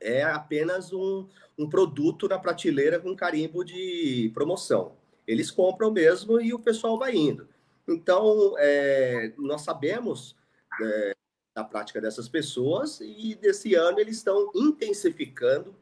é 0.00 0.22
apenas 0.22 0.92
um, 0.92 1.26
um 1.58 1.68
produto 1.68 2.28
na 2.28 2.38
prateleira 2.38 2.98
com 2.98 3.16
carimbo 3.16 3.64
de 3.64 4.30
promoção. 4.34 4.92
Eles 5.26 5.50
compram 5.50 5.90
mesmo 5.90 6.40
e 6.40 6.52
o 6.52 6.58
pessoal 6.58 6.98
vai 6.98 7.14
indo. 7.14 7.48
Então, 7.88 8.54
é, 8.58 9.32
nós 9.38 9.62
sabemos 9.62 10.36
é, 10.80 11.14
da 11.54 11.64
prática 11.64 12.00
dessas 12.00 12.28
pessoas 12.28 13.00
e 13.00 13.34
desse 13.34 13.74
ano 13.74 13.98
eles 13.98 14.18
estão 14.18 14.50
intensificando 14.54 15.74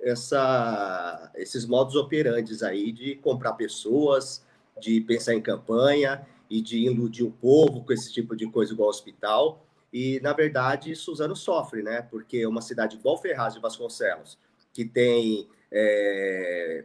essa, 0.00 1.30
esses 1.36 1.66
modos 1.66 1.94
operantes 1.94 2.62
aí 2.62 2.90
de 2.90 3.14
comprar 3.16 3.52
pessoas, 3.52 4.44
de 4.80 5.00
pensar 5.02 5.34
em 5.34 5.42
campanha 5.42 6.26
e 6.48 6.60
de 6.60 6.78
iludir 6.78 7.22
o 7.22 7.30
povo 7.30 7.84
com 7.84 7.92
esse 7.92 8.12
tipo 8.12 8.34
de 8.34 8.50
coisa 8.50 8.72
igual 8.72 8.88
hospital. 8.88 9.64
E, 9.92 10.20
na 10.20 10.32
verdade, 10.32 10.94
Suzano 10.96 11.36
sofre, 11.36 11.82
né? 11.82 12.02
Porque 12.02 12.46
uma 12.46 12.62
cidade 12.62 12.96
igual 12.96 13.18
Ferraz 13.18 13.54
de 13.54 13.60
Vasconcelos, 13.60 14.38
que 14.72 14.84
tem 14.84 15.48
é, 15.70 16.84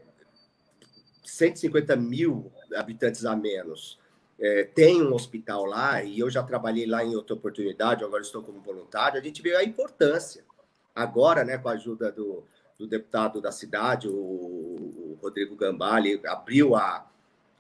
150 1.23 1.95
mil 1.95 2.51
habitantes 2.75 3.25
a 3.25 3.35
menos, 3.35 3.99
é, 4.39 4.63
tem 4.63 5.01
um 5.01 5.13
hospital 5.13 5.65
lá, 5.65 6.03
e 6.03 6.19
eu 6.19 6.29
já 6.29 6.43
trabalhei 6.43 6.85
lá 6.85 7.03
em 7.03 7.15
outra 7.15 7.35
oportunidade, 7.35 8.03
agora 8.03 8.21
estou 8.21 8.43
como 8.43 8.61
voluntário, 8.61 9.19
a 9.19 9.23
gente 9.23 9.41
vê 9.41 9.55
a 9.55 9.63
importância. 9.63 10.43
Agora, 10.93 11.43
né, 11.43 11.57
com 11.57 11.69
a 11.69 11.73
ajuda 11.73 12.11
do, 12.11 12.43
do 12.77 12.87
deputado 12.87 13.41
da 13.41 13.51
cidade, 13.51 14.07
o, 14.07 14.13
o 14.13 15.17
Rodrigo 15.21 15.55
Gambale, 15.55 16.21
abriu 16.25 16.75
a, 16.75 17.09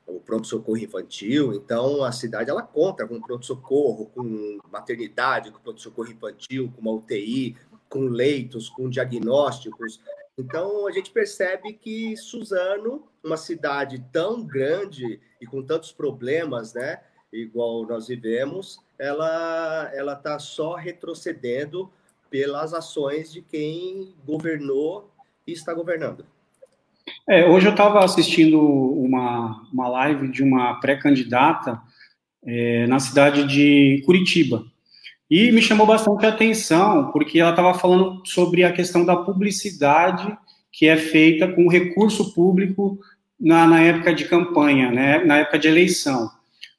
o 0.05 0.19
pronto-socorro 0.19 0.77
infantil, 0.77 1.53
então 1.53 2.03
a 2.03 2.11
cidade 2.11 2.49
ela 2.49 2.61
conta 2.61 3.07
com 3.07 3.21
pronto-socorro, 3.21 4.07
com 4.13 4.59
maternidade, 4.69 5.51
com 5.51 5.59
pronto-socorro 5.59 6.11
infantil, 6.11 6.71
com 6.75 6.81
uma 6.81 6.91
UTI, 6.91 7.55
com 7.95 8.01
leitos, 8.01 8.69
com 8.69 8.89
diagnósticos. 8.89 10.01
Então 10.37 10.85
a 10.85 10.91
gente 10.91 11.11
percebe 11.11 11.71
que 11.71 12.17
Suzano, 12.17 13.07
uma 13.23 13.37
cidade 13.37 14.03
tão 14.11 14.43
grande 14.43 15.21
e 15.39 15.45
com 15.45 15.63
tantos 15.63 15.93
problemas, 15.93 16.73
né, 16.73 16.99
igual 17.31 17.87
nós 17.87 18.09
vivemos, 18.09 18.81
ela 18.99 19.89
ela 19.93 20.11
está 20.11 20.37
só 20.37 20.75
retrocedendo 20.75 21.89
pelas 22.29 22.73
ações 22.73 23.31
de 23.31 23.41
quem 23.41 24.13
governou 24.25 25.09
e 25.47 25.53
está 25.53 25.73
governando. 25.73 26.25
É, 27.29 27.47
hoje 27.47 27.67
eu 27.67 27.71
estava 27.71 28.03
assistindo 28.03 28.59
uma, 28.59 29.65
uma 29.71 29.87
live 29.87 30.27
de 30.27 30.43
uma 30.43 30.81
pré-candidata 30.81 31.81
é, 32.45 32.85
na 32.87 32.99
cidade 32.99 33.47
de 33.47 34.03
Curitiba. 34.05 34.65
E 35.29 35.51
me 35.51 35.61
chamou 35.61 35.87
bastante 35.87 36.25
atenção, 36.25 37.11
porque 37.11 37.39
ela 37.39 37.49
estava 37.49 37.73
falando 37.73 38.21
sobre 38.25 38.63
a 38.63 38.71
questão 38.71 39.03
da 39.03 39.15
publicidade 39.15 40.37
que 40.71 40.87
é 40.87 40.97
feita 40.97 41.47
com 41.47 41.69
recurso 41.69 42.33
público 42.33 42.99
na, 43.39 43.65
na 43.65 43.81
época 43.81 44.13
de 44.13 44.25
campanha, 44.25 44.91
né, 44.91 45.23
na 45.23 45.37
época 45.37 45.57
de 45.57 45.67
eleição. 45.67 46.29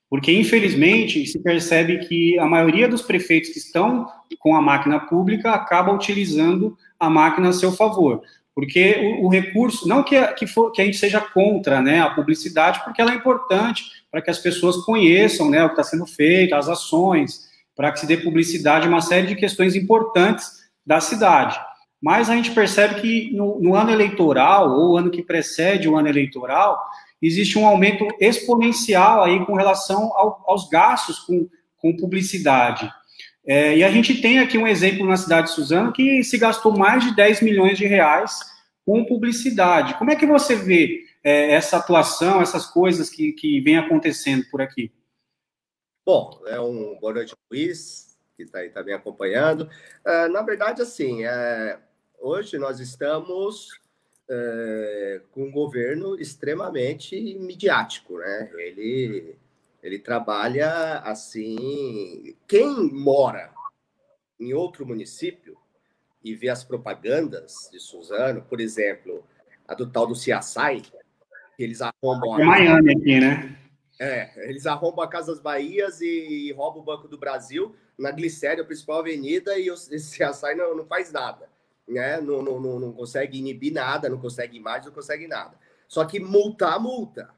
Porque, 0.08 0.32
infelizmente, 0.32 1.26
se 1.26 1.38
percebe 1.40 2.06
que 2.06 2.38
a 2.38 2.46
maioria 2.46 2.88
dos 2.88 3.02
prefeitos 3.02 3.50
que 3.50 3.58
estão 3.58 4.06
com 4.38 4.54
a 4.54 4.62
máquina 4.62 5.00
pública 5.00 5.50
acaba 5.50 5.92
utilizando 5.92 6.76
a 7.00 7.10
máquina 7.10 7.48
a 7.48 7.52
seu 7.52 7.72
favor. 7.72 8.22
Porque 8.54 9.18
o, 9.20 9.26
o 9.26 9.28
recurso, 9.28 9.88
não 9.88 10.02
que, 10.02 10.20
que, 10.34 10.46
for, 10.46 10.70
que, 10.70 10.80
a 10.80 10.84
gente 10.84 10.96
seja 10.96 11.20
contra 11.20 11.82
né, 11.82 12.00
a 12.00 12.10
publicidade, 12.10 12.82
porque 12.84 13.02
ela 13.02 13.12
é 13.12 13.16
importante 13.16 13.84
para 14.10 14.22
que 14.22 14.30
as 14.30 14.38
pessoas 14.38 14.76
conheçam 14.78 15.50
né, 15.50 15.64
o 15.64 15.68
que 15.68 15.72
está 15.80 15.82
sendo 15.82 16.06
feito, 16.06 16.54
as 16.54 16.68
ações, 16.68 17.45
para 17.76 17.92
que 17.92 18.00
se 18.00 18.06
dê 18.06 18.16
publicidade 18.16 18.86
a 18.86 18.88
uma 18.88 19.02
série 19.02 19.26
de 19.26 19.36
questões 19.36 19.76
importantes 19.76 20.50
da 20.84 20.98
cidade. 20.98 21.60
Mas 22.00 22.30
a 22.30 22.34
gente 22.34 22.50
percebe 22.52 23.00
que 23.00 23.32
no, 23.36 23.60
no 23.60 23.74
ano 23.74 23.90
eleitoral, 23.90 24.70
ou 24.70 24.96
ano 24.96 25.10
que 25.10 25.22
precede 25.22 25.88
o 25.88 25.96
ano 25.96 26.08
eleitoral, 26.08 26.82
existe 27.20 27.58
um 27.58 27.66
aumento 27.66 28.06
exponencial 28.20 29.24
aí 29.24 29.44
com 29.44 29.54
relação 29.54 30.12
ao, 30.14 30.42
aos 30.46 30.68
gastos 30.68 31.18
com, 31.20 31.48
com 31.76 31.96
publicidade. 31.96 32.90
É, 33.46 33.76
e 33.76 33.84
a 33.84 33.90
gente 33.90 34.20
tem 34.20 34.40
aqui 34.40 34.58
um 34.58 34.66
exemplo 34.66 35.06
na 35.06 35.16
cidade 35.16 35.48
de 35.48 35.54
Suzano 35.54 35.92
que 35.92 36.24
se 36.24 36.36
gastou 36.36 36.76
mais 36.76 37.04
de 37.04 37.14
10 37.14 37.42
milhões 37.42 37.78
de 37.78 37.86
reais 37.86 38.40
com 38.84 39.04
publicidade. 39.04 39.94
Como 39.94 40.10
é 40.10 40.16
que 40.16 40.26
você 40.26 40.56
vê 40.56 41.04
é, 41.22 41.52
essa 41.52 41.76
atuação, 41.76 42.40
essas 42.40 42.66
coisas 42.66 43.08
que, 43.08 43.32
que 43.32 43.60
vem 43.60 43.76
acontecendo 43.76 44.44
por 44.50 44.60
aqui? 44.60 44.92
Bom, 46.06 46.40
é 46.46 46.60
um 46.60 46.96
boa 47.00 47.14
noite, 47.14 47.34
Luiz, 47.50 48.16
que 48.36 48.44
está 48.44 48.60
aí 48.60 48.70
também 48.70 48.94
acompanhando. 48.94 49.62
Uh, 50.06 50.30
na 50.30 50.40
verdade, 50.40 50.80
assim, 50.80 51.24
é, 51.24 51.80
hoje 52.20 52.58
nós 52.58 52.78
estamos 52.78 53.70
é, 54.30 55.20
com 55.32 55.42
um 55.42 55.50
governo 55.50 56.14
extremamente 56.14 57.16
midiático, 57.40 58.18
né? 58.18 58.48
Ele, 58.54 59.34
ele 59.82 59.98
trabalha 59.98 61.00
assim. 61.00 62.36
Quem 62.46 62.88
mora 62.92 63.52
em 64.38 64.54
outro 64.54 64.86
município 64.86 65.58
e 66.22 66.36
vê 66.36 66.48
as 66.50 66.62
propagandas 66.62 67.68
de 67.72 67.80
Suzano, 67.80 68.42
por 68.42 68.60
exemplo, 68.60 69.24
a 69.66 69.74
do 69.74 69.90
tal 69.90 70.06
do 70.06 70.14
Ciaçai, 70.14 70.82
que 71.56 71.64
eles 71.64 71.82
arrombam. 71.82 72.38
É 72.38 72.44
Miami 72.44 72.92
aqui, 72.92 73.18
né? 73.18 73.65
É, 73.98 74.48
eles 74.48 74.66
arrombam 74.66 75.04
a 75.04 75.08
Casa 75.08 75.32
das 75.32 75.40
Bahias 75.40 76.00
e, 76.00 76.52
roubam 76.52 76.82
o 76.82 76.84
Banco 76.84 77.08
do 77.08 77.16
Brasil 77.16 77.74
na 77.96 78.10
Glicério, 78.10 78.62
a 78.62 78.66
principal 78.66 78.98
avenida, 78.98 79.58
e 79.58 79.70
o 79.70 79.76
Ciaçai 79.76 80.54
não, 80.56 80.76
não 80.76 80.84
faz 80.84 81.10
nada 81.10 81.48
né? 81.86 82.20
Não, 82.20 82.42
não, 82.42 82.60
não, 82.60 82.80
não 82.80 82.92
consegue 82.92 83.38
inibir 83.38 83.72
nada, 83.72 84.08
não 84.08 84.18
consegue 84.18 84.56
imagem, 84.56 84.86
não 84.86 84.94
consegue 84.94 85.26
nada. 85.26 85.56
Só 85.86 86.04
que 86.04 86.18
multar, 86.18 86.80
multa, 86.80 87.30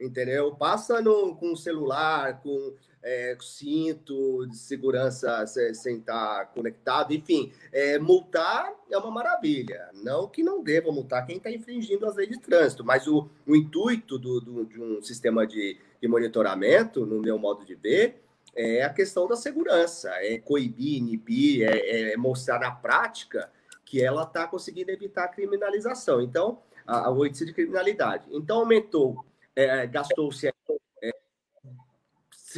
entendeu? 0.00 0.54
Passa 0.54 1.00
no, 1.00 1.34
com 1.34 1.56
celular, 1.56 2.40
com 2.40 2.74
é, 3.08 3.36
cinto 3.40 4.46
de 4.46 4.56
segurança 4.56 5.46
sem 5.46 5.96
estar 5.96 6.52
conectado, 6.52 7.14
enfim, 7.14 7.50
é, 7.72 7.98
multar 7.98 8.70
é 8.90 8.98
uma 8.98 9.10
maravilha. 9.10 9.88
Não 9.94 10.28
que 10.28 10.42
não 10.42 10.62
deva 10.62 10.92
multar 10.92 11.26
quem 11.26 11.38
está 11.38 11.50
infringindo 11.50 12.04
as 12.04 12.16
leis 12.16 12.28
de 12.28 12.38
trânsito, 12.38 12.84
mas 12.84 13.06
o, 13.06 13.30
o 13.46 13.56
intuito 13.56 14.18
do, 14.18 14.40
do, 14.40 14.66
de 14.66 14.80
um 14.80 15.00
sistema 15.00 15.46
de, 15.46 15.78
de 16.00 16.06
monitoramento, 16.08 17.06
no 17.06 17.18
meu 17.20 17.38
modo 17.38 17.64
de 17.64 17.74
ver, 17.74 18.22
é 18.54 18.82
a 18.82 18.92
questão 18.92 19.26
da 19.26 19.36
segurança, 19.36 20.10
é 20.16 20.38
coibir, 20.38 20.98
inibir, 20.98 21.66
é, 21.66 22.12
é 22.12 22.16
mostrar 22.16 22.58
na 22.58 22.72
prática 22.72 23.50
que 23.86 24.02
ela 24.02 24.24
está 24.24 24.46
conseguindo 24.46 24.90
evitar 24.90 25.24
a 25.24 25.28
criminalização. 25.28 26.20
Então, 26.20 26.60
a, 26.86 27.10
o 27.10 27.24
índice 27.24 27.46
de 27.46 27.54
criminalidade. 27.54 28.26
Então, 28.30 28.58
aumentou, 28.58 29.24
é, 29.56 29.86
gastou-se 29.86 30.48
é, 30.48 30.52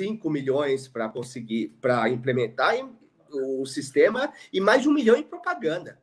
5 0.00 0.30
milhões 0.30 0.88
para 0.88 1.10
conseguir, 1.10 1.76
para 1.78 2.08
implementar 2.08 2.74
o 3.30 3.66
sistema 3.66 4.32
e 4.50 4.58
mais 4.58 4.80
de 4.80 4.88
um 4.88 4.94
milhão 4.94 5.14
em 5.14 5.22
propaganda. 5.22 6.00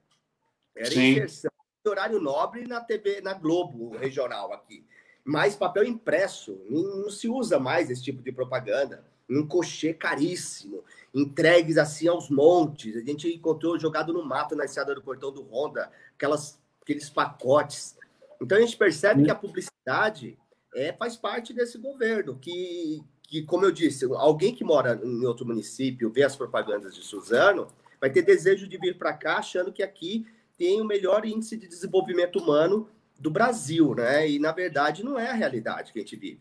Era 0.75 0.91
Sim. 0.91 1.13
inserção 1.13 1.51
de 1.83 1.89
horário 1.89 2.21
nobre 2.21 2.67
na 2.67 2.79
TV, 2.79 3.21
na 3.21 3.33
Globo 3.33 3.97
regional 3.97 4.53
aqui. 4.53 4.85
Mais 5.25 5.55
papel 5.55 5.83
impresso, 5.83 6.61
não, 6.69 7.01
não 7.01 7.09
se 7.09 7.27
usa 7.27 7.59
mais 7.59 7.89
esse 7.89 8.03
tipo 8.03 8.21
de 8.21 8.31
propaganda. 8.31 9.03
Um 9.27 9.47
cochê 9.47 9.93
caríssimo 9.93 10.83
entregues 11.13 11.79
assim 11.79 12.07
aos 12.07 12.29
montes. 12.29 12.95
A 12.95 13.01
gente 13.01 13.27
encontrou 13.27 13.79
jogado 13.79 14.13
no 14.13 14.23
mato 14.23 14.55
na 14.55 14.65
estrada 14.65 14.93
do 14.93 15.01
portão 15.01 15.31
do 15.31 15.41
Honda, 15.41 15.91
aquelas, 16.15 16.61
aqueles 16.83 17.09
pacotes. 17.09 17.97
Então 18.39 18.59
a 18.59 18.61
gente 18.61 18.77
percebe 18.77 19.23
que 19.23 19.31
a 19.31 19.35
publicidade 19.35 20.37
é, 20.75 20.93
faz 20.93 21.17
parte 21.17 21.51
desse 21.51 21.79
governo, 21.79 22.37
que, 22.37 23.03
que, 23.27 23.43
como 23.43 23.65
eu 23.65 23.71
disse, 23.71 24.05
alguém 24.05 24.55
que 24.55 24.63
mora 24.63 24.99
em 25.03 25.25
outro 25.25 25.45
município, 25.45 26.09
vê 26.09 26.23
as 26.23 26.35
propagandas 26.35 26.95
de 26.95 27.03
Suzano, 27.03 27.67
vai 27.99 28.09
ter 28.09 28.21
desejo 28.21 28.67
de 28.67 28.77
vir 28.77 28.97
para 28.97 29.13
cá 29.13 29.37
achando 29.37 29.71
que 29.71 29.83
aqui 29.83 30.25
tem 30.57 30.81
o 30.81 30.85
melhor 30.85 31.25
índice 31.25 31.57
de 31.57 31.67
desenvolvimento 31.67 32.39
humano 32.39 32.89
do 33.19 33.29
Brasil, 33.29 33.93
né? 33.93 34.29
E 34.29 34.39
na 34.39 34.53
verdade 34.53 35.03
não 35.03 35.19
é 35.19 35.29
a 35.29 35.33
realidade 35.33 35.91
que 35.91 35.99
a 35.99 36.01
gente 36.01 36.15
vive. 36.15 36.39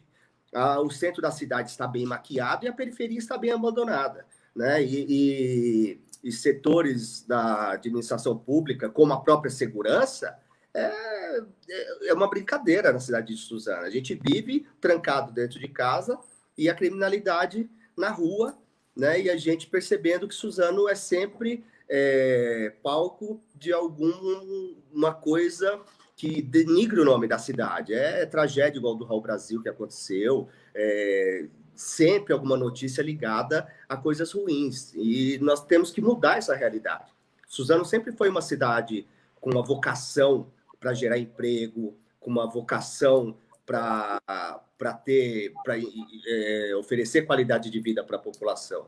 Ah, 0.54 0.80
o 0.80 0.88
centro 0.88 1.20
da 1.20 1.30
cidade 1.30 1.70
está 1.70 1.88
bem 1.88 2.06
maquiado 2.06 2.64
e 2.64 2.68
a 2.68 2.72
periferia 2.72 3.18
está 3.18 3.36
bem 3.36 3.50
abandonada, 3.50 4.24
né? 4.54 4.82
E, 4.82 5.06
e, 5.08 6.00
e 6.22 6.32
setores 6.32 7.26
da 7.26 7.72
administração 7.72 8.38
pública, 8.38 8.88
como 8.88 9.12
a 9.12 9.20
própria 9.20 9.50
segurança, 9.50 10.38
é, 10.72 11.42
é 12.04 12.14
uma 12.14 12.30
brincadeira 12.30 12.92
na 12.92 13.00
cidade 13.00 13.34
de 13.34 13.40
Suzano. 13.40 13.82
A 13.82 13.90
gente 13.90 14.14
vive 14.14 14.66
trancado 14.80 15.32
dentro 15.32 15.58
de 15.58 15.68
casa 15.68 16.18
e 16.56 16.68
a 16.68 16.74
criminalidade 16.74 17.68
na 17.96 18.10
rua, 18.10 18.56
né? 18.96 19.20
E 19.20 19.30
a 19.30 19.36
gente 19.36 19.66
percebendo 19.66 20.26
que 20.26 20.34
Suzano 20.34 20.88
é 20.88 20.94
sempre 20.94 21.64
é, 21.88 22.72
palco 22.82 23.40
de 23.54 23.72
alguma 23.72 25.14
coisa 25.14 25.80
que 26.16 26.40
denigre 26.40 27.00
o 27.00 27.04
nome 27.04 27.28
da 27.28 27.38
cidade. 27.38 27.92
É, 27.92 28.24
tragédia 28.24 28.78
igual 28.78 28.94
do 28.94 29.04
Raul 29.04 29.20
Brasil 29.20 29.62
que 29.62 29.68
aconteceu, 29.68 30.48
é, 30.74 31.46
sempre 31.74 32.32
alguma 32.32 32.56
notícia 32.56 33.02
ligada 33.02 33.70
a 33.86 33.96
coisas 33.96 34.32
ruins. 34.32 34.92
E 34.94 35.38
nós 35.42 35.64
temos 35.64 35.90
que 35.90 36.00
mudar 36.00 36.38
essa 36.38 36.54
realidade. 36.54 37.12
Suzano 37.46 37.84
sempre 37.84 38.12
foi 38.12 38.28
uma 38.30 38.40
cidade 38.42 39.06
com 39.40 39.50
uma 39.50 39.62
vocação 39.62 40.50
para 40.80 40.94
gerar 40.94 41.18
emprego, 41.18 41.94
com 42.18 42.30
uma 42.30 42.46
vocação 42.46 43.36
para 43.66 44.92
ter, 45.04 45.52
para 45.64 45.76
é, 45.76 46.72
oferecer 46.76 47.26
qualidade 47.26 47.68
de 47.68 47.80
vida 47.80 48.04
para 48.04 48.16
a 48.16 48.20
população. 48.20 48.86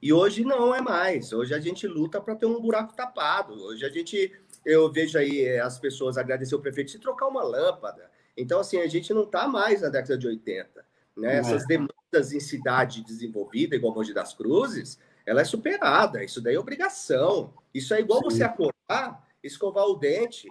E 0.00 0.12
hoje 0.12 0.44
não 0.44 0.74
é 0.74 0.80
mais. 0.80 1.32
Hoje 1.32 1.54
a 1.54 1.60
gente 1.60 1.86
luta 1.86 2.20
para 2.20 2.34
ter 2.34 2.46
um 2.46 2.60
buraco 2.60 2.94
tapado. 2.94 3.54
Hoje 3.54 3.84
a 3.84 3.88
gente, 3.88 4.32
eu 4.64 4.90
vejo 4.90 5.18
aí 5.18 5.44
é, 5.44 5.60
as 5.60 5.78
pessoas 5.78 6.16
agradecer 6.16 6.54
o 6.54 6.60
prefeito 6.60 6.90
se 6.90 6.98
trocar 6.98 7.28
uma 7.28 7.42
lâmpada. 7.42 8.10
Então, 8.36 8.60
assim, 8.60 8.78
a 8.78 8.86
gente 8.86 9.12
não 9.12 9.24
está 9.24 9.46
mais 9.46 9.82
na 9.82 9.88
década 9.88 10.16
de 10.16 10.26
80. 10.26 10.84
Né? 11.16 11.36
Essas 11.36 11.66
demandas 11.66 12.32
em 12.32 12.40
cidade 12.40 13.04
desenvolvida, 13.04 13.76
igual 13.76 13.94
Mogi 13.94 14.14
das 14.14 14.32
Cruzes, 14.32 14.98
ela 15.26 15.42
é 15.42 15.44
superada. 15.44 16.24
Isso 16.24 16.40
daí 16.40 16.54
é 16.54 16.60
obrigação. 16.60 17.52
Isso 17.72 17.94
é 17.94 18.00
igual 18.00 18.20
Sim. 18.20 18.24
você 18.24 18.42
acordar, 18.42 19.24
escovar 19.42 19.84
o 19.84 19.96
dente 19.96 20.48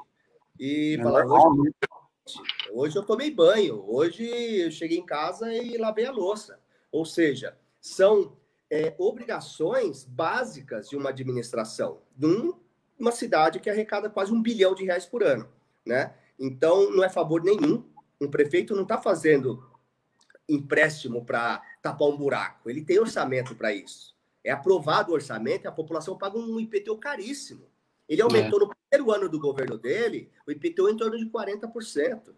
e 0.59 0.95
é 0.99 1.03
falar, 1.03 1.25
hoje, 1.25 1.71
Hoje 2.71 2.97
eu 2.97 3.03
tomei 3.03 3.31
banho, 3.31 3.83
hoje 3.87 4.23
eu 4.23 4.71
cheguei 4.71 4.97
em 4.97 5.05
casa 5.05 5.53
e 5.53 5.77
lavei 5.77 6.05
a 6.05 6.11
louça. 6.11 6.59
Ou 6.91 7.05
seja, 7.05 7.57
são 7.79 8.37
é, 8.69 8.93
obrigações 8.97 10.03
básicas 10.03 10.89
de 10.89 10.95
uma 10.95 11.09
administração, 11.09 12.01
de 12.15 12.53
uma 12.99 13.11
cidade 13.11 13.59
que 13.59 13.69
arrecada 13.69 14.09
quase 14.09 14.31
um 14.31 14.41
bilhão 14.41 14.75
de 14.75 14.85
reais 14.85 15.05
por 15.05 15.23
ano. 15.23 15.49
Né? 15.85 16.13
Então, 16.39 16.91
não 16.91 17.03
é 17.03 17.09
favor 17.09 17.43
nenhum. 17.43 17.83
Um 18.19 18.29
prefeito 18.29 18.75
não 18.75 18.83
está 18.83 18.99
fazendo 18.99 19.67
empréstimo 20.47 21.25
para 21.25 21.61
tapar 21.81 22.07
um 22.07 22.17
buraco. 22.17 22.69
Ele 22.69 22.83
tem 22.83 22.99
orçamento 22.99 23.55
para 23.55 23.73
isso. 23.73 24.15
É 24.43 24.51
aprovado 24.51 25.11
o 25.11 25.15
orçamento 25.15 25.65
e 25.65 25.67
a 25.67 25.71
população 25.71 26.17
paga 26.17 26.37
um 26.37 26.59
IPTU 26.59 26.97
caríssimo. 26.97 27.70
Ele 28.11 28.21
aumentou 28.21 28.59
é. 28.59 28.65
no 28.65 28.75
primeiro 28.75 29.15
ano 29.15 29.29
do 29.29 29.39
governo 29.39 29.77
dele 29.77 30.29
o 30.45 30.51
IPTU 30.51 30.89
em 30.89 30.97
torno 30.97 31.17
de 31.17 31.25
40%. 31.27 32.33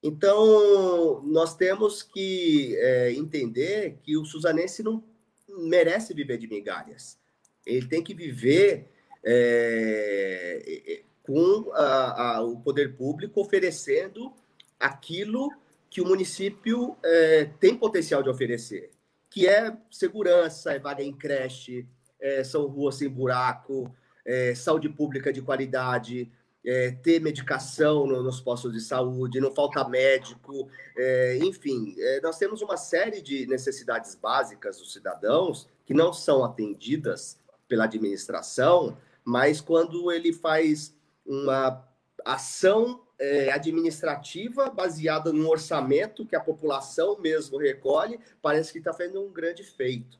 Então, 0.00 1.20
nós 1.24 1.56
temos 1.56 2.04
que 2.04 2.76
é, 2.76 3.12
entender 3.14 3.98
que 4.00 4.16
o 4.16 4.24
suzanense 4.24 4.80
não 4.80 5.02
merece 5.48 6.14
viver 6.14 6.38
de 6.38 6.46
migalhas. 6.46 7.18
Ele 7.66 7.88
tem 7.88 8.00
que 8.00 8.14
viver 8.14 8.88
é, 9.24 11.02
com 11.24 11.68
a, 11.72 12.36
a, 12.36 12.42
o 12.42 12.60
poder 12.60 12.96
público 12.96 13.40
oferecendo 13.40 14.32
aquilo 14.78 15.50
que 15.90 16.00
o 16.00 16.06
município 16.06 16.96
é, 17.02 17.46
tem 17.58 17.74
potencial 17.74 18.22
de 18.22 18.30
oferecer, 18.30 18.92
que 19.28 19.48
é 19.48 19.76
segurança, 19.90 20.74
é 20.74 20.78
vaga 20.78 21.02
em 21.02 21.12
creche, 21.12 21.88
é, 22.20 22.44
são 22.44 22.68
ruas 22.68 22.94
sem 22.94 23.08
buraco, 23.08 23.92
é, 24.28 24.54
saúde 24.54 24.90
pública 24.90 25.32
de 25.32 25.40
qualidade, 25.40 26.30
é, 26.64 26.90
ter 26.90 27.18
medicação 27.18 28.06
no, 28.06 28.22
nos 28.22 28.40
postos 28.40 28.74
de 28.74 28.80
saúde, 28.80 29.40
não 29.40 29.54
falta 29.54 29.88
médico, 29.88 30.68
é, 30.94 31.38
enfim, 31.38 31.94
é, 31.98 32.20
nós 32.20 32.36
temos 32.36 32.60
uma 32.60 32.76
série 32.76 33.22
de 33.22 33.46
necessidades 33.46 34.14
básicas 34.14 34.78
dos 34.78 34.92
cidadãos 34.92 35.66
que 35.86 35.94
não 35.94 36.12
são 36.12 36.44
atendidas 36.44 37.38
pela 37.66 37.84
administração, 37.84 38.98
mas 39.24 39.62
quando 39.62 40.12
ele 40.12 40.32
faz 40.32 40.94
uma 41.24 41.82
ação 42.22 43.02
é, 43.18 43.50
administrativa 43.50 44.68
baseada 44.68 45.32
num 45.32 45.48
orçamento 45.48 46.26
que 46.26 46.36
a 46.36 46.40
população 46.40 47.18
mesmo 47.18 47.56
recolhe, 47.56 48.20
parece 48.42 48.72
que 48.72 48.78
está 48.78 48.92
fazendo 48.92 49.22
um 49.22 49.32
grande 49.32 49.62
feito 49.62 50.18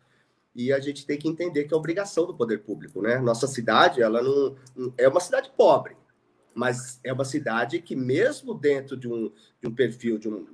e 0.55 0.73
a 0.73 0.81
gente 0.81 1.07
tem 1.07 1.19
que 1.19 1.29
entender 1.29 1.65
que 1.65 1.75
é 1.75 1.77
obrigação 1.77 2.27
do 2.27 2.35
poder 2.35 2.63
público, 2.63 3.01
né? 3.01 3.19
Nossa 3.19 3.47
cidade, 3.47 4.03
ela 4.03 4.23
não 4.23 4.57
é 4.97 5.09
uma 5.09 5.21
cidade 5.21 5.51
pobre, 5.57 5.97
mas 6.55 6.99
é 7.05 7.13
uma 7.13 7.25
cidade 7.25 7.81
que 7.81 7.95
mesmo 7.95 8.55
dentro 8.55 8.97
de 8.97 9.09
um, 9.09 9.33
de 9.61 9.69
um 9.69 9.75
perfil 9.75 10.19
de 10.19 10.29
um 10.29 10.47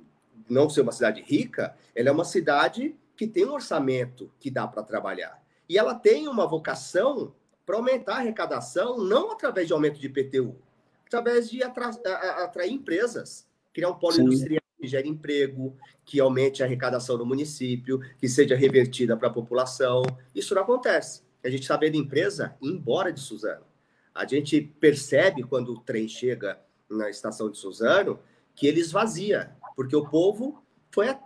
não 0.49 0.69
ser 0.69 0.81
uma 0.81 0.91
cidade 0.91 1.21
rica, 1.21 1.75
ela 1.95 2.09
é 2.09 2.11
uma 2.11 2.25
cidade 2.25 2.95
que 3.17 3.25
tem 3.25 3.45
um 3.45 3.53
orçamento 3.53 4.31
que 4.39 4.51
dá 4.51 4.67
para 4.67 4.83
trabalhar. 4.83 5.41
E 5.67 5.77
ela 5.77 5.95
tem 5.95 6.27
uma 6.27 6.45
vocação 6.45 7.33
para 7.65 7.77
aumentar 7.77 8.15
a 8.15 8.17
arrecadação, 8.17 8.97
não 8.97 9.31
através 9.31 9.65
de 9.67 9.73
aumento 9.73 9.99
de 9.99 10.05
IPTU, 10.05 10.55
através 11.07 11.49
de 11.49 11.63
atrair 11.63 12.71
empresas, 12.71 13.47
criar 13.73 13.89
um 13.89 13.95
polo 13.95 14.13
Sim. 14.13 14.23
industrial 14.23 14.64
que 14.85 14.91
gere 14.91 15.09
emprego, 15.09 15.75
que 16.05 16.19
aumente 16.19 16.61
a 16.61 16.65
arrecadação 16.65 17.17
no 17.17 17.25
município, 17.25 17.99
que 18.19 18.29
seja 18.29 18.55
revertida 18.55 19.17
para 19.17 19.27
a 19.27 19.33
população. 19.33 20.03
Isso 20.33 20.53
não 20.53 20.61
acontece. 20.61 21.23
A 21.43 21.49
gente 21.49 21.63
está 21.63 21.75
vendo 21.75 21.95
empresa 21.95 22.55
ir 22.61 22.69
embora 22.69 23.11
de 23.11 23.19
Suzano. 23.19 23.65
A 24.13 24.25
gente 24.25 24.61
percebe 24.61 25.43
quando 25.43 25.73
o 25.73 25.79
trem 25.79 26.07
chega 26.07 26.59
na 26.89 27.09
estação 27.09 27.49
de 27.49 27.57
Suzano 27.57 28.19
que 28.53 28.67
ele 28.67 28.79
esvazia, 28.79 29.51
porque 29.75 29.95
o 29.95 30.07
povo 30.07 30.63
foi 30.91 31.09
a 31.09 31.19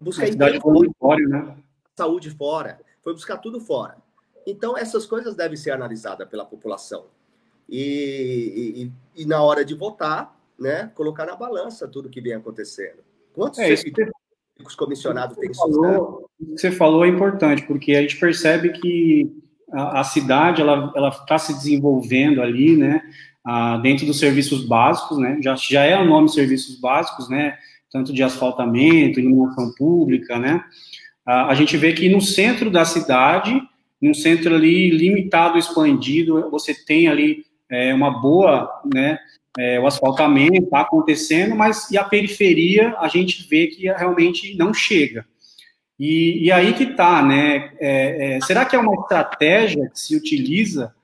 buscar 0.00 0.28
emprego, 0.28 0.94
fora, 0.98 1.28
né? 1.28 1.56
saúde 1.94 2.30
fora, 2.30 2.80
foi 3.02 3.12
buscar 3.12 3.36
tudo 3.36 3.60
fora. 3.60 3.98
Então, 4.46 4.76
essas 4.76 5.04
coisas 5.04 5.34
devem 5.34 5.56
ser 5.56 5.72
analisadas 5.72 6.26
pela 6.28 6.46
população. 6.46 7.06
E, 7.68 8.90
e, 9.14 9.22
e 9.22 9.26
na 9.26 9.42
hora 9.42 9.64
de 9.64 9.74
votar, 9.74 10.39
né, 10.60 10.90
colocar 10.94 11.24
na 11.24 11.34
balança 11.34 11.88
tudo 11.88 12.10
que 12.10 12.20
vem 12.20 12.34
acontecendo. 12.34 12.98
Quantos 13.32 13.58
é, 13.58 13.74
servidores 13.74 14.12
comissionados 14.76 15.36
tem 15.36 15.50
isso? 15.50 15.62
O 15.64 16.28
que 16.54 16.60
você 16.60 16.70
falou 16.70 17.04
é 17.04 17.08
importante, 17.08 17.62
porque 17.62 17.94
a 17.94 18.02
gente 18.02 18.18
percebe 18.18 18.70
que 18.70 19.34
a, 19.72 20.00
a 20.00 20.04
cidade 20.04 20.60
ela 20.60 21.08
está 21.08 21.38
se 21.38 21.54
desenvolvendo 21.54 22.42
ali, 22.42 22.76
né, 22.76 23.02
dentro 23.82 24.04
dos 24.04 24.18
serviços 24.18 24.66
básicos, 24.66 25.18
né, 25.18 25.38
já, 25.40 25.56
já 25.56 25.82
é 25.84 25.98
o 25.98 26.04
nome 26.04 26.28
serviços 26.28 26.78
básicos, 26.78 27.28
né, 27.28 27.56
tanto 27.90 28.12
de 28.12 28.22
asfaltamento, 28.22 29.18
iluminação 29.18 29.72
pública, 29.74 30.38
né, 30.38 30.62
a, 31.24 31.46
a 31.48 31.54
gente 31.54 31.76
vê 31.76 31.92
que 31.92 32.08
no 32.08 32.20
centro 32.20 32.70
da 32.70 32.84
cidade, 32.84 33.60
num 34.00 34.14
centro 34.14 34.54
ali 34.54 34.90
limitado, 34.90 35.58
expandido, 35.58 36.50
você 36.50 36.74
tem 36.74 37.08
ali 37.08 37.44
é, 37.68 37.94
uma 37.94 38.20
boa, 38.20 38.68
né, 38.92 39.18
é, 39.58 39.80
o 39.80 39.86
asfaltamento 39.86 40.64
está 40.64 40.80
acontecendo, 40.82 41.54
mas 41.54 41.90
e 41.90 41.98
a 41.98 42.04
periferia 42.04 42.94
a 42.98 43.08
gente 43.08 43.46
vê 43.48 43.66
que 43.66 43.86
realmente 43.86 44.56
não 44.56 44.72
chega. 44.72 45.24
E, 45.98 46.46
e 46.46 46.52
aí 46.52 46.72
que 46.72 46.84
está, 46.84 47.22
né? 47.22 47.72
É, 47.78 48.36
é, 48.36 48.40
será 48.40 48.64
que 48.64 48.74
é 48.74 48.78
uma 48.78 48.94
estratégia 48.94 49.90
que 49.92 50.00
se 50.00 50.16
utiliza 50.16 50.94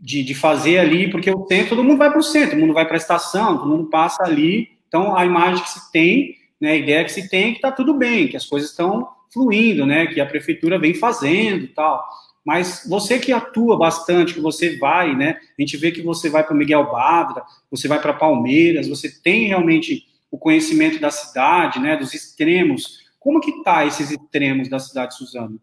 de, 0.00 0.24
de 0.24 0.34
fazer 0.34 0.78
ali, 0.78 1.10
porque 1.10 1.30
o 1.30 1.46
centro, 1.46 1.76
todo 1.76 1.84
mundo 1.84 1.98
vai 1.98 2.10
para 2.10 2.18
o 2.18 2.22
centro, 2.22 2.50
todo 2.50 2.60
mundo 2.60 2.74
vai 2.74 2.84
para 2.84 2.94
a 2.94 2.98
estação, 2.98 3.58
todo 3.58 3.68
mundo 3.68 3.88
passa 3.88 4.24
ali, 4.24 4.70
então 4.88 5.16
a 5.16 5.24
imagem 5.24 5.62
que 5.62 5.70
se 5.70 5.92
tem, 5.92 6.34
né, 6.60 6.72
a 6.72 6.76
ideia 6.76 7.04
que 7.04 7.12
se 7.12 7.28
tem 7.28 7.44
é 7.44 7.50
que 7.50 7.56
está 7.56 7.70
tudo 7.70 7.94
bem, 7.94 8.26
que 8.26 8.36
as 8.36 8.46
coisas 8.46 8.70
estão 8.70 9.08
fluindo, 9.32 9.86
né, 9.86 10.06
que 10.06 10.20
a 10.20 10.26
prefeitura 10.26 10.78
vem 10.78 10.94
fazendo 10.94 11.64
e 11.64 11.68
tal. 11.68 12.04
Mas 12.44 12.84
você 12.86 13.18
que 13.18 13.32
atua 13.32 13.78
bastante, 13.78 14.34
que 14.34 14.40
você 14.40 14.76
vai, 14.76 15.16
né? 15.16 15.40
A 15.58 15.62
gente 15.62 15.76
vê 15.76 15.90
que 15.90 16.02
você 16.02 16.28
vai 16.28 16.44
para 16.44 16.54
Miguel 16.54 16.90
Badra, 16.90 17.42
você 17.70 17.88
vai 17.88 18.00
para 18.00 18.12
Palmeiras, 18.12 18.86
você 18.86 19.10
tem 19.10 19.46
realmente 19.48 20.06
o 20.30 20.36
conhecimento 20.36 21.00
da 21.00 21.10
cidade, 21.10 21.78
né? 21.78 21.96
Dos 21.96 22.12
extremos. 22.12 23.02
Como 23.18 23.40
que 23.40 23.62
tá 23.62 23.86
esses 23.86 24.10
extremos 24.10 24.68
da 24.68 24.78
cidade 24.78 25.12
de 25.12 25.18
Suzano? 25.18 25.58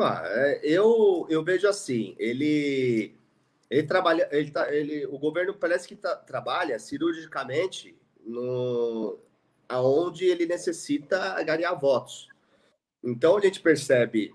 Ah, 0.00 0.22
eu, 0.62 1.26
eu 1.28 1.42
vejo 1.44 1.68
assim, 1.68 2.14
ele 2.18 3.14
ele 3.68 3.82
trabalha, 3.82 4.28
ele 4.30 4.50
tá, 4.50 4.72
ele, 4.72 5.06
o 5.06 5.18
governo 5.18 5.52
parece 5.54 5.88
que 5.88 5.96
tá, 5.96 6.14
trabalha 6.14 6.78
cirurgicamente 6.78 7.96
no 8.24 9.18
aonde 9.68 10.24
ele 10.26 10.46
necessita 10.46 11.42
ganhar 11.42 11.74
votos. 11.74 12.28
Então 13.02 13.36
a 13.36 13.40
gente 13.40 13.60
percebe 13.60 14.32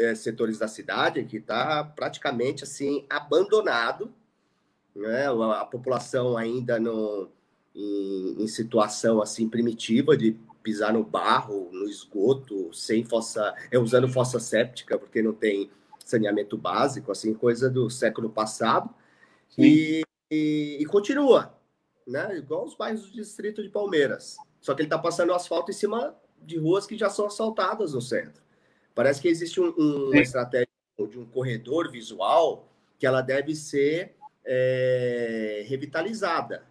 é, 0.00 0.14
setores 0.14 0.58
da 0.58 0.66
cidade 0.66 1.22
que 1.24 1.36
está 1.36 1.84
praticamente 1.84 2.64
assim 2.64 3.04
abandonado, 3.08 4.12
né? 4.96 5.26
A, 5.26 5.60
a 5.60 5.64
população 5.66 6.36
ainda 6.36 6.80
não 6.80 7.28
em, 7.74 8.42
em, 8.42 8.48
situação 8.48 9.20
assim 9.20 9.48
primitiva 9.48 10.16
de 10.16 10.36
pisar 10.62 10.92
no 10.92 11.04
barro, 11.04 11.68
no 11.72 11.86
esgoto, 11.86 12.72
sem 12.72 13.04
fossa, 13.04 13.54
é 13.70 13.78
usando 13.78 14.08
fossa 14.08 14.40
séptica 14.40 14.98
porque 14.98 15.22
não 15.22 15.32
tem 15.32 15.70
saneamento 16.04 16.56
básico, 16.56 17.12
assim 17.12 17.34
coisa 17.34 17.70
do 17.70 17.88
século 17.88 18.30
passado 18.30 18.90
e, 19.56 20.02
e, 20.30 20.78
e, 20.80 20.86
continua, 20.86 21.54
né? 22.06 22.38
Igual 22.38 22.64
os 22.64 22.74
bairros 22.74 23.02
do 23.02 23.12
distrito 23.12 23.62
de 23.62 23.68
Palmeiras, 23.68 24.36
só 24.60 24.74
que 24.74 24.80
ele 24.80 24.86
está 24.86 24.98
passando 24.98 25.34
asfalto 25.34 25.70
em 25.70 25.74
cima 25.74 26.16
de 26.42 26.58
ruas 26.58 26.86
que 26.86 26.96
já 26.96 27.10
são 27.10 27.26
asfaltadas 27.26 27.92
no 27.92 28.00
centro. 28.00 28.42
Parece 28.94 29.20
que 29.20 29.28
existe 29.28 29.60
um, 29.60 29.74
um, 29.78 30.10
uma 30.10 30.20
estratégia 30.20 30.68
de 30.98 31.18
um 31.18 31.24
corredor 31.24 31.90
visual 31.90 32.68
que 32.98 33.06
ela 33.06 33.22
deve 33.22 33.54
ser 33.54 34.14
é, 34.44 35.64
revitalizada. 35.66 36.64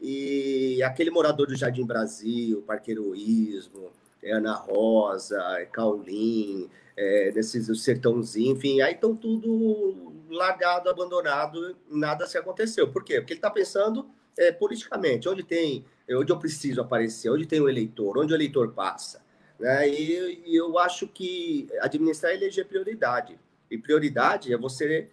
E 0.00 0.82
aquele 0.82 1.10
morador 1.10 1.46
do 1.46 1.56
Jardim 1.56 1.84
Brasil, 1.84 2.62
Parque 2.66 2.92
Heroísmo, 2.92 3.90
é 4.22 4.32
Ana 4.32 4.54
Rosa, 4.54 5.40
é 5.58 5.66
Caulim, 5.66 6.68
é, 6.96 7.30
desses 7.30 7.68
o 7.68 7.74
sertãozinho, 7.74 8.52
enfim, 8.52 8.80
aí 8.80 8.94
estão 8.94 9.14
tudo 9.14 10.12
largado, 10.30 10.88
abandonado, 10.88 11.76
nada 11.90 12.26
se 12.26 12.38
aconteceu. 12.38 12.88
Por 12.88 13.04
quê? 13.04 13.20
Porque 13.20 13.34
ele 13.34 13.38
está 13.38 13.50
pensando 13.50 14.06
é, 14.36 14.50
politicamente, 14.52 15.28
onde 15.28 15.42
tem, 15.42 15.84
onde 16.10 16.32
eu 16.32 16.38
preciso 16.38 16.80
aparecer, 16.80 17.30
onde 17.30 17.46
tem 17.46 17.60
o 17.60 17.68
eleitor, 17.68 18.18
onde 18.18 18.32
o 18.32 18.36
eleitor 18.36 18.72
passa. 18.72 19.24
Né? 19.58 19.88
E, 19.88 20.42
e 20.46 20.56
eu 20.56 20.78
acho 20.78 21.06
que 21.06 21.68
administrar 21.80 22.32
e 22.32 22.36
eleger 22.36 22.66
prioridade. 22.66 23.38
E 23.70 23.78
prioridade 23.78 24.52
é 24.52 24.56
você 24.56 25.08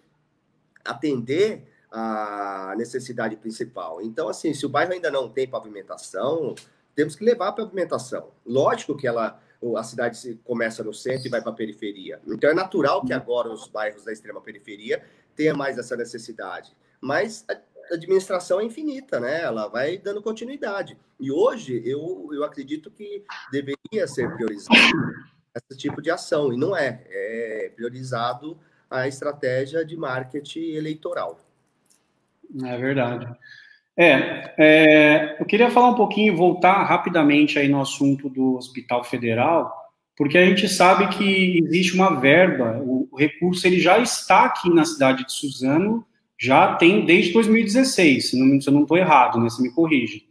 atender 0.83 1.63
a 1.91 2.73
necessidade 2.75 3.35
principal. 3.35 4.01
Então, 4.01 4.27
assim, 4.27 4.53
se 4.53 4.65
o 4.65 4.69
bairro 4.69 4.93
ainda 4.93 5.11
não 5.11 5.29
tem 5.29 5.47
pavimentação, 5.47 6.55
temos 6.95 7.15
que 7.15 7.23
levar 7.23 7.49
a 7.49 7.51
pavimentação. 7.51 8.31
Lógico 8.45 8.97
que 8.97 9.07
ela, 9.07 9.39
a 9.77 9.83
cidade 9.83 10.39
começa 10.43 10.83
no 10.83 10.93
centro 10.93 11.27
e 11.27 11.29
vai 11.29 11.41
para 11.41 11.51
a 11.51 11.55
periferia. 11.55 12.19
Então, 12.27 12.49
é 12.49 12.53
natural 12.53 13.05
que 13.05 13.13
agora 13.13 13.49
os 13.49 13.67
bairros 13.67 14.03
da 14.03 14.11
extrema 14.11 14.41
periferia 14.41 15.03
tenham 15.35 15.55
mais 15.55 15.77
essa 15.77 15.95
necessidade. 15.95 16.75
Mas 16.99 17.45
administração 17.91 18.59
é 18.59 18.65
infinita, 18.65 19.19
né? 19.19 19.41
Ela 19.41 19.67
vai 19.67 19.97
dando 19.97 20.21
continuidade. 20.21 20.97
E 21.19 21.31
hoje, 21.31 21.81
eu, 21.85 22.29
eu 22.31 22.43
acredito 22.43 22.91
que 22.91 23.23
deveria 23.51 24.07
ser 24.07 24.33
priorizado 24.35 24.79
esse 25.55 25.77
tipo 25.77 26.01
de 26.01 26.09
ação, 26.09 26.51
e 26.51 26.57
não 26.57 26.75
é. 26.75 27.03
É 27.07 27.71
priorizado 27.75 28.57
a 28.89 29.07
estratégia 29.07 29.85
de 29.85 29.95
marketing 29.95 30.71
eleitoral. 30.71 31.39
É 32.63 32.77
verdade. 32.77 33.27
É, 33.95 34.53
é, 34.57 35.37
eu 35.39 35.45
queria 35.45 35.69
falar 35.69 35.89
um 35.89 35.95
pouquinho, 35.95 36.35
voltar 36.35 36.83
rapidamente 36.83 37.59
aí 37.59 37.67
no 37.67 37.81
assunto 37.81 38.29
do 38.29 38.55
Hospital 38.55 39.03
Federal, 39.03 39.71
porque 40.15 40.37
a 40.37 40.45
gente 40.45 40.67
sabe 40.67 41.07
que 41.15 41.59
existe 41.63 41.93
uma 41.93 42.19
verba, 42.19 42.79
o, 42.79 43.07
o 43.11 43.17
recurso 43.17 43.65
ele 43.67 43.79
já 43.79 43.99
está 43.99 44.45
aqui 44.45 44.69
na 44.69 44.85
cidade 44.85 45.25
de 45.25 45.31
Suzano, 45.31 46.05
já 46.39 46.75
tem 46.75 47.05
desde 47.05 47.33
2016, 47.33 48.29
se, 48.29 48.39
não, 48.39 48.59
se 48.59 48.67
eu 48.67 48.73
não 48.73 48.83
estou 48.83 48.97
errado, 48.97 49.39
né, 49.39 49.49
se 49.49 49.61
me 49.61 49.71
corrige. 49.71 50.25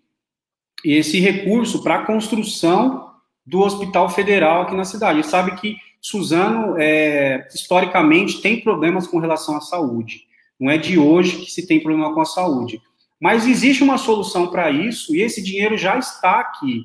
E 0.84 0.94
esse 0.94 1.20
recurso 1.20 1.82
para 1.82 1.96
a 1.96 2.04
construção 2.04 3.10
do 3.46 3.60
Hospital 3.60 4.08
Federal 4.08 4.62
aqui 4.62 4.74
na 4.74 4.84
cidade. 4.84 5.22
Gente 5.22 5.30
sabe 5.30 5.56
que 5.56 5.76
Suzano, 6.00 6.76
é, 6.78 7.46
historicamente, 7.54 8.40
tem 8.40 8.60
problemas 8.60 9.06
com 9.06 9.18
relação 9.18 9.56
à 9.56 9.60
saúde. 9.60 10.22
Não 10.58 10.70
é 10.70 10.76
de 10.76 10.98
hoje 10.98 11.38
que 11.38 11.50
se 11.50 11.66
tem 11.66 11.80
problema 11.80 12.12
com 12.12 12.20
a 12.20 12.24
saúde. 12.24 12.80
Mas 13.20 13.46
existe 13.46 13.84
uma 13.84 13.98
solução 13.98 14.48
para 14.48 14.70
isso 14.70 15.14
e 15.14 15.22
esse 15.22 15.42
dinheiro 15.42 15.78
já 15.78 15.96
está 15.96 16.40
aqui. 16.40 16.84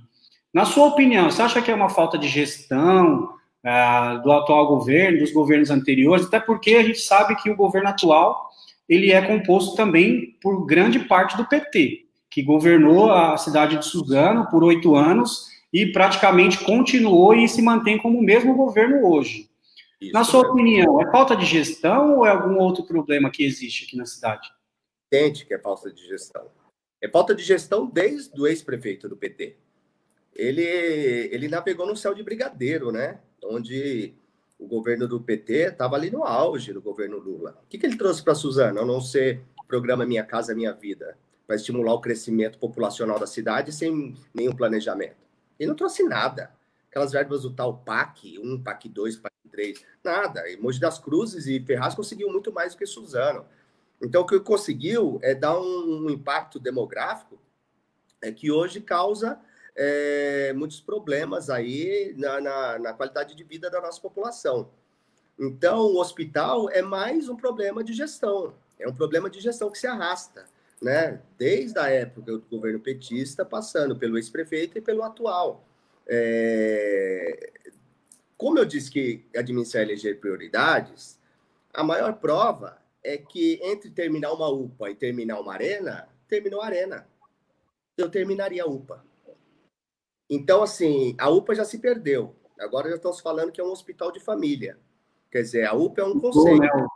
Na 0.53 0.65
sua 0.65 0.87
opinião, 0.87 1.29
você 1.29 1.41
acha 1.41 1.61
que 1.61 1.71
é 1.71 1.75
uma 1.75 1.89
falta 1.89 2.17
de 2.17 2.27
gestão 2.27 3.29
uh, 3.65 4.21
do 4.21 4.31
atual 4.31 4.67
governo, 4.67 5.19
dos 5.19 5.31
governos 5.31 5.71
anteriores? 5.71 6.27
Até 6.27 6.39
porque 6.39 6.75
a 6.75 6.83
gente 6.83 6.99
sabe 6.99 7.35
que 7.35 7.49
o 7.49 7.55
governo 7.55 7.89
atual 7.89 8.49
ele 8.87 9.11
é 9.11 9.21
composto 9.21 9.75
também 9.75 10.37
por 10.41 10.65
grande 10.65 10.99
parte 10.99 11.35
do 11.35 11.45
PT, 11.45 12.05
que 12.29 12.41
governou 12.41 13.11
a 13.11 13.37
cidade 13.37 13.77
de 13.77 13.85
Suzano 13.85 14.49
por 14.49 14.63
oito 14.63 14.95
anos 14.95 15.47
e 15.73 15.91
praticamente 15.91 16.63
continuou 16.63 17.35
e 17.35 17.47
se 17.47 17.61
mantém 17.61 17.97
como 17.97 18.17
o 18.17 18.23
mesmo 18.23 18.55
governo 18.55 19.05
hoje. 19.05 19.49
Isso, 19.99 20.13
na 20.13 20.23
sua 20.23 20.47
opinião, 20.47 21.01
é 21.01 21.11
falta 21.11 21.35
de 21.35 21.45
gestão 21.45 22.17
ou 22.17 22.25
é 22.25 22.29
algum 22.29 22.57
outro 22.59 22.83
problema 22.83 23.31
que 23.31 23.43
existe 23.43 23.85
aqui 23.85 23.97
na 23.97 24.05
cidade? 24.05 24.47
Entende 25.07 25.45
que 25.45 25.53
é 25.53 25.59
falta 25.59 25.91
de 25.91 26.05
gestão. 26.05 26.49
É 27.01 27.09
falta 27.09 27.33
de 27.33 27.43
gestão 27.43 27.85
desde 27.85 28.39
o 28.39 28.47
ex-prefeito 28.47 29.09
do 29.09 29.17
PT. 29.17 29.57
Ele, 30.35 30.61
ele 30.61 31.47
navegou 31.47 31.87
no 31.87 31.95
céu 31.95 32.13
de 32.13 32.23
brigadeiro, 32.23 32.91
né? 32.91 33.19
Onde 33.43 34.13
o 34.59 34.67
governo 34.67 35.07
do 35.07 35.21
PT 35.21 35.69
estava 35.69 35.95
ali 35.95 36.09
no 36.09 36.23
auge 36.23 36.73
do 36.73 36.81
governo 36.81 37.17
Lula. 37.17 37.59
O 37.63 37.67
que, 37.67 37.77
que 37.77 37.85
ele 37.85 37.97
trouxe 37.97 38.23
para 38.23 38.33
a 38.33 38.35
Suzana, 38.35 38.81
a 38.81 38.85
não 38.85 38.99
ser 38.99 39.43
programa 39.67 40.05
Minha 40.05 40.23
Casa 40.23 40.55
Minha 40.55 40.73
Vida, 40.73 41.17
para 41.45 41.55
estimular 41.55 41.93
o 41.93 42.01
crescimento 42.01 42.57
populacional 42.57 43.19
da 43.19 43.27
cidade 43.27 43.71
sem 43.71 44.15
nenhum 44.33 44.55
planejamento? 44.55 45.15
Ele 45.59 45.69
não 45.69 45.75
trouxe 45.75 46.03
nada. 46.03 46.51
Aquelas 46.89 47.11
verbas 47.11 47.43
do 47.43 47.53
tal 47.53 47.77
PAC 47.77 48.39
1, 48.39 48.63
PAC 48.63 48.89
2, 48.89 49.17
PAC 49.17 49.33
3, 49.51 49.85
nada. 50.03 50.49
E 50.49 50.57
Mogi 50.57 50.79
das 50.79 50.97
Cruzes 50.97 51.45
e 51.45 51.59
Ferraz 51.59 51.93
conseguiu 51.93 52.31
muito 52.31 52.51
mais 52.51 52.73
do 52.73 52.79
que 52.79 52.85
Suzano. 52.85 53.45
Então, 54.01 54.21
o 54.21 54.25
que 54.25 54.39
conseguiu 54.39 55.19
é 55.21 55.35
dar 55.35 55.59
um 55.59 56.09
impacto 56.09 56.59
demográfico 56.59 57.39
é 58.21 58.31
que 58.31 58.51
hoje 58.51 58.81
causa 58.81 59.39
é, 59.77 60.51
muitos 60.53 60.81
problemas 60.81 61.51
aí 61.51 62.15
na, 62.17 62.41
na, 62.41 62.79
na, 62.79 62.93
qualidade 62.93 63.35
de 63.35 63.43
vida 63.43 63.69
da 63.69 63.79
nossa 63.79 64.01
população. 64.01 64.71
Então, 65.39 65.81
o 65.81 65.99
hospital 65.99 66.67
é 66.71 66.81
mais 66.81 67.29
um 67.29 67.35
problema 67.35 67.83
de 67.83 67.93
gestão, 67.93 68.55
é 68.79 68.87
um 68.87 68.95
problema 68.95 69.29
de 69.29 69.39
gestão 69.39 69.69
que 69.69 69.77
se 69.77 69.85
arrasta, 69.85 70.45
né? 70.81 71.21
Desde 71.37 71.77
a 71.77 71.89
época 71.89 72.31
do 72.31 72.41
governo 72.49 72.79
petista, 72.79 73.45
passando 73.45 73.95
pelo 73.95 74.17
ex-prefeito 74.17 74.79
e 74.79 74.81
pelo 74.81 75.03
atual. 75.03 75.63
É... 76.07 77.51
Como 78.35 78.57
eu 78.57 78.65
disse 78.65 78.89
que 78.89 79.25
administrar 79.35 79.83
eleger 79.83 80.19
prioridades, 80.19 81.19
a 81.71 81.83
maior 81.83 82.13
prova 82.13 82.81
é 83.03 83.17
que 83.17 83.59
entre 83.61 83.91
terminar 83.91 84.33
uma 84.33 84.49
UPA 84.49 84.89
e 84.89 84.95
terminar 84.95 85.39
uma 85.39 85.53
arena, 85.53 86.09
terminou 86.27 86.61
a 86.61 86.65
arena. 86.65 87.07
Eu 87.95 88.09
terminaria 88.09 88.63
a 88.63 88.67
UPA. 88.67 89.06
Então, 90.29 90.61
assim, 90.61 91.15
a 91.17 91.29
UPA 91.29 91.55
já 91.55 91.65
se 91.65 91.79
perdeu. 91.79 92.35
Agora 92.59 92.89
já 92.89 92.95
estamos 92.95 93.19
falando 93.19 93.51
que 93.51 93.61
é 93.61 93.63
um 93.63 93.71
hospital 93.71 94.11
de 94.11 94.19
família. 94.19 94.77
Quer 95.31 95.41
dizer, 95.41 95.65
a 95.65 95.73
UPA 95.73 96.01
é 96.01 96.05
um 96.05 96.19
conceito. 96.19 96.59
Né? 96.59 96.87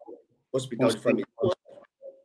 Hospital 0.52 0.90
de 0.90 1.00
família. 1.00 1.28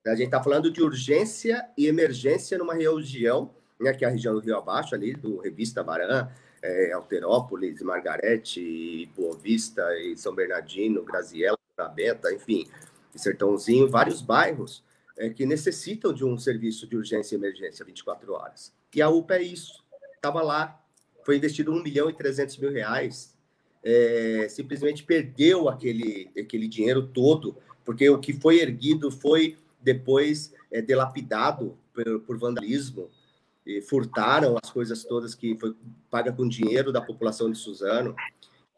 A 0.06 0.14
gente 0.14 0.26
está 0.26 0.42
falando 0.42 0.70
de 0.70 0.82
urgência 0.82 1.68
e 1.76 1.86
emergência 1.86 2.56
numa 2.56 2.74
região, 2.74 3.50
né, 3.78 3.92
que 3.92 4.04
é 4.04 4.08
a 4.08 4.10
região 4.10 4.34
do 4.34 4.40
Rio 4.40 4.56
Abaixo, 4.56 4.94
ali, 4.94 5.12
do 5.12 5.38
Revista 5.38 5.82
Baran, 5.82 6.28
é, 6.62 6.92
Alterópolis, 6.92 7.82
Margarete, 7.82 9.10
Boa 9.16 9.36
Vista, 9.36 9.82
e 9.98 10.16
São 10.16 10.34
Bernardino, 10.34 11.04
Graziella, 11.04 11.58
Beta, 11.94 12.32
enfim, 12.32 12.66
Sertãozinho, 13.14 13.88
vários 13.88 14.22
bairros 14.22 14.84
é, 15.16 15.30
que 15.30 15.44
necessitam 15.44 16.12
de 16.12 16.24
um 16.24 16.38
serviço 16.38 16.86
de 16.86 16.96
urgência 16.96 17.34
e 17.34 17.38
emergência 17.38 17.84
24 17.84 18.32
horas. 18.32 18.72
E 18.94 19.02
a 19.02 19.08
UPA 19.08 19.36
é 19.36 19.42
isso. 19.42 19.84
Estava 20.14 20.42
lá, 20.42 20.82
foi 21.26 21.38
investido 21.38 21.72
1 21.72 21.82
milhão 21.82 22.08
e 22.08 22.12
300 22.12 22.56
mil 22.58 22.70
reais, 22.70 23.36
é, 23.82 24.46
simplesmente 24.48 25.02
perdeu 25.02 25.68
aquele, 25.68 26.30
aquele 26.38 26.68
dinheiro 26.68 27.08
todo, 27.08 27.56
porque 27.84 28.08
o 28.08 28.20
que 28.20 28.32
foi 28.32 28.60
erguido 28.60 29.10
foi 29.10 29.58
depois 29.82 30.54
é, 30.70 30.80
delapidado 30.80 31.76
por, 31.92 32.20
por 32.20 32.38
vandalismo, 32.38 33.10
e 33.66 33.82
furtaram 33.82 34.56
as 34.62 34.70
coisas 34.70 35.02
todas 35.02 35.34
que 35.34 35.58
foi 35.58 35.74
paga 36.08 36.32
com 36.32 36.46
dinheiro 36.46 36.92
da 36.92 37.00
população 37.00 37.50
de 37.50 37.58
Suzano, 37.58 38.14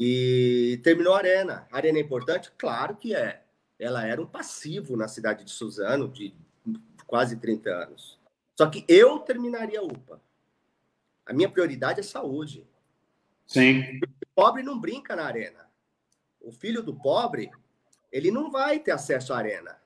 e 0.01 0.81
terminou 0.83 1.13
a 1.13 1.19
arena. 1.19 1.69
A 1.71 1.77
arena 1.77 1.99
é 1.99 2.01
importante? 2.01 2.51
Claro 2.57 2.97
que 2.97 3.15
é. 3.15 3.43
Ela 3.79 4.07
era 4.07 4.23
um 4.23 4.27
passivo 4.27 4.97
na 4.97 5.07
cidade 5.07 5.45
de 5.45 5.51
Suzano 5.51 6.09
de 6.09 6.33
quase 7.07 7.37
30 7.37 7.69
anos. 7.69 8.19
Só 8.57 8.67
que 8.71 8.87
eu 8.89 9.19
terminaria 9.19 9.81
a 9.81 9.85
UPA. 9.85 10.19
A 11.29 11.35
minha 11.35 11.49
prioridade 11.49 12.01
é 12.01 12.03
saúde. 12.03 12.67
Sim. 13.47 14.01
O 14.03 14.27
pobre 14.35 14.63
não 14.63 14.81
brinca 14.81 15.15
na 15.15 15.25
arena. 15.25 15.69
O 16.41 16.51
filho 16.51 16.83
do 16.83 16.95
pobre, 16.95 17.51
ele 18.11 18.31
não 18.31 18.51
vai 18.51 18.79
ter 18.79 18.93
acesso 18.93 19.35
à 19.35 19.37
arena. 19.37 19.79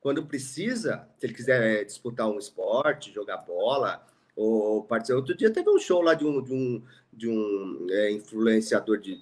Quando 0.00 0.26
precisa, 0.26 1.06
se 1.18 1.26
ele 1.26 1.34
quiser 1.34 1.62
é, 1.62 1.84
disputar 1.84 2.26
um 2.26 2.38
esporte, 2.38 3.12
jogar 3.12 3.36
bola, 3.38 4.04
ou 4.34 4.82
participar. 4.84 5.18
Outro 5.18 5.36
dia 5.36 5.52
teve 5.52 5.68
um 5.68 5.78
show 5.78 6.00
lá 6.00 6.14
de 6.14 6.24
um, 6.24 6.42
de 6.42 6.54
um, 6.54 6.82
de 7.12 7.28
um 7.28 7.86
é, 7.90 8.10
influenciador 8.10 8.98
de, 8.98 9.20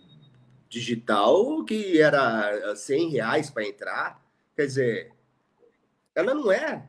digital 0.68 1.64
que 1.64 2.00
era 2.00 2.76
100 2.76 3.10
reais 3.10 3.50
para 3.50 3.66
entrar. 3.66 4.24
Quer 4.54 4.66
dizer, 4.66 5.12
ela 6.14 6.32
não 6.32 6.52
é 6.52 6.88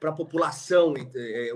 para 0.00 0.10
a 0.10 0.14
população 0.14 0.94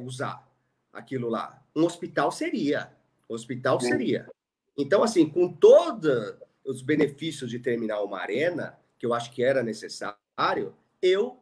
usar 0.01 0.49
aquilo 0.93 1.29
lá. 1.29 1.58
Um 1.75 1.85
hospital 1.85 2.31
seria. 2.31 2.91
Hospital 3.29 3.81
seria. 3.81 4.29
Então, 4.77 5.03
assim, 5.03 5.29
com 5.29 5.53
todos 5.53 6.35
os 6.65 6.83
benefícios 6.83 7.51
de 7.51 7.59
terminar 7.59 8.03
uma 8.03 8.21
arena, 8.21 8.79
que 8.99 9.07
eu 9.07 9.13
acho 9.13 9.33
que 9.33 9.43
era 9.43 9.63
necessário, 9.63 10.75
eu 11.03 11.39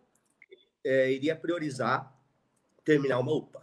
é, 0.85 1.12
iria 1.12 1.35
priorizar 1.35 2.12
terminar 2.85 3.18
uma 3.18 3.35
UPA. 3.35 3.61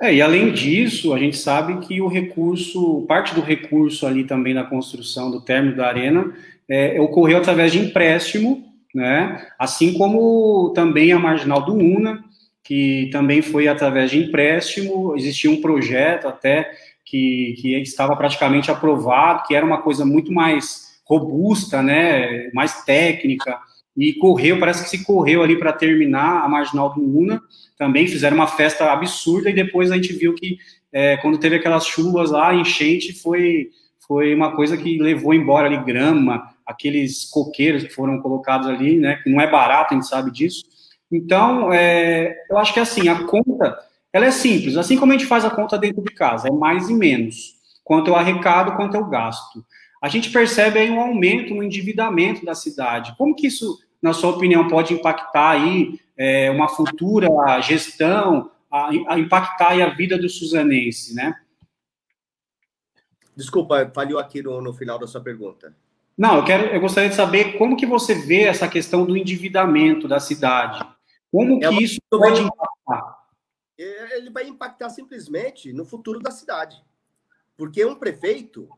É, 0.00 0.12
e 0.12 0.20
além 0.20 0.52
disso, 0.52 1.14
a 1.14 1.18
gente 1.18 1.38
sabe 1.38 1.86
que 1.86 2.02
o 2.02 2.08
recurso, 2.08 3.06
parte 3.08 3.34
do 3.34 3.40
recurso 3.40 4.06
ali 4.06 4.24
também 4.24 4.52
na 4.52 4.64
construção 4.64 5.30
do 5.30 5.40
término 5.40 5.76
da 5.76 5.86
arena 5.86 6.34
é, 6.68 7.00
ocorreu 7.00 7.38
através 7.38 7.72
de 7.72 7.78
empréstimo, 7.78 8.70
né? 8.94 9.48
Assim 9.58 9.94
como 9.94 10.72
também 10.74 11.12
a 11.12 11.18
marginal 11.18 11.64
do 11.64 11.74
UNA, 11.74 12.22
que 12.68 13.08
também 13.10 13.40
foi 13.40 13.66
através 13.66 14.10
de 14.10 14.18
empréstimo, 14.18 15.16
existia 15.16 15.50
um 15.50 15.58
projeto 15.58 16.28
até 16.28 16.70
que, 17.02 17.54
que 17.56 17.74
estava 17.80 18.14
praticamente 18.14 18.70
aprovado, 18.70 19.44
que 19.48 19.54
era 19.54 19.64
uma 19.64 19.80
coisa 19.80 20.04
muito 20.04 20.30
mais 20.30 21.00
robusta, 21.06 21.82
né? 21.82 22.50
Mais 22.52 22.84
técnica, 22.84 23.58
e 23.96 24.12
correu, 24.12 24.60
parece 24.60 24.84
que 24.84 24.90
se 24.90 25.02
correu 25.02 25.42
ali 25.42 25.58
para 25.58 25.72
terminar 25.72 26.44
a 26.44 26.48
marginal 26.48 26.92
do 26.92 27.00
UNA, 27.00 27.40
também 27.78 28.06
fizeram 28.06 28.36
uma 28.36 28.46
festa 28.46 28.92
absurda 28.92 29.48
e 29.48 29.54
depois 29.54 29.90
a 29.90 29.94
gente 29.94 30.12
viu 30.12 30.34
que 30.34 30.58
é, 30.92 31.16
quando 31.16 31.38
teve 31.38 31.56
aquelas 31.56 31.86
chuvas 31.86 32.30
lá, 32.30 32.54
enchente, 32.54 33.14
foi, 33.14 33.70
foi 34.06 34.34
uma 34.34 34.54
coisa 34.54 34.76
que 34.76 34.98
levou 34.98 35.32
embora 35.32 35.68
ali 35.68 35.82
grama, 35.86 36.46
aqueles 36.66 37.24
coqueiros 37.24 37.82
que 37.84 37.94
foram 37.94 38.20
colocados 38.20 38.68
ali, 38.68 38.98
né, 38.98 39.18
que 39.24 39.30
não 39.30 39.40
é 39.40 39.50
barato, 39.50 39.94
a 39.94 39.96
gente 39.96 40.06
sabe 40.06 40.30
disso. 40.30 40.66
Então, 41.10 41.72
é, 41.72 42.34
eu 42.50 42.58
acho 42.58 42.74
que 42.74 42.80
assim, 42.80 43.08
a 43.08 43.24
conta, 43.24 43.78
ela 44.12 44.26
é 44.26 44.30
simples, 44.30 44.76
assim 44.76 44.98
como 44.98 45.12
a 45.12 45.16
gente 45.16 45.26
faz 45.26 45.44
a 45.44 45.50
conta 45.50 45.78
dentro 45.78 46.02
de 46.02 46.12
casa, 46.12 46.48
é 46.48 46.50
mais 46.50 46.88
e 46.90 46.94
menos, 46.94 47.54
quanto 47.82 48.08
eu 48.08 48.16
arrecado, 48.16 48.76
quanto 48.76 48.96
eu 48.96 49.04
gasto. 49.06 49.64
A 50.00 50.08
gente 50.08 50.30
percebe 50.30 50.78
aí 50.78 50.90
um 50.90 51.00
aumento 51.00 51.54
no 51.54 51.62
endividamento 51.62 52.44
da 52.44 52.54
cidade. 52.54 53.14
Como 53.16 53.34
que 53.34 53.48
isso, 53.48 53.78
na 54.00 54.12
sua 54.12 54.30
opinião, 54.30 54.68
pode 54.68 54.94
impactar 54.94 55.50
aí 55.50 55.98
é, 56.16 56.50
uma 56.50 56.68
futura 56.68 57.28
gestão, 57.60 58.50
a, 58.70 58.90
a 59.08 59.18
impactar 59.18 59.82
a 59.82 59.88
vida 59.88 60.16
do 60.16 60.28
suzanense, 60.28 61.14
né? 61.14 61.34
Desculpa, 63.34 63.90
falhou 63.94 64.18
aqui 64.18 64.42
no, 64.42 64.60
no 64.60 64.72
final 64.72 64.98
da 64.98 65.06
sua 65.06 65.20
pergunta. 65.20 65.74
Não, 66.16 66.36
eu, 66.38 66.44
quero, 66.44 66.66
eu 66.74 66.80
gostaria 66.80 67.08
de 67.08 67.14
saber 67.14 67.56
como 67.56 67.76
que 67.76 67.86
você 67.86 68.12
vê 68.12 68.42
essa 68.42 68.66
questão 68.66 69.06
do 69.06 69.16
endividamento 69.16 70.08
da 70.08 70.18
cidade. 70.18 70.84
Como 71.30 71.64
é 71.64 71.68
que 71.68 71.84
isso 71.84 72.00
pode 72.10 72.40
impactar? 72.40 73.28
É, 73.78 74.18
ele 74.18 74.30
vai 74.30 74.46
impactar 74.48 74.90
simplesmente 74.90 75.72
no 75.72 75.84
futuro 75.84 76.18
da 76.20 76.30
cidade. 76.30 76.82
Porque 77.56 77.84
um 77.84 77.94
prefeito, 77.94 78.68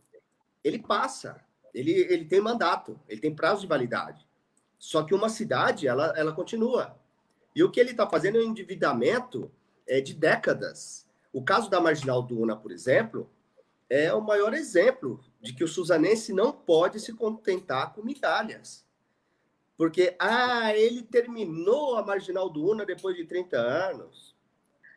ele 0.62 0.78
passa, 0.78 1.42
ele, 1.72 1.92
ele 1.92 2.24
tem 2.24 2.40
mandato, 2.40 2.98
ele 3.08 3.20
tem 3.20 3.34
prazo 3.34 3.62
de 3.62 3.66
validade. 3.66 4.26
Só 4.78 5.02
que 5.02 5.14
uma 5.14 5.28
cidade, 5.28 5.86
ela, 5.86 6.14
ela 6.16 6.32
continua. 6.32 6.98
E 7.54 7.62
o 7.62 7.70
que 7.70 7.80
ele 7.80 7.90
está 7.90 8.08
fazendo 8.08 8.38
é 8.38 8.40
um 8.40 8.48
endividamento 8.48 9.50
é, 9.86 10.00
de 10.00 10.14
décadas. 10.14 11.06
O 11.32 11.42
caso 11.42 11.68
da 11.68 11.80
Marginal 11.80 12.22
Duna, 12.22 12.56
por 12.56 12.72
exemplo, 12.72 13.30
é 13.88 14.12
o 14.14 14.20
maior 14.20 14.54
exemplo 14.54 15.22
de 15.40 15.52
que 15.52 15.64
o 15.64 15.68
suzanense 15.68 16.32
não 16.32 16.52
pode 16.52 17.00
se 17.00 17.12
contentar 17.12 17.92
com 17.92 18.02
migalhas. 18.02 18.84
Porque, 19.80 20.14
ah, 20.18 20.76
ele 20.76 21.00
terminou 21.00 21.96
a 21.96 22.04
Marginal 22.04 22.50
Duna 22.50 22.84
depois 22.84 23.16
de 23.16 23.24
30 23.24 23.56
anos. 23.56 24.36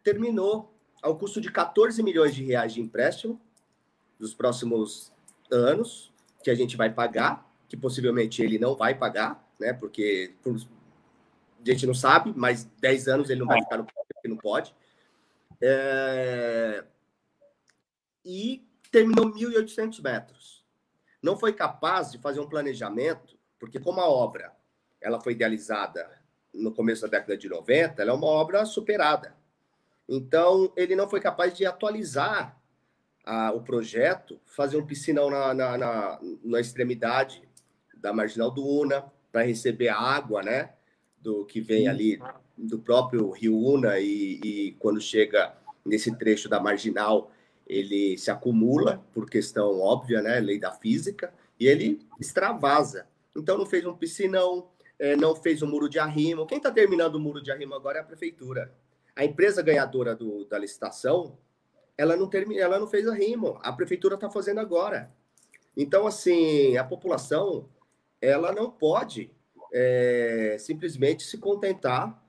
Terminou 0.04 0.76
ao 1.02 1.18
custo 1.18 1.40
de 1.40 1.50
14 1.50 2.04
milhões 2.04 2.36
de 2.36 2.44
reais 2.44 2.74
de 2.74 2.82
empréstimo 2.82 3.40
dos 4.20 4.34
próximos 4.34 5.14
anos, 5.50 6.12
que 6.44 6.52
a 6.52 6.54
gente 6.54 6.76
vai 6.76 6.94
pagar, 6.94 7.50
que 7.70 7.78
possivelmente 7.78 8.42
ele 8.42 8.60
não 8.60 8.76
vai 8.76 8.94
pagar, 8.94 9.50
né? 9.58 9.72
Porque 9.72 10.36
por 10.44 10.58
a 10.58 10.60
gente 11.64 11.88
não 11.88 11.94
sabe, 11.94 12.34
mas 12.36 12.66
10 12.82 13.08
anos 13.08 13.30
ele 13.30 13.40
não 13.40 13.48
vai 13.48 13.62
ficar 13.64 13.78
no 13.78 13.86
porque 13.86 14.28
não 14.28 14.36
pode. 14.36 14.76
É... 15.62 16.84
E 18.26 18.68
terminou 18.92 19.32
1.800 19.34 20.04
metros. 20.04 20.66
Não 21.22 21.38
foi 21.38 21.54
capaz 21.54 22.12
de 22.12 22.18
fazer 22.18 22.42
um 22.42 22.50
planejamento, 22.50 23.40
porque 23.58 23.80
como 23.80 24.02
a 24.02 24.10
obra 24.10 24.52
ela 25.04 25.20
foi 25.20 25.34
idealizada 25.34 26.10
no 26.54 26.74
começo 26.74 27.04
da 27.04 27.08
década 27.08 27.38
de 27.38 27.50
90, 27.50 28.02
ela 28.02 28.12
é 28.12 28.14
uma 28.14 28.28
obra 28.28 28.66
superada. 28.66 29.36
Então, 30.08 30.72
ele 30.76 30.96
não 30.96 31.10
foi 31.10 31.20
capaz 31.20 31.56
de 31.56 31.66
atualizar 31.66 32.60
a, 33.26 33.52
o 33.52 33.62
projeto, 33.62 34.40
fazer 34.46 34.78
um 34.78 34.86
piscinão 34.86 35.30
na, 35.30 35.54
na, 35.54 35.78
na, 35.78 36.20
na 36.44 36.60
extremidade 36.60 37.48
da 37.96 38.14
Marginal 38.14 38.52
do 38.52 38.66
Una, 38.66 39.06
para 39.32 39.44
receber 39.44 39.90
a 39.90 39.98
água, 39.98 40.44
né? 40.44 40.74
do 41.24 41.46
que 41.46 41.62
vem 41.62 41.88
ali 41.88 42.20
do 42.58 42.78
próprio 42.78 43.32
Rio 43.32 43.58
Una 43.58 43.98
e, 43.98 44.40
e, 44.44 44.72
quando 44.74 45.00
chega 45.00 45.56
nesse 45.86 46.14
trecho 46.18 46.50
da 46.50 46.60
marginal 46.60 47.32
ele 47.66 48.18
se 48.18 48.30
acumula 48.30 49.04
por 49.14 49.30
questão 49.30 49.80
óbvia, 49.80 50.22
né, 50.22 50.40
lei 50.42 50.60
da 50.60 50.72
física, 50.72 51.34
e 51.58 51.66
ele 51.66 52.06
extravasa. 52.20 53.08
Então 53.36 53.58
não 53.58 53.66
fez 53.66 53.86
um 53.86 53.96
piscinão, 53.96 54.68
é, 55.04 55.18
não 55.18 55.36
fez 55.36 55.62
um 55.62 55.68
muro 55.68 55.90
de 55.90 56.00
arrimo. 56.00 56.46
Quem 56.46 56.58
está 56.60 56.72
terminando 56.72 57.16
o 57.16 57.20
muro 57.20 57.44
de 57.44 57.52
arrimo 57.52 57.76
agora 57.76 57.98
é 57.98 58.02
a 58.02 58.06
prefeitura. 58.06 58.74
A 59.14 59.26
empresa 59.26 59.62
ganhadora 59.62 60.16
do, 60.16 60.46
da 60.46 60.58
licitação, 60.58 61.38
ela 61.98 62.16
não 62.16 62.30
termina, 62.30 62.62
ela 62.62 62.80
não 62.80 62.88
fez 62.88 63.06
arrimo. 63.06 63.60
A 63.62 63.74
prefeitura 63.74 64.16
está 64.16 64.30
fazendo 64.30 64.62
agora. 64.62 65.12
Então 65.76 66.08
assim, 66.08 66.78
a 66.78 66.86
população 66.86 67.68
ela 68.22 68.54
não 68.54 68.72
pode 68.72 69.30
é, 69.74 70.56
simplesmente 70.58 71.24
se 71.24 71.38
contentar 71.38 72.24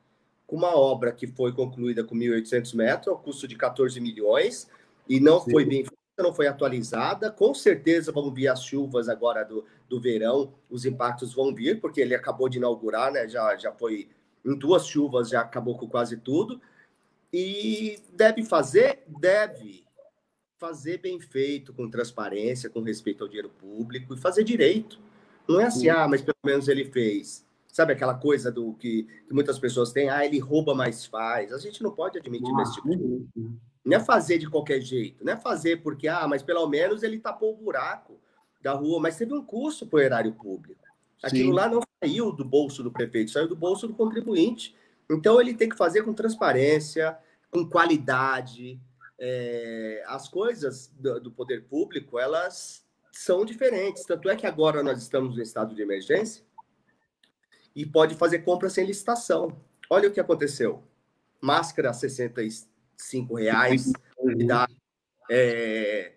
com 0.44 0.56
uma 0.56 0.76
obra 0.76 1.12
que 1.12 1.28
foi 1.28 1.52
concluída 1.52 2.02
com 2.02 2.16
1.800 2.16 2.74
metros, 2.74 3.06
ao 3.06 3.20
custo 3.20 3.46
de 3.46 3.54
14 3.54 4.00
milhões, 4.00 4.68
e 5.08 5.20
não 5.20 5.40
Sim. 5.40 5.52
foi 5.52 5.64
bem 5.64 5.84
não 6.22 6.32
foi 6.32 6.46
atualizada. 6.46 7.30
Com 7.30 7.54
certeza 7.54 8.12
vão 8.12 8.32
vir 8.32 8.48
as 8.48 8.62
chuvas 8.62 9.08
agora 9.08 9.44
do, 9.44 9.64
do 9.88 10.00
verão, 10.00 10.54
os 10.70 10.84
impactos 10.84 11.34
vão 11.34 11.54
vir, 11.54 11.80
porque 11.80 12.00
ele 12.00 12.14
acabou 12.14 12.48
de 12.48 12.58
inaugurar, 12.58 13.12
né? 13.12 13.28
já, 13.28 13.56
já 13.56 13.72
foi 13.72 14.08
em 14.44 14.56
duas 14.56 14.86
chuvas, 14.86 15.30
já 15.30 15.40
acabou 15.40 15.76
com 15.76 15.88
quase 15.88 16.16
tudo. 16.16 16.60
E 17.32 17.98
deve 18.12 18.44
fazer? 18.44 19.02
Deve 19.08 19.84
fazer 20.58 20.98
bem 20.98 21.18
feito, 21.18 21.72
com 21.72 21.90
transparência, 21.90 22.70
com 22.70 22.80
respeito 22.80 23.24
ao 23.24 23.28
dinheiro 23.28 23.50
público 23.50 24.14
e 24.14 24.18
fazer 24.18 24.44
direito. 24.44 25.00
Não 25.48 25.60
é 25.60 25.64
assim, 25.64 25.88
ah, 25.88 26.06
mas 26.06 26.22
pelo 26.22 26.36
menos 26.44 26.68
ele 26.68 26.84
fez. 26.84 27.44
Sabe 27.66 27.92
aquela 27.92 28.14
coisa 28.14 28.52
do 28.52 28.72
que, 28.74 29.02
que 29.26 29.34
muitas 29.34 29.58
pessoas 29.58 29.92
têm, 29.92 30.08
ah, 30.08 30.24
ele 30.24 30.38
rouba, 30.38 30.74
mas 30.74 31.04
faz. 31.04 31.52
A 31.52 31.58
gente 31.58 31.82
não 31.82 31.90
pode 31.90 32.18
admitir 32.18 32.54
ah, 32.56 32.62
esse 32.62 32.74
tipo 32.74 32.96
de 32.96 33.26
não 33.84 33.96
é 33.96 34.00
fazer 34.00 34.38
de 34.38 34.48
qualquer 34.48 34.80
jeito, 34.80 35.24
não 35.24 35.32
é 35.32 35.36
fazer 35.36 35.82
porque, 35.82 36.08
ah, 36.08 36.26
mas 36.26 36.42
pelo 36.42 36.66
menos 36.66 37.02
ele 37.02 37.18
tapou 37.18 37.52
o 37.52 37.56
buraco 37.56 38.18
da 38.62 38.72
rua, 38.72 38.98
mas 38.98 39.16
teve 39.16 39.34
um 39.34 39.44
custo 39.44 39.86
para 39.86 39.98
o 39.98 40.00
erário 40.00 40.32
público. 40.32 40.82
Aquilo 41.22 41.50
Sim. 41.50 41.54
lá 41.54 41.68
não 41.68 41.82
saiu 42.02 42.32
do 42.32 42.44
bolso 42.44 42.82
do 42.82 42.90
prefeito, 42.90 43.30
saiu 43.30 43.48
do 43.48 43.56
bolso 43.56 43.86
do 43.86 43.94
contribuinte. 43.94 44.74
Então 45.10 45.40
ele 45.40 45.54
tem 45.54 45.68
que 45.68 45.76
fazer 45.76 46.02
com 46.02 46.14
transparência, 46.14 47.16
com 47.50 47.68
qualidade. 47.68 48.80
É, 49.18 50.02
as 50.06 50.28
coisas 50.28 50.90
do, 50.98 51.20
do 51.20 51.30
poder 51.30 51.64
público, 51.64 52.18
elas 52.18 52.84
são 53.12 53.44
diferentes. 53.44 54.04
Tanto 54.04 54.28
é 54.28 54.36
que 54.36 54.46
agora 54.46 54.82
nós 54.82 55.00
estamos 55.00 55.36
no 55.36 55.42
estado 55.42 55.74
de 55.74 55.82
emergência 55.82 56.42
e 57.74 57.84
pode 57.84 58.14
fazer 58.14 58.40
compra 58.40 58.70
sem 58.70 58.86
licitação. 58.86 59.56
Olha 59.90 60.08
o 60.08 60.12
que 60.12 60.20
aconteceu. 60.20 60.82
Máscara 61.40 61.92
60, 61.92 62.42
cinco 63.04 63.34
reais, 63.34 63.92
dá 64.46 64.66
é, 65.30 66.12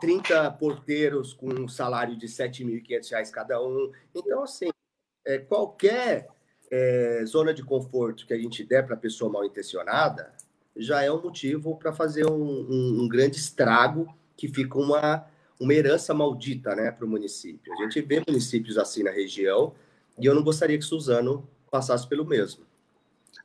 30 0.00 0.50
porteiros 0.52 1.32
com 1.32 1.48
um 1.48 1.68
salário 1.68 2.16
de 2.16 2.26
7.500 2.26 3.10
reais 3.10 3.30
cada 3.30 3.62
um. 3.62 3.90
Então, 4.14 4.42
assim, 4.42 4.68
é, 5.24 5.38
qualquer 5.38 6.28
é, 6.70 7.24
zona 7.26 7.54
de 7.54 7.62
conforto 7.62 8.26
que 8.26 8.34
a 8.34 8.38
gente 8.38 8.64
der 8.64 8.84
para 8.84 8.94
a 8.94 8.98
pessoa 8.98 9.30
mal 9.30 9.44
intencionada 9.44 10.34
já 10.76 11.02
é 11.02 11.10
um 11.10 11.22
motivo 11.22 11.76
para 11.76 11.92
fazer 11.92 12.26
um, 12.26 12.34
um, 12.34 13.02
um, 13.02 13.08
grande 13.08 13.36
estrago 13.36 14.14
que 14.36 14.46
fica 14.46 14.78
uma, 14.78 15.26
uma 15.58 15.72
herança 15.72 16.12
maldita 16.12 16.74
né, 16.76 16.90
para 16.90 17.06
o 17.06 17.08
município. 17.08 17.72
A 17.72 17.76
gente 17.82 18.00
vê 18.02 18.22
municípios 18.26 18.76
assim 18.76 19.02
na 19.02 19.10
região 19.10 19.74
e 20.18 20.26
eu 20.26 20.34
não 20.34 20.42
gostaria 20.42 20.76
que 20.76 20.84
Suzano 20.84 21.48
passasse 21.70 22.06
pelo 22.06 22.26
mesmo. 22.26 22.65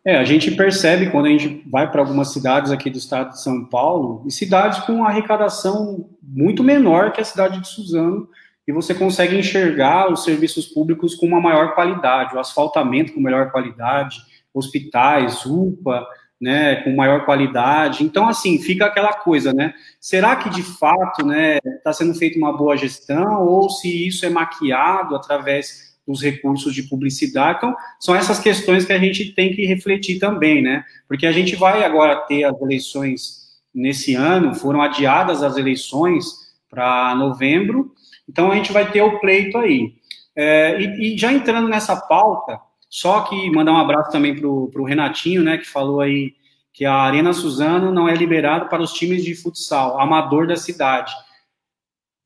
É, 0.04 0.18
a 0.18 0.24
gente 0.24 0.50
percebe 0.52 1.12
quando 1.12 1.28
a 1.28 1.30
gente 1.30 1.64
vai 1.70 1.90
para 1.90 2.02
algumas 2.02 2.34
cidades 2.34 2.72
aqui 2.72 2.90
do 2.90 2.98
estado 2.98 3.32
de 3.32 3.42
São 3.42 3.66
Paulo, 3.66 4.24
e 4.26 4.32
cidades 4.32 4.80
com 4.80 5.06
arrecadação 5.06 6.10
muito 6.24 6.64
menor 6.64 7.12
que 7.12 7.22
a 7.22 7.26
cidade 7.26 7.60
de 7.60 7.68
Suzano, 7.68 8.28
e 8.68 8.72
você 8.72 8.96
consegue 8.96 9.38
enxergar 9.38 10.12
os 10.12 10.24
serviços 10.24 10.66
públicos 10.66 11.14
com 11.16 11.28
uma 11.28 11.42
maior 11.42 11.76
qualidade, 11.76 12.36
o 12.36 12.40
asfaltamento 12.40 13.14
com 13.14 13.20
melhor 13.20 13.52
qualidade, 13.52 14.18
hospitais, 14.54 15.46
UPA, 15.46 16.06
né, 16.40 16.78
com 16.78 16.96
maior 16.96 17.24
qualidade. 17.24 18.04
Então, 18.04 18.28
assim, 18.28 18.60
fica 18.60 18.86
aquela 18.86 19.14
coisa, 19.14 19.54
né? 19.54 19.74
Será 20.00 20.36
que 20.36 20.50
de 20.50 20.64
fato, 20.64 21.24
né, 21.24 21.60
está 21.64 21.94
sendo 21.94 22.16
feita 22.16 22.40
uma 22.40 22.56
boa 22.56 22.76
gestão 22.76 23.46
ou 23.46 23.70
se 23.70 24.08
isso 24.08 24.26
é 24.26 24.30
maquiado 24.30 25.16
através 25.16 25.91
dos 26.08 26.22
recursos 26.22 26.74
de 26.74 26.84
publicidade? 26.84 27.58
Então, 27.58 27.76
são 28.00 28.16
essas 28.16 28.40
questões 28.40 28.86
que 28.86 28.94
a 28.94 29.00
gente 29.00 29.34
tem 29.34 29.54
que 29.54 29.66
refletir 29.66 30.20
também, 30.20 30.62
né? 30.62 30.84
Porque 31.08 31.26
a 31.26 31.32
gente 31.32 31.56
vai 31.56 31.84
agora 31.84 32.22
ter 32.28 32.44
as 32.44 32.60
eleições 32.62 33.42
nesse 33.74 34.16
ano, 34.16 34.54
foram 34.54 34.82
adiadas 34.82 35.44
as 35.44 35.58
eleições 35.58 36.26
para 36.70 37.16
novembro, 37.16 37.94
então 38.28 38.52
a 38.52 38.56
gente 38.56 38.72
vai 38.72 38.90
ter 38.90 39.02
o 39.02 39.20
pleito 39.20 39.58
aí. 39.58 39.94
É, 40.36 40.80
e, 40.80 41.16
e, 41.16 41.18
já 41.18 41.32
entrando 41.32 41.68
nessa 41.68 41.96
pauta, 41.96 42.60
só 42.90 43.22
que 43.22 43.50
mandar 43.52 43.74
um 43.74 43.78
abraço 43.78 44.12
também 44.12 44.36
para 44.36 44.48
o 44.48 44.86
Renatinho, 44.86 45.44
né, 45.44 45.58
que 45.58 45.68
falou 45.68 46.00
aí 46.00 46.34
que 46.74 46.86
a 46.86 46.94
Arena 46.94 47.34
Suzano 47.34 47.92
não 47.92 48.08
é 48.08 48.14
liberada 48.14 48.66
para 48.66 48.82
os 48.82 48.94
times 48.94 49.24
de 49.24 49.36
futsal, 49.36 50.00
amador 50.00 50.48
da 50.48 50.56
cidade. 50.56 51.12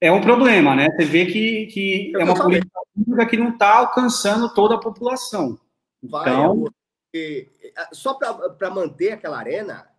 É 0.02 0.12
um 0.12 0.22
problema, 0.22 0.76
né? 0.76 0.88
Você 0.91 1.06
vê 1.06 1.26
que, 1.26 1.68
que 1.68 2.14
é 2.16 2.24
uma 2.24 2.36
política 2.36 2.80
pública 2.93 3.26
que 3.26 3.38
não 3.38 3.50
está 3.50 3.78
alcançando 3.80 4.54
toda 4.54 4.76
a 4.76 4.80
população. 4.80 5.60
Vai, 6.04 6.30
então, 6.30 6.66
é, 7.14 7.48
só 7.91 8.14
para 8.14 8.70
manter 8.70 9.14
aquela 9.14 9.38
arena, 9.38 9.89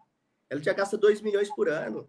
ela 0.50 0.62
já 0.62 0.72
gasta 0.72 0.96
2 0.96 1.20
milhões 1.20 1.48
por 1.54 1.68
ano. 1.68 2.06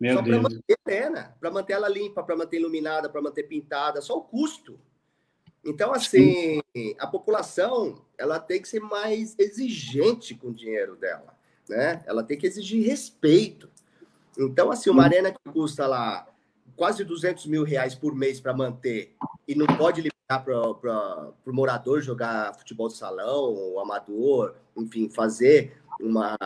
Meu 0.00 0.16
só 0.16 0.22
para 0.22 0.40
manter 0.40 0.76
a 0.86 0.90
arena, 0.90 1.36
para 1.38 1.50
manter 1.50 1.72
ela 1.74 1.88
limpa, 1.88 2.22
para 2.22 2.36
manter 2.36 2.56
iluminada, 2.56 3.10
para 3.10 3.20
manter 3.20 3.42
pintada, 3.42 4.00
só 4.00 4.16
o 4.16 4.22
custo. 4.22 4.80
Então, 5.62 5.92
assim, 5.92 6.62
Sim. 6.74 6.94
a 6.98 7.06
população 7.06 8.02
ela 8.16 8.40
tem 8.40 8.62
que 8.62 8.68
ser 8.68 8.80
mais 8.80 9.38
exigente 9.38 10.34
com 10.34 10.48
o 10.48 10.54
dinheiro 10.54 10.96
dela, 10.96 11.36
né? 11.68 12.02
Ela 12.06 12.22
tem 12.22 12.38
que 12.38 12.46
exigir 12.46 12.86
respeito. 12.86 13.70
Então, 14.38 14.70
assim, 14.70 14.88
uma 14.88 15.04
arena 15.04 15.30
que 15.30 15.52
custa 15.52 15.86
lá 15.86 16.26
quase 16.80 17.04
200 17.04 17.44
mil 17.44 17.62
reais 17.62 17.94
por 17.94 18.14
mês 18.14 18.40
para 18.40 18.54
manter 18.54 19.14
e 19.46 19.54
não 19.54 19.66
pode 19.66 20.00
liberar 20.00 20.42
para 20.42 21.30
o 21.46 21.52
morador 21.52 22.00
jogar 22.00 22.54
futebol 22.54 22.88
de 22.88 22.96
salão, 22.96 23.52
ou 23.52 23.80
amador, 23.80 24.54
enfim, 24.74 25.10
fazer 25.10 25.76
uma 26.00 26.38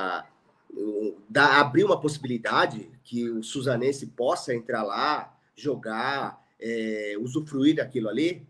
dar, 1.30 1.60
abrir 1.60 1.84
uma 1.84 2.00
possibilidade 2.00 2.90
que 3.04 3.30
o 3.30 3.44
Suzanense 3.44 4.08
possa 4.08 4.52
entrar 4.52 4.82
lá, 4.82 5.38
jogar, 5.54 6.44
é, 6.60 7.14
usufruir 7.20 7.76
daquilo 7.76 8.08
ali, 8.08 8.44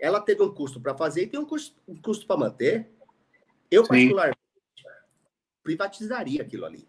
ela 0.00 0.20
teve 0.20 0.42
um 0.42 0.52
custo 0.52 0.80
para 0.80 0.92
fazer 0.92 1.22
e 1.22 1.26
tem 1.28 1.38
um 1.38 1.46
custo, 1.46 1.76
um 1.86 1.94
custo 1.94 2.26
para 2.26 2.36
manter. 2.36 2.90
Eu, 3.70 3.84
Sim. 3.84 3.90
particularmente, 3.90 4.38
privatizaria 5.62 6.42
aquilo 6.42 6.66
ali. 6.66 6.84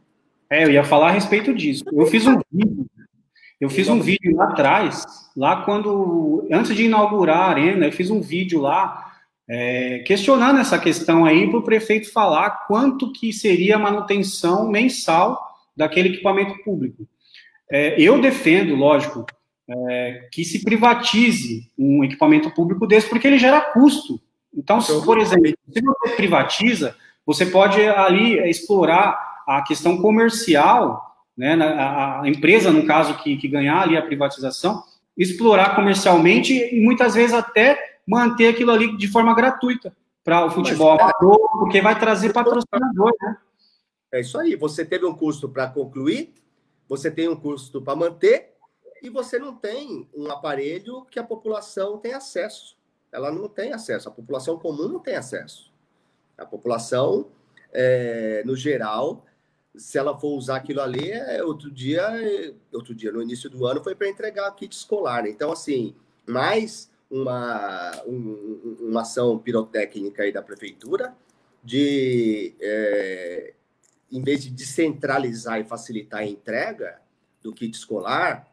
É, 0.50 0.64
eu 0.64 0.72
ia 0.72 0.84
falar 0.84 1.10
a 1.10 1.12
respeito 1.12 1.54
disso. 1.54 1.84
Eu 1.92 2.08
fiz 2.08 2.26
um 2.26 2.40
vídeo, 2.52 2.90
eu 3.64 3.70
fiz 3.70 3.88
um 3.88 4.02
vídeo 4.02 4.36
lá 4.36 4.44
atrás, 4.50 5.06
lá 5.38 5.64
quando, 5.64 6.46
antes 6.52 6.76
de 6.76 6.84
inaugurar 6.84 7.38
a 7.38 7.48
arena, 7.48 7.86
eu 7.86 7.94
fiz 7.94 8.10
um 8.10 8.20
vídeo 8.20 8.60
lá 8.60 9.14
é, 9.50 10.00
questionando 10.00 10.60
essa 10.60 10.78
questão 10.78 11.24
aí 11.24 11.50
para 11.50 11.60
o 11.60 11.64
prefeito 11.64 12.12
falar 12.12 12.66
quanto 12.68 13.14
que 13.14 13.32
seria 13.32 13.78
a 13.78 13.80
manutenção 13.80 14.70
mensal 14.70 15.40
daquele 15.78 16.10
equipamento 16.10 16.62
público. 16.62 17.08
É, 17.72 17.96
eu 17.98 18.20
defendo, 18.20 18.76
lógico, 18.76 19.26
é, 19.70 20.28
que 20.30 20.44
se 20.44 20.62
privatize 20.62 21.72
um 21.80 22.04
equipamento 22.04 22.52
público 22.52 22.86
desse, 22.86 23.08
porque 23.08 23.28
ele 23.28 23.38
gera 23.38 23.62
custo. 23.62 24.20
Então, 24.54 24.82
se, 24.82 25.06
por 25.06 25.18
exemplo, 25.18 25.54
se 25.72 25.82
você 25.82 26.16
privatiza, 26.18 26.98
você 27.26 27.46
pode 27.46 27.82
ali 27.82 28.38
explorar 28.50 29.18
a 29.48 29.62
questão 29.62 30.02
comercial, 30.02 31.13
né, 31.38 31.54
a, 31.56 32.22
a 32.22 32.30
empresa, 32.30 32.72
no 32.72 32.86
caso, 32.86 33.18
que, 33.18 33.38
que 33.38 33.48
ganhar 33.48 33.82
ali 33.82 33.98
a 33.98 34.02
privatização, 34.02 34.84
explorar 35.18 35.76
comercialmente 35.76 36.54
e 36.54 36.82
muitas 36.82 37.14
vezes 37.14 37.34
até 37.34 37.98
manter 38.08 38.48
aquilo 38.48 38.72
ali 38.72 38.98
de 38.98 39.08
forma 39.08 39.34
gratuita 39.34 39.96
para 40.24 40.46
o 40.46 40.52
futebol 40.52 40.98
é. 41.00 41.12
porque 41.54 41.82
vai 41.82 42.00
trazer 42.00 42.32
patrocinador, 42.32 43.14
né? 43.22 43.38
É 44.12 44.20
isso 44.20 44.40
aí. 44.40 44.56
Você 44.56 44.86
teve 44.86 45.06
um 45.06 45.14
custo 45.14 45.50
para 45.50 45.68
concluir, 45.68 46.34
você 46.88 47.10
tem 47.10 47.28
um 47.28 47.36
custo 47.36 47.82
para 47.82 47.96
manter, 47.96 48.54
e 49.04 49.10
você 49.10 49.38
não 49.38 49.54
tem 49.54 50.08
um 50.16 50.32
aparelho 50.32 51.06
que 51.12 51.20
a 51.20 51.24
população 51.24 51.98
tem 51.98 52.14
acesso. 52.14 52.78
Ela 53.12 53.30
não 53.32 53.50
tem 53.50 53.74
acesso. 53.74 54.08
A 54.08 54.12
população 54.12 54.58
comum 54.58 54.88
não 54.88 55.00
tem 55.00 55.18
acesso. 55.18 55.74
A 56.38 56.46
população, 56.46 57.28
é, 57.74 58.44
no 58.46 58.56
geral, 58.56 59.26
se 59.76 59.98
ela 59.98 60.18
for 60.18 60.38
usar 60.38 60.58
aquilo 60.58 60.82
ali, 60.82 61.12
é, 61.12 61.44
outro 61.44 61.72
dia, 61.72 62.08
outro 62.72 62.94
dia, 62.94 63.12
no 63.12 63.22
início 63.22 63.50
do 63.50 63.66
ano, 63.66 63.84
foi 63.84 63.96
para 63.96 64.10
entregar 64.10 64.52
kit 64.52 64.76
escolar. 64.76 65.28
Então, 65.28 65.52
assim, 65.52 65.96
mais 66.28 66.92
uma, 67.10 67.92
um, 68.06 68.78
uma 68.82 69.02
ação 69.02 69.38
pirotécnica 69.38 70.24
aí 70.24 70.32
da 70.32 70.42
prefeitura 70.42 71.16
de, 71.64 72.54
é, 72.60 73.54
em 74.12 74.22
vez 74.22 74.44
de 74.44 74.52
descentralizar 74.52 75.60
e 75.60 75.64
facilitar 75.64 76.20
a 76.22 76.26
entrega 76.26 77.02
do 77.42 77.54
kit 77.54 77.76
escolar, 77.76 78.48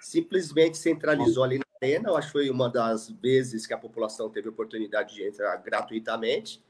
simplesmente 0.00 0.78
centralizou 0.78 1.44
ali 1.44 1.58
na 1.58 1.64
arena. 1.82 2.10
Eu 2.10 2.16
acho 2.16 2.28
que 2.28 2.32
foi 2.32 2.50
uma 2.50 2.70
das 2.70 3.10
vezes 3.10 3.66
que 3.66 3.74
a 3.74 3.78
população 3.78 4.30
teve 4.30 4.48
oportunidade 4.48 5.14
de 5.14 5.26
entrar 5.26 5.56
gratuitamente, 5.56 6.62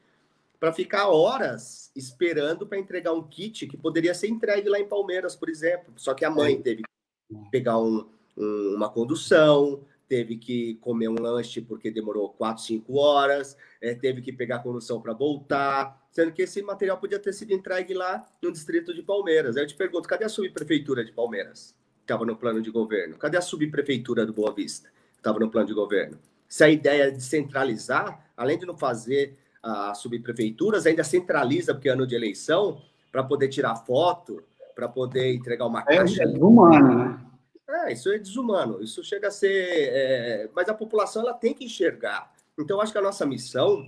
para 0.65 0.73
ficar 0.73 1.09
horas 1.09 1.91
esperando 1.95 2.65
para 2.65 2.79
entregar 2.79 3.13
um 3.13 3.21
kit 3.21 3.67
que 3.67 3.77
poderia 3.77 4.15
ser 4.15 4.29
entregue 4.29 4.67
lá 4.67 4.79
em 4.79 4.87
Palmeiras, 4.87 5.35
por 5.35 5.47
exemplo. 5.47 5.93
Só 5.95 6.15
que 6.15 6.25
a 6.25 6.29
mãe 6.31 6.59
teve 6.59 6.81
que 6.81 7.49
pegar 7.51 7.77
um, 7.77 8.09
um, 8.35 8.73
uma 8.75 8.89
condução, 8.89 9.85
teve 10.07 10.37
que 10.37 10.73
comer 10.81 11.07
um 11.07 11.21
lanche 11.21 11.61
porque 11.61 11.91
demorou 11.91 12.29
4, 12.29 12.63
5 12.63 12.97
horas, 12.97 13.55
é, 13.79 13.93
teve 13.93 14.23
que 14.23 14.33
pegar 14.33 14.57
condução 14.63 14.99
para 14.99 15.13
voltar, 15.13 16.03
sendo 16.09 16.31
que 16.31 16.41
esse 16.41 16.63
material 16.63 16.97
podia 16.97 17.19
ter 17.19 17.33
sido 17.33 17.53
entregue 17.53 17.93
lá 17.93 18.25
no 18.41 18.51
distrito 18.51 18.91
de 18.91 19.03
Palmeiras. 19.03 19.57
Aí 19.57 19.61
eu 19.65 19.67
te 19.67 19.75
pergunto, 19.75 20.09
cadê 20.09 20.25
a 20.25 20.29
subprefeitura 20.29 21.05
de 21.05 21.11
Palmeiras? 21.11 21.75
Estava 22.01 22.25
no 22.25 22.35
plano 22.35 22.59
de 22.59 22.71
governo. 22.71 23.19
Cadê 23.19 23.37
a 23.37 23.41
subprefeitura 23.41 24.25
do 24.25 24.33
Boa 24.33 24.51
Vista? 24.51 24.89
Estava 25.15 25.37
no 25.37 25.47
plano 25.47 25.67
de 25.67 25.75
governo. 25.75 26.17
Se 26.47 26.63
a 26.63 26.69
ideia 26.71 27.03
é 27.03 27.11
de 27.11 27.21
centralizar, 27.21 28.31
além 28.35 28.57
de 28.57 28.65
não 28.65 28.75
fazer 28.75 29.44
as 29.65 29.97
subprefeituras, 29.97 30.85
ainda 30.85 31.03
centraliza, 31.03 31.73
porque 31.73 31.89
é 31.89 31.93
ano 31.93 32.05
de 32.05 32.13
eleição, 32.13 32.81
para 33.11 33.23
poder 33.23 33.47
tirar 33.47 33.75
foto, 33.75 34.43
para 34.75 34.87
poder 34.87 35.33
entregar 35.33 35.65
uma 35.65 35.81
é, 35.81 35.97
caixa. 35.97 36.23
É 36.23 36.27
humano, 36.27 36.95
né? 36.95 37.25
É, 37.67 37.93
isso 37.93 38.11
é 38.11 38.19
desumano, 38.19 38.83
isso 38.83 39.03
chega 39.03 39.29
a 39.29 39.31
ser. 39.31 39.89
É... 39.91 40.49
mas 40.53 40.69
a 40.69 40.73
população 40.73 41.23
ela 41.23 41.33
tem 41.33 41.53
que 41.53 41.65
enxergar. 41.65 42.31
Então, 42.59 42.79
acho 42.79 42.91
que 42.91 42.97
a 42.97 43.01
nossa 43.01 43.25
missão, 43.25 43.83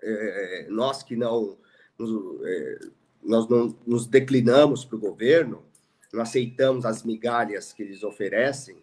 é... 0.00 0.66
nós 0.70 1.02
que 1.02 1.16
não 1.16 1.58
nos, 1.98 2.46
é... 2.46 2.78
nós 3.24 3.48
não 3.48 3.76
nos 3.84 4.06
declinamos 4.06 4.84
para 4.84 4.96
o 4.96 5.00
governo, 5.00 5.64
não 6.12 6.22
aceitamos 6.22 6.84
as 6.84 7.02
migalhas 7.02 7.72
que 7.72 7.82
eles 7.82 8.04
oferecem, 8.04 8.76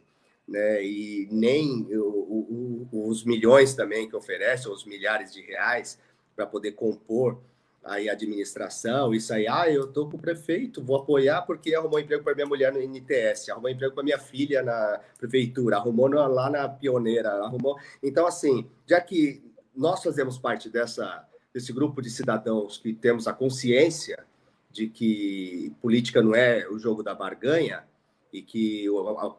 né, 0.45 0.83
e 0.83 1.29
nem 1.31 1.87
o, 1.95 2.01
o, 2.01 2.47
os 2.91 3.23
milhões 3.23 3.73
também 3.73 4.09
que 4.09 4.15
oferecem, 4.15 4.71
os 4.71 4.85
milhares 4.85 5.33
de 5.33 5.41
reais 5.41 5.99
para 6.35 6.45
poder 6.45 6.73
compor 6.73 7.39
aí 7.83 8.09
administração, 8.09 9.13
isso 9.13 9.33
aí, 9.33 9.45
ah, 9.45 9.69
eu 9.69 9.87
tô 9.87 10.07
com 10.07 10.15
o 10.15 10.19
prefeito, 10.19 10.81
vou 10.81 10.95
apoiar 10.95 11.41
porque 11.41 11.75
arrumou 11.75 11.99
emprego 11.99 12.23
para 12.23 12.33
minha 12.33 12.47
mulher 12.47 12.71
no 12.71 12.79
NTS, 12.79 13.49
arrumou 13.49 13.69
emprego 13.69 13.93
para 13.93 14.03
minha 14.03 14.17
filha 14.17 14.63
na 14.63 15.01
prefeitura, 15.17 15.75
arrumou 15.75 16.07
lá 16.07 16.49
na 16.49 16.69
pioneira, 16.69 17.31
arrumou. 17.43 17.77
Então, 18.01 18.25
assim, 18.25 18.69
já 18.87 19.01
que 19.01 19.43
nós 19.75 20.01
fazemos 20.01 20.37
parte 20.37 20.69
dessa, 20.69 21.27
desse 21.53 21.73
grupo 21.73 22.01
de 22.01 22.09
cidadãos 22.09 22.77
que 22.77 22.93
temos 22.93 23.27
a 23.27 23.33
consciência 23.33 24.25
de 24.71 24.87
que 24.87 25.73
política 25.81 26.21
não 26.21 26.33
é 26.33 26.67
o 26.69 26.79
jogo 26.79 27.03
da 27.03 27.13
barganha 27.13 27.83
e 28.31 28.41
que 28.41 28.87
a 29.17 29.35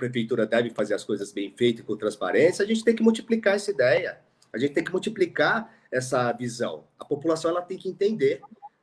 prefeitura 0.00 0.46
deve 0.46 0.70
fazer 0.70 0.94
as 0.94 1.04
coisas 1.04 1.30
bem 1.30 1.54
feitas 1.56 1.84
com 1.84 1.96
transparência, 1.96 2.64
a 2.64 2.66
gente 2.66 2.82
tem 2.82 2.96
que 2.96 3.02
multiplicar 3.02 3.54
essa 3.54 3.70
ideia. 3.70 4.18
A 4.52 4.58
gente 4.58 4.72
tem 4.72 4.82
que 4.82 4.90
multiplicar 4.90 5.72
essa 5.92 6.32
visão. 6.32 6.84
A 6.98 7.04
população 7.04 7.50
ela 7.50 7.62
tem 7.62 7.78
que 7.78 7.88
entender 7.88 8.40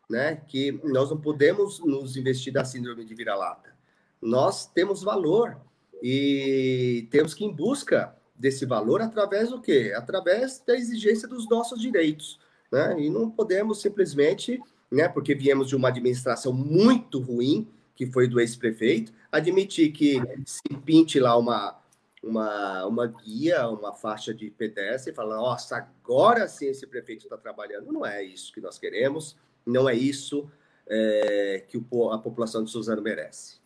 né, 0.10 0.42
que 0.48 0.80
nós 0.84 1.10
não 1.10 1.20
podemos 1.20 1.80
nos 1.80 2.16
investir 2.16 2.54
da 2.54 2.64
síndrome 2.64 3.04
de 3.04 3.14
vira-lata. 3.14 3.76
Nós 4.22 4.66
temos 4.66 5.04
valor 5.04 5.58
e 6.02 7.08
temos 7.12 7.34
que 7.34 7.44
ir 7.44 7.48
em 7.48 7.54
busca 7.54 8.16
desse 8.36 8.66
valor 8.66 9.02
através 9.02 9.50
do 9.50 9.60
quê? 9.60 9.94
Através 9.96 10.64
da 10.66 10.76
exigência 10.76 11.28
dos 11.28 11.50
nossos 11.50 11.82
direitos. 11.82 12.40
Né? 12.72 13.02
E 13.02 13.10
não 13.10 13.30
podemos 13.30 13.82
simplesmente, 13.82 14.62
né, 14.92 15.08
porque 15.10 15.36
viemos 15.36 15.68
de 15.68 15.76
uma 15.76 15.90
administração 15.90 16.54
muito 16.54 17.20
ruim, 17.20 17.68
que 17.96 18.06
foi 18.06 18.28
do 18.28 18.40
ex-prefeito, 18.40 19.12
admitir 19.38 19.92
que 19.92 20.22
se 20.46 20.62
pinte 20.86 21.20
lá 21.20 21.38
uma, 21.38 21.80
uma, 22.24 22.86
uma 22.86 23.08
guia, 23.08 23.68
uma 23.68 23.94
faixa 23.94 24.34
de 24.34 24.50
pedestre, 24.52 25.14
falando, 25.14 25.40
nossa, 25.40 25.78
agora 25.78 26.48
sim 26.48 26.68
esse 26.68 26.86
prefeito 26.86 27.24
está 27.24 27.38
trabalhando. 27.38 27.92
Não 27.92 28.06
é 28.06 28.24
isso 28.24 28.54
que 28.54 28.62
nós 28.62 28.78
queremos, 28.78 29.38
não 29.66 29.88
é 29.88 29.96
isso 29.96 30.50
é, 30.90 31.64
que 31.68 31.78
o, 31.78 32.12
a 32.12 32.18
população 32.18 32.64
de 32.64 32.72
Suzano 32.72 33.02
merece. 33.02 33.58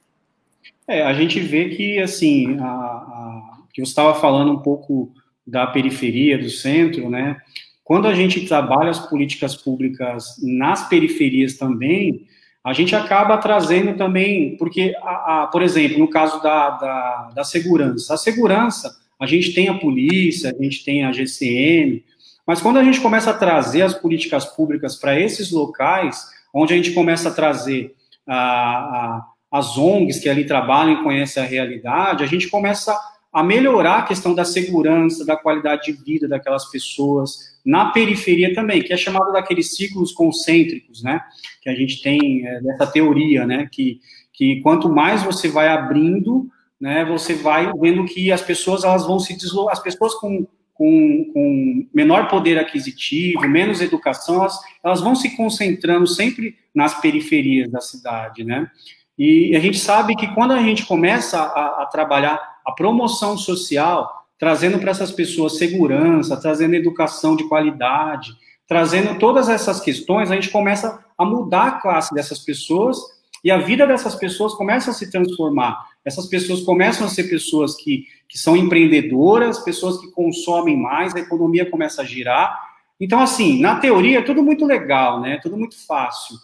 É, 0.87 1.03
a 1.03 1.13
gente 1.13 1.39
vê 1.39 1.69
que, 1.69 1.99
assim, 1.99 2.57
a, 2.59 2.65
a, 2.65 3.57
que 3.73 3.81
eu 3.81 3.83
estava 3.83 4.19
falando 4.19 4.51
um 4.51 4.59
pouco 4.59 5.13
da 5.45 5.65
periferia, 5.67 6.37
do 6.37 6.49
centro, 6.49 7.09
né? 7.09 7.41
Quando 7.83 8.07
a 8.07 8.13
gente 8.13 8.47
trabalha 8.47 8.89
as 8.89 8.99
políticas 9.09 9.55
públicas 9.55 10.35
nas 10.41 10.87
periferias 10.87 11.57
também, 11.57 12.27
a 12.63 12.73
gente 12.73 12.95
acaba 12.95 13.37
trazendo 13.37 13.97
também, 13.97 14.55
porque, 14.57 14.93
a, 15.01 15.43
a, 15.43 15.47
por 15.47 15.63
exemplo, 15.63 15.97
no 15.97 16.07
caso 16.07 16.41
da, 16.43 16.69
da, 16.71 17.29
da, 17.35 17.43
segurança, 17.43 18.13
a 18.13 18.17
segurança, 18.17 18.95
a 19.19 19.25
gente 19.25 19.53
tem 19.53 19.67
a 19.67 19.73
polícia, 19.73 20.51
a 20.51 20.63
gente 20.63 20.83
tem 20.83 21.03
a 21.03 21.11
GCM, 21.11 22.03
mas 22.45 22.61
quando 22.61 22.77
a 22.77 22.83
gente 22.83 23.01
começa 23.01 23.31
a 23.31 23.35
trazer 23.35 23.81
as 23.81 23.93
políticas 23.93 24.45
públicas 24.45 24.95
para 24.95 25.19
esses 25.19 25.51
locais, 25.51 26.23
onde 26.53 26.73
a 26.73 26.77
gente 26.77 26.91
começa 26.91 27.29
a 27.29 27.33
trazer 27.33 27.95
a, 28.27 28.35
a, 28.35 29.25
as 29.51 29.77
ONGs 29.77 30.19
que 30.19 30.29
ali 30.29 30.45
trabalham 30.45 30.93
e 30.93 31.03
conhecem 31.03 31.41
a 31.41 31.45
realidade, 31.45 32.23
a 32.23 32.27
gente 32.27 32.47
começa 32.47 32.95
a 33.31 33.41
melhorar 33.41 33.99
a 33.99 34.03
questão 34.03 34.35
da 34.35 34.43
segurança, 34.43 35.25
da 35.25 35.37
qualidade 35.37 35.85
de 35.85 35.93
vida 35.93 36.27
daquelas 36.27 36.69
pessoas, 36.69 37.57
na 37.65 37.91
periferia 37.91 38.53
também, 38.53 38.83
que 38.83 38.91
é 38.91 38.97
chamado 38.97 39.31
daqueles 39.31 39.75
ciclos 39.75 40.11
concêntricos, 40.11 41.01
né, 41.01 41.21
que 41.61 41.69
a 41.69 41.75
gente 41.75 42.01
tem 42.01 42.45
é, 42.45 42.59
dessa 42.59 42.87
teoria, 42.87 43.45
né, 43.45 43.69
que, 43.71 44.01
que 44.33 44.59
quanto 44.61 44.89
mais 44.89 45.23
você 45.23 45.47
vai 45.47 45.69
abrindo, 45.69 46.49
né, 46.79 47.05
você 47.05 47.33
vai 47.33 47.71
vendo 47.79 48.03
que 48.05 48.31
as 48.31 48.41
pessoas 48.41 48.83
elas 48.83 49.05
vão 49.05 49.19
se 49.19 49.37
deslocar, 49.37 49.73
as 49.73 49.81
pessoas 49.81 50.13
com, 50.15 50.45
com, 50.73 51.31
com 51.33 51.87
menor 51.93 52.27
poder 52.27 52.59
aquisitivo, 52.59 53.47
menos 53.47 53.79
educação, 53.79 54.41
elas, 54.41 54.59
elas 54.83 54.99
vão 54.99 55.15
se 55.15 55.37
concentrando 55.37 56.05
sempre 56.05 56.55
nas 56.75 56.99
periferias 56.99 57.71
da 57.71 57.79
cidade, 57.79 58.43
né, 58.43 58.69
e 59.17 59.55
a 59.55 59.59
gente 59.59 59.77
sabe 59.77 60.15
que 60.15 60.27
quando 60.33 60.51
a 60.51 60.61
gente 60.61 60.85
começa 60.85 61.39
a, 61.39 61.83
a 61.83 61.85
trabalhar 61.85 62.50
a 62.65 62.71
promoção 62.71 63.37
social, 63.37 64.25
trazendo 64.37 64.79
para 64.79 64.91
essas 64.91 65.11
pessoas 65.11 65.57
segurança, 65.57 66.39
trazendo 66.39 66.75
educação 66.75 67.35
de 67.35 67.47
qualidade, 67.47 68.31
trazendo 68.67 69.19
todas 69.19 69.49
essas 69.49 69.79
questões, 69.79 70.31
a 70.31 70.35
gente 70.35 70.49
começa 70.49 71.03
a 71.17 71.25
mudar 71.25 71.67
a 71.67 71.71
classe 71.71 72.13
dessas 72.13 72.39
pessoas 72.39 72.97
e 73.43 73.51
a 73.51 73.57
vida 73.57 73.85
dessas 73.85 74.15
pessoas 74.15 74.53
começa 74.53 74.91
a 74.91 74.93
se 74.93 75.11
transformar. 75.11 75.77
Essas 76.05 76.27
pessoas 76.27 76.61
começam 76.61 77.05
a 77.05 77.09
ser 77.09 77.25
pessoas 77.25 77.75
que, 77.75 78.05
que 78.27 78.37
são 78.37 78.55
empreendedoras, 78.55 79.59
pessoas 79.59 79.99
que 79.99 80.09
consomem 80.11 80.77
mais, 80.77 81.15
a 81.15 81.19
economia 81.19 81.69
começa 81.69 82.01
a 82.01 82.05
girar. 82.05 82.57
Então, 82.99 83.19
assim, 83.19 83.59
na 83.59 83.75
teoria 83.75 84.19
é 84.19 84.23
tudo 84.23 84.43
muito 84.43 84.65
legal, 84.65 85.19
né? 85.19 85.39
Tudo 85.41 85.57
muito 85.57 85.75
fácil. 85.85 86.35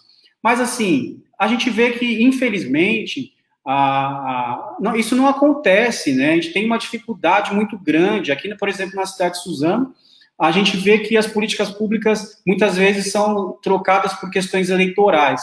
Mas, 0.42 0.60
assim, 0.60 1.22
a 1.38 1.46
gente 1.46 1.70
vê 1.70 1.92
que, 1.92 2.22
infelizmente, 2.22 3.32
a, 3.70 4.76
não, 4.80 4.96
isso 4.96 5.14
não 5.14 5.28
acontece, 5.28 6.14
né? 6.14 6.30
A 6.30 6.34
gente 6.36 6.54
tem 6.54 6.64
uma 6.64 6.78
dificuldade 6.78 7.52
muito 7.54 7.78
grande. 7.78 8.32
Aqui, 8.32 8.54
por 8.54 8.66
exemplo, 8.66 8.96
na 8.96 9.04
cidade 9.04 9.34
de 9.34 9.42
Suzano, 9.42 9.94
a 10.40 10.50
gente 10.50 10.74
vê 10.78 11.00
que 11.00 11.18
as 11.18 11.26
políticas 11.26 11.70
públicas 11.70 12.40
muitas 12.46 12.78
vezes 12.78 13.12
são 13.12 13.58
trocadas 13.62 14.14
por 14.14 14.30
questões 14.30 14.70
eleitorais. 14.70 15.42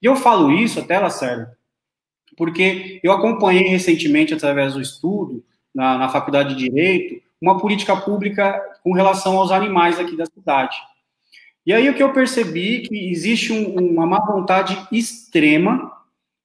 E 0.00 0.06
eu 0.06 0.16
falo 0.16 0.50
isso 0.50 0.80
até, 0.80 0.98
Lacerda, 0.98 1.54
porque 2.34 2.98
eu 3.04 3.12
acompanhei 3.12 3.68
recentemente, 3.68 4.32
através 4.32 4.72
do 4.72 4.80
estudo, 4.80 5.44
na, 5.74 5.98
na 5.98 6.08
Faculdade 6.08 6.54
de 6.54 6.70
Direito, 6.70 7.22
uma 7.38 7.60
política 7.60 7.94
pública 7.94 8.58
com 8.82 8.94
relação 8.94 9.36
aos 9.36 9.52
animais 9.52 10.00
aqui 10.00 10.16
da 10.16 10.24
cidade. 10.24 10.78
E 11.66 11.74
aí 11.74 11.90
o 11.90 11.94
que 11.94 12.02
eu 12.02 12.14
percebi 12.14 12.76
é 12.76 12.88
que 12.88 13.10
existe 13.10 13.52
um, 13.52 13.74
uma 13.74 14.06
má 14.06 14.20
vontade 14.20 14.78
extrema 14.90 15.92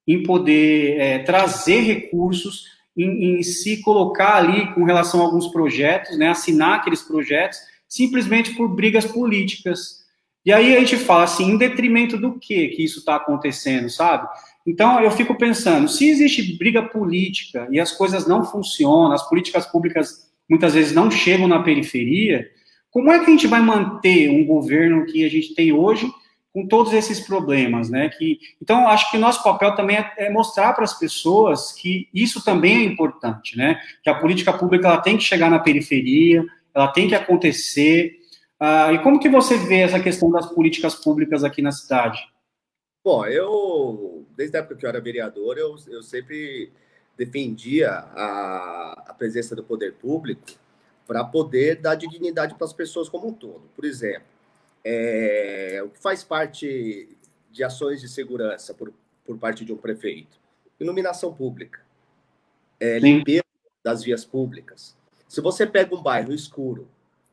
em 0.08 0.24
poder 0.24 0.99
é, 0.99 1.20
trazer 1.20 1.82
recursos, 1.82 2.66
em, 2.97 3.39
em, 3.39 3.43
se 3.43 3.82
colocar 3.82 4.36
ali 4.36 4.74
com 4.74 4.84
relação 4.84 5.22
a 5.22 5.24
alguns 5.24 5.47
projetos, 5.47 6.18
né, 6.18 6.30
assinar 6.30 6.80
aqueles 6.80 7.02
projetos, 7.02 7.60
simplesmente 7.88 8.56
por 8.56 8.68
brigas 8.68 9.06
políticas. 9.06 10.02
E 10.45 10.52
aí 10.52 10.76
a 10.76 10.80
gente 10.80 10.97
fala 10.97 11.24
assim, 11.24 11.52
em 11.52 11.58
detrimento 11.58 12.18
do 12.18 12.39
que 12.39 12.70
que 12.70 12.84
isso 12.84 12.99
está 12.99 13.16
acontecendo, 13.16 13.89
sabe? 13.89 14.28
Então 14.66 14.99
eu 14.99 15.12
fico 15.12 15.36
pensando, 15.36 15.88
se 15.88 16.10
existe 16.10 16.58
briga 16.58 16.84
política 16.84 17.68
e 17.72 17.80
as 17.80 17.91
coisas 17.91 18.28
não 18.28 18.43
funcionam, 18.43 19.12
as 19.12 19.28
políticas 19.28 19.66
públicas 19.66 20.30
muitas 20.49 20.74
vezes 20.74 20.93
não 20.93 21.10
chegam 21.10 21.47
na 21.47 21.64
periferia, 21.64 22.49
como 22.91 23.12
é 23.12 23.20
que 23.20 23.26
a 23.26 23.30
gente 23.30 23.47
vai 23.47 23.62
manter 23.62 24.30
um 24.30 24.45
governo 24.45 25.06
que 25.06 25.24
a 25.24 25.30
gente 25.30 25.56
tem 25.56 25.72
hoje 25.72 26.12
com 26.54 26.68
todos 26.68 26.93
esses 26.93 27.20
problemas, 27.20 27.89
né? 27.89 28.10
Que, 28.10 28.39
então, 28.62 28.88
acho 28.88 29.10
que 29.10 29.18
nosso 29.18 29.41
papel 29.43 29.74
também 29.76 29.97
é, 29.97 30.14
é 30.18 30.30
mostrar 30.30 30.74
para 30.74 30.84
as 30.84 30.97
pessoas 30.97 31.72
que 31.72 32.10
isso 32.14 32.43
também 32.43 32.82
é 32.82 32.84
importante, 32.84 33.58
né? 33.58 33.82
Que 34.04 34.10
a 34.10 34.20
política 34.20 34.52
pública 34.52 34.88
ela 34.88 35.02
tem 35.02 35.18
que 35.18 35.24
chegar 35.24 35.49
na 35.49 35.60
periferia, 35.60 36.45
ela 36.74 36.89
tem 36.89 37.08
que 37.08 37.16
acontecer. 37.16 38.20
Ah, 38.60 38.91
e 38.91 38.99
como 38.99 39.20
que 39.20 39.30
você 39.30 39.58
vê 39.58 39.82
essa 39.82 39.99
questão 39.99 40.30
das 40.30 40.45
políticas 40.47 40.95
públicas 40.95 41.43
aqui 41.43 41.62
na 41.62 41.72
cidade? 41.72 42.20
Bom, 43.04 43.26
eu, 43.26 44.26
desde 44.36 44.58
a 44.58 44.60
época 44.60 44.76
que 44.76 44.86
eu 44.86 44.89
era 44.89 45.02
vereador, 45.02 45.58
eu, 45.58 45.76
eu 45.88 46.04
sempre 46.04 46.72
defendia 47.18 47.89
a, 47.89 49.06
a 49.08 49.14
presença 49.14 49.56
do 49.56 49.64
poder 49.64 49.93
público 49.93 50.41
para 51.08 51.24
poder 51.24 51.78
dar 51.78 51.95
dignidade 51.95 52.56
para 52.56 52.66
as 52.66 52.74
pessoas 52.74 53.10
como 53.10 53.28
um 53.28 53.34
todo. 53.34 53.64
Por 53.76 53.86
exemplo, 53.86 54.28
é, 54.84 55.82
o 55.84 55.89
que 55.89 56.01
faz 56.01 56.23
parte 56.23 57.17
de 57.49 57.63
ações 57.63 58.01
de 58.01 58.09
segurança 58.09 58.73
por, 58.73 58.93
por 59.25 59.38
parte 59.38 59.65
de 59.65 59.73
um 59.73 59.77
prefeito? 59.77 60.39
Iluminação 60.79 61.34
pública, 61.34 61.82
é, 62.79 62.99
limpeza 62.99 63.43
das 63.84 64.03
vias 64.03 64.25
públicas. 64.25 64.97
Se 65.27 65.41
você 65.41 65.65
pega 65.65 65.95
um 65.95 66.01
bairro 66.01 66.34
escuro, 66.34 66.88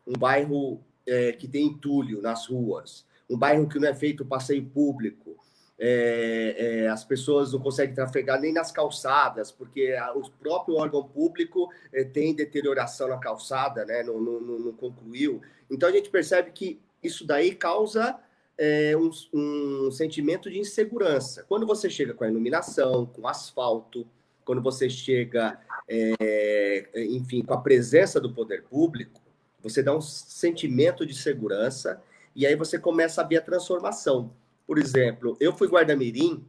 um 0.06 0.12
bairro 0.12 0.80
é, 1.06 1.32
que 1.32 1.48
tem 1.48 1.66
entulho 1.66 2.20
nas 2.20 2.46
ruas, 2.46 3.06
um 3.28 3.36
bairro 3.36 3.68
que 3.68 3.78
não 3.78 3.88
é 3.88 3.94
feito 3.94 4.24
passeio 4.24 4.64
público, 4.64 5.36
é, 5.78 6.56
é, 6.58 6.88
as 6.88 7.04
pessoas 7.04 7.52
não 7.52 7.60
conseguem 7.60 7.94
trafegar 7.94 8.40
nem 8.40 8.52
nas 8.52 8.72
calçadas, 8.72 9.52
porque 9.52 9.96
a, 9.98 10.12
o 10.12 10.28
próprio 10.30 10.76
órgão 10.76 11.04
público 11.04 11.70
é, 11.92 12.02
tem 12.02 12.34
deterioração 12.34 13.08
na 13.08 13.18
calçada, 13.18 13.84
né, 13.84 14.02
não, 14.02 14.20
não, 14.20 14.40
não, 14.40 14.72
concluiu. 14.72 15.40
Então 15.70 15.88
a 15.88 15.92
gente 15.92 16.10
percebe 16.10 16.50
que 16.50 16.80
isso 17.02 17.26
daí 17.26 17.54
causa 17.54 18.18
é, 18.56 18.96
um, 18.96 19.10
um, 19.32 19.90
sentimento 19.90 20.50
de 20.50 20.58
insegurança. 20.58 21.44
Quando 21.48 21.66
você 21.66 21.88
chega 21.88 22.12
com 22.12 22.24
a 22.24 22.28
iluminação, 22.28 23.06
com 23.06 23.28
asfalto, 23.28 24.06
quando 24.44 24.60
você 24.60 24.90
chega, 24.90 25.60
é, 25.88 26.88
enfim, 27.10 27.42
com 27.42 27.54
a 27.54 27.60
presença 27.60 28.20
do 28.20 28.32
poder 28.32 28.64
público, 28.64 29.20
você 29.62 29.82
dá 29.82 29.94
um 29.94 30.00
sentimento 30.00 31.06
de 31.06 31.14
segurança 31.14 32.02
e 32.34 32.46
aí 32.46 32.56
você 32.56 32.78
começa 32.78 33.20
a 33.20 33.24
ver 33.24 33.36
a 33.36 33.42
transformação. 33.42 34.32
Por 34.66 34.78
exemplo, 34.78 35.36
eu 35.40 35.56
fui 35.56 35.68
guarda-mirim 35.68 36.44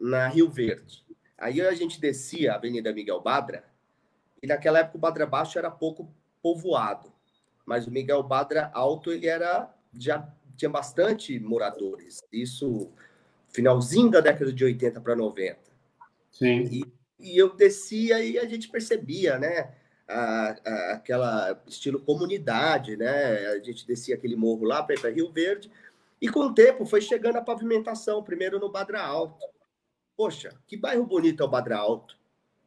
na 0.00 0.28
Rio 0.28 0.50
Verde. 0.50 1.04
Aí 1.38 1.60
a 1.60 1.74
gente 1.74 2.00
descia 2.00 2.52
a 2.52 2.56
Avenida 2.56 2.92
Miguel 2.92 3.20
Badra 3.20 3.64
e 4.42 4.46
naquela 4.46 4.80
época 4.80 4.96
o 4.96 5.00
Badra 5.00 5.26
Baixo 5.26 5.58
era 5.58 5.70
pouco 5.70 6.10
povoado, 6.42 7.12
mas 7.64 7.86
o 7.86 7.90
Miguel 7.90 8.22
Badra 8.22 8.70
Alto 8.72 9.12
ele 9.12 9.26
era 9.26 9.74
já 9.98 10.28
tinha 10.56 10.70
bastante 10.70 11.38
moradores. 11.38 12.22
Isso 12.32 12.90
finalzinho 13.48 14.10
da 14.10 14.20
década 14.20 14.52
de 14.52 14.64
80 14.64 15.00
para 15.00 15.16
90. 15.16 15.58
Sim. 16.30 16.68
E, 16.70 16.84
e, 17.18 17.38
eu 17.38 17.54
descia 17.54 18.22
e 18.22 18.38
a 18.38 18.44
gente 18.44 18.68
percebia, 18.68 19.38
né? 19.38 19.74
A, 20.08 20.56
a, 20.64 20.92
aquela 20.92 21.62
estilo 21.66 22.00
comunidade, 22.00 22.96
né? 22.96 23.48
A 23.48 23.58
gente 23.58 23.86
descia 23.86 24.14
aquele 24.14 24.36
morro 24.36 24.64
lá 24.64 24.82
para 24.82 25.10
Rio 25.10 25.32
Verde. 25.32 25.70
E 26.20 26.28
com 26.28 26.40
o 26.40 26.54
tempo 26.54 26.84
foi 26.86 27.00
chegando 27.00 27.36
a 27.36 27.42
pavimentação, 27.42 28.22
primeiro 28.22 28.58
no 28.58 28.70
Badra 28.70 29.02
Alto. 29.02 29.44
Poxa, 30.16 30.50
que 30.66 30.76
bairro 30.76 31.04
bonito 31.04 31.42
é 31.42 31.46
o 31.46 31.48
Badra 31.48 31.76
Alto. 31.76 32.16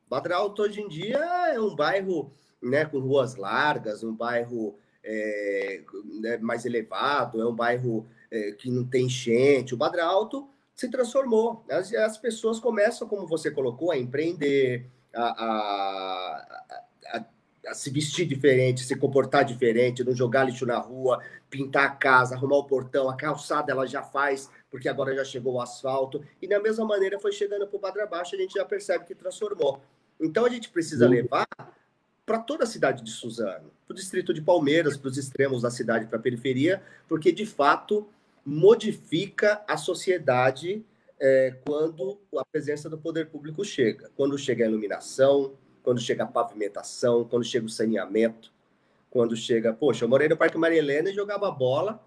Badra 0.08 0.36
Alto 0.36 0.62
hoje 0.64 0.82
em 0.82 0.88
dia 0.88 1.18
é 1.54 1.60
um 1.60 1.76
bairro 1.76 2.32
né, 2.62 2.86
com 2.86 3.00
ruas 3.00 3.36
largas, 3.36 4.04
um 4.04 4.14
bairro 4.14 4.78
é, 5.12 5.82
né, 6.22 6.38
mais 6.38 6.66
elevado, 6.66 7.41
é 7.41 7.47
um 7.47 7.55
bairro 7.55 8.07
é, 8.30 8.51
que 8.51 8.70
não 8.70 8.86
tem 8.86 9.07
enchente. 9.07 9.74
O 9.74 9.78
Badra 9.78 10.05
Alto 10.05 10.47
se 10.76 10.88
transformou. 10.89 11.66
As, 11.68 11.91
as 11.93 12.18
pessoas 12.20 12.60
começam, 12.60 13.07
como 13.07 13.26
você 13.26 13.49
colocou, 13.49 13.91
a 13.91 13.97
empreender, 13.97 14.86
a, 15.14 15.24
a, 15.24 16.64
a, 17.07 17.26
a, 17.68 17.74
se 17.74 17.89
vestir 17.89 18.28
diferente, 18.28 18.84
se 18.84 18.95
comportar 18.95 19.43
diferente, 19.43 20.03
não 20.03 20.16
jogar 20.16 20.43
lixo 20.43 20.66
na 20.68 20.78
rua, 20.78 21.24
pintar 21.49 21.86
a 21.86 21.89
casa, 21.89 22.36
arrumar 22.36 22.57
o 22.57 22.66
portão, 22.66 23.10
a 23.10 23.18
calçada 23.18 23.72
ela 23.72 23.88
já 23.88 24.03
faz, 24.03 24.47
porque 24.70 24.88
agora 24.88 25.16
já 25.16 25.26
chegou 25.26 25.55
o 25.55 25.62
asfalto. 25.62 26.24
E 26.39 26.47
da 26.47 26.60
mesma 26.60 26.86
maneira 26.86 27.20
foi 27.20 27.32
chegando 27.32 27.66
para 27.66 27.78
o 27.78 27.80
Badra 27.80 28.05
Baixo, 28.05 28.36
a 28.36 28.38
gente 28.38 28.53
já 28.53 28.64
percebe 28.64 29.05
que 29.05 29.16
transformou. 29.16 29.82
Então 30.22 30.45
a 30.45 30.49
gente 30.49 30.70
precisa 30.70 31.07
levar 31.07 31.47
para 32.30 32.38
toda 32.38 32.64
a 32.64 32.68
cidade 32.68 33.04
de 33.04 33.10
Suzano, 33.10 33.72
para 33.88 33.92
o 33.92 33.96
distrito 33.96 34.32
de 34.32 34.40
Palmeiras, 34.40 34.96
para 34.96 35.10
os 35.10 35.18
extremos 35.18 35.64
da 35.64 35.72
cidade, 35.72 36.06
para 36.06 36.20
a 36.20 36.22
periferia, 36.22 36.80
porque 37.08 37.32
de 37.32 37.44
fato 37.44 38.08
modifica 38.46 39.64
a 39.68 39.76
sociedade 39.78 40.86
é, 41.20 41.56
quando 41.66 42.20
a 42.38 42.46
presença 42.46 42.88
do 42.88 43.00
poder 43.00 43.30
público 43.32 43.66
chega. 43.66 44.12
Quando 44.16 44.38
chega 44.38 44.64
a 44.64 44.68
iluminação, 44.68 45.54
quando 45.82 46.00
chega 46.00 46.24
a 46.24 46.28
pavimentação, 46.28 47.26
quando 47.26 47.44
chega 47.44 47.66
o 47.66 47.70
saneamento, 47.70 48.54
quando 49.10 49.36
chega. 49.36 49.74
Poxa, 49.74 50.06
eu 50.06 50.10
morei 50.10 50.30
no 50.30 50.38
Parque 50.38 50.56
Maria 50.56 50.78
Helena 50.78 51.10
e 51.10 51.16
jogava 51.16 51.50
bola 51.50 52.00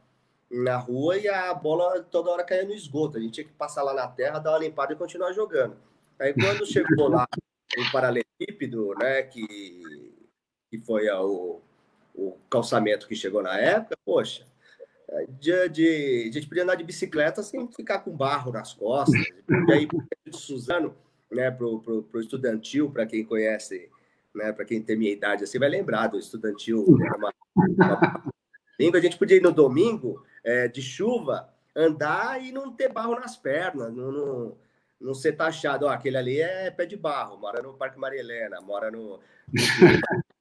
na 0.49 0.77
rua 0.77 1.17
e 1.17 1.27
a 1.27 1.53
bola 1.53 2.01
toda 2.01 2.31
hora 2.31 2.45
caía 2.45 2.65
no 2.65 2.73
esgoto. 2.73 3.19
A 3.19 3.21
gente 3.21 3.33
tinha 3.33 3.47
que 3.47 3.53
passar 3.55 3.83
lá 3.83 3.93
na 3.93 4.07
terra, 4.07 4.39
dar 4.39 4.53
uma 4.53 4.59
limpada 4.61 4.93
e 4.93 4.97
continuar 4.97 5.33
jogando. 5.33 5.75
Aí 6.17 6.33
quando 6.33 6.65
chegou 6.65 7.09
lá 7.09 7.27
o 7.77 7.91
paralelepípedo, 7.91 8.95
né, 9.01 9.23
que, 9.23 10.02
que 10.73 10.79
foi 10.79 11.07
o, 11.11 11.61
o 12.15 12.33
calçamento 12.49 13.07
que 13.07 13.15
chegou 13.15 13.43
na 13.43 13.59
época, 13.59 13.95
poxa, 14.07 14.47
de, 15.39 15.69
de, 15.69 16.29
a 16.31 16.33
gente 16.33 16.49
podia 16.49 16.63
andar 16.63 16.77
de 16.77 16.83
bicicleta 16.83 17.43
sem 17.43 17.71
ficar 17.73 17.99
com 17.99 18.17
barro 18.17 18.51
nas 18.51 18.73
costas. 18.73 19.21
E 19.69 19.73
aí, 19.73 19.87
de 19.87 20.35
Suzano, 20.35 20.97
né, 21.31 21.51
para 21.51 21.67
o 21.67 22.07
estudantil, 22.15 22.91
para 22.91 23.05
quem 23.05 23.23
conhece, 23.23 23.91
né, 24.35 24.51
para 24.51 24.65
quem 24.65 24.83
tem 24.83 24.97
minha 24.97 25.13
idade, 25.13 25.45
assim, 25.45 25.59
vai 25.59 25.69
lembrar 25.69 26.07
do 26.07 26.19
estudantil. 26.19 26.87
Né, 26.99 27.11
uma, 27.19 27.35
uma... 27.55 28.97
a 28.97 29.01
gente 29.01 29.19
podia 29.19 29.37
ir 29.37 29.43
no 29.43 29.53
domingo, 29.53 30.25
é, 30.43 30.69
de 30.69 30.81
chuva, 30.81 31.53
andar 31.77 32.43
e 32.43 32.51
não 32.51 32.73
ter 32.73 32.91
barro 32.91 33.21
nas 33.21 33.37
pernas, 33.37 33.93
não, 33.93 34.11
não, 34.11 34.57
não 34.99 35.13
ser 35.15 35.33
taxado. 35.33 35.85
Ó, 35.85 35.91
aquele 35.91 36.17
ali 36.17 36.41
é 36.41 36.71
pé 36.71 36.87
de 36.87 36.97
barro, 36.97 37.37
mora 37.37 37.61
no 37.61 37.75
Parque 37.75 37.99
Maria 37.99 38.21
Helena, 38.21 38.59
mora 38.63 38.91
no. 38.91 39.21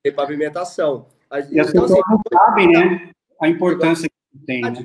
Tem 0.03 0.13
pavimentação. 0.13 1.07
E 1.31 1.59
as 1.59 1.69
então, 1.69 1.83
pessoas 1.83 1.91
assim, 1.91 2.01
não 2.09 2.21
sabem, 2.33 2.71
né? 2.71 3.11
A 3.41 3.47
importância 3.47 4.09
que 4.09 4.45
tem. 4.45 4.61
Né? 4.61 4.83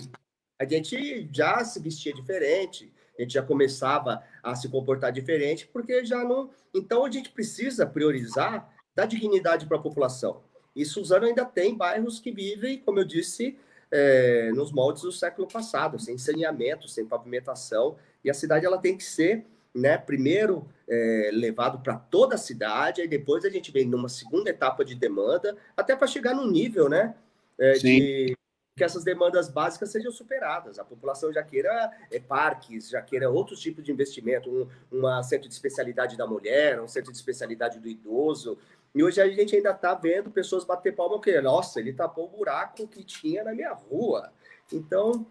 A 0.59 0.65
gente 0.65 1.29
já 1.33 1.65
se 1.65 1.81
vestia 1.81 2.15
diferente, 2.15 2.93
a 3.19 3.23
gente 3.23 3.35
já 3.35 3.43
começava 3.43 4.23
a 4.43 4.55
se 4.55 4.69
comportar 4.69 5.13
diferente, 5.13 5.67
porque 5.67 6.05
já 6.05 6.25
não. 6.25 6.51
Então 6.75 7.05
a 7.05 7.11
gente 7.11 7.31
precisa 7.31 7.87
priorizar 7.87 8.73
dar 8.95 9.07
dignidade 9.07 9.67
para 9.67 9.77
a 9.77 9.81
população. 9.81 10.43
E 10.75 10.85
Suzano 10.85 11.27
ainda 11.27 11.45
tem 11.45 11.77
bairros 11.77 12.19
que 12.19 12.33
vivem, 12.33 12.79
como 12.79 12.99
eu 12.99 13.05
disse, 13.05 13.59
é, 13.91 14.51
nos 14.53 14.73
moldes 14.73 15.03
do 15.03 15.13
século 15.13 15.47
passado, 15.47 15.99
sem 15.99 16.17
saneamento, 16.17 16.89
sem 16.89 17.07
pavimentação, 17.07 17.97
e 18.25 18.31
a 18.31 18.35
cidade 18.35 18.65
ela 18.65 18.79
tem 18.79 18.97
que 18.97 19.05
ser, 19.05 19.47
né, 19.77 19.99
primeiro 19.99 20.67
é, 20.89 21.31
levado 21.33 21.81
para 21.81 21.97
toda 21.97 22.35
a 22.35 22.39
cidade, 22.39 23.01
aí 23.01 23.09
depois 23.09 23.45
a 23.45 23.51
gente 23.51 23.71
vem 23.71 23.87
numa 23.87 24.09
segunda 24.09 24.51
etapa 24.51 24.85
de 24.85 24.95
demanda, 24.95 25.57
até 25.77 25.95
para 25.95 26.07
chegar 26.07 26.35
num 26.35 26.51
nível, 26.51 26.89
né, 26.89 27.15
é, 27.59 27.73
de 27.73 28.37
que 28.77 28.85
essas 28.85 29.03
demandas 29.03 29.49
básicas 29.49 29.91
sejam 29.91 30.13
superadas. 30.13 30.79
A 30.79 30.85
população 30.85 31.33
já 31.33 31.43
queira 31.43 31.91
é, 32.11 32.21
parques, 32.21 32.91
já 32.91 33.01
queira 33.01 33.31
outros 33.31 33.59
tipos 33.59 33.83
de 33.83 33.91
investimento, 33.91 34.51
um 34.51 34.69
uma 34.99 35.23
centro 35.23 35.49
de 35.49 35.55
especialidade 35.55 36.17
da 36.17 36.27
mulher, 36.27 36.81
um 36.81 36.87
centro 36.87 37.11
de 37.11 37.17
especialidade 37.17 37.81
do 37.81 37.89
idoso, 37.89 38.59
e 38.95 39.03
hoje 39.03 39.21
a 39.21 39.29
gente 39.29 39.55
ainda 39.55 39.71
está 39.71 39.95
vendo 39.95 40.31
pessoas 40.31 40.65
bater 40.65 40.95
palma 40.95 41.21
que, 41.21 41.39
nossa, 41.41 41.81
ele 41.81 41.93
tapou 41.93 42.27
o 42.27 42.37
buraco 42.37 42.89
que 42.89 43.05
tinha 43.05 43.45
na 43.45 43.53
minha 43.53 43.73
rua. 43.73 44.33
Então, 44.73 45.27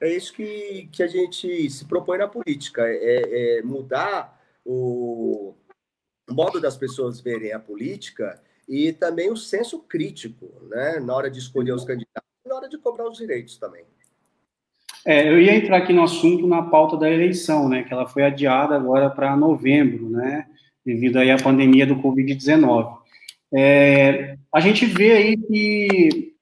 é 0.00 0.14
isso 0.14 0.32
que, 0.32 0.88
que 0.92 1.02
a 1.02 1.06
gente 1.06 1.70
se 1.70 1.84
propõe 1.84 2.18
na 2.18 2.28
política, 2.28 2.82
é, 2.86 3.58
é 3.58 3.62
mudar 3.62 4.40
o 4.64 5.54
modo 6.30 6.60
das 6.60 6.76
pessoas 6.76 7.20
verem 7.20 7.52
a 7.52 7.58
política 7.58 8.40
e 8.68 8.92
também 8.92 9.30
o 9.30 9.36
senso 9.36 9.80
crítico, 9.80 10.46
né, 10.68 10.98
na 10.98 11.14
hora 11.14 11.30
de 11.30 11.38
escolher 11.38 11.72
os 11.72 11.84
candidatos 11.84 12.28
e 12.44 12.48
na 12.48 12.56
hora 12.56 12.68
de 12.68 12.78
cobrar 12.78 13.08
os 13.08 13.18
direitos 13.18 13.56
também. 13.58 13.84
É, 15.04 15.28
eu 15.28 15.40
ia 15.40 15.54
entrar 15.54 15.76
aqui 15.76 15.92
no 15.92 16.02
assunto 16.02 16.48
na 16.48 16.62
pauta 16.62 16.96
da 16.96 17.08
eleição, 17.08 17.68
né, 17.68 17.84
que 17.84 17.92
ela 17.92 18.08
foi 18.08 18.24
adiada 18.24 18.74
agora 18.74 19.08
para 19.08 19.36
novembro, 19.36 20.10
né, 20.10 20.46
devido 20.84 21.18
aí 21.18 21.30
à 21.30 21.36
pandemia 21.36 21.86
do 21.86 21.96
Covid-19. 21.96 22.96
É, 23.54 24.36
a 24.52 24.60
gente 24.60 24.84
vê 24.84 25.12
aí 25.12 25.36
que, 25.36 26.35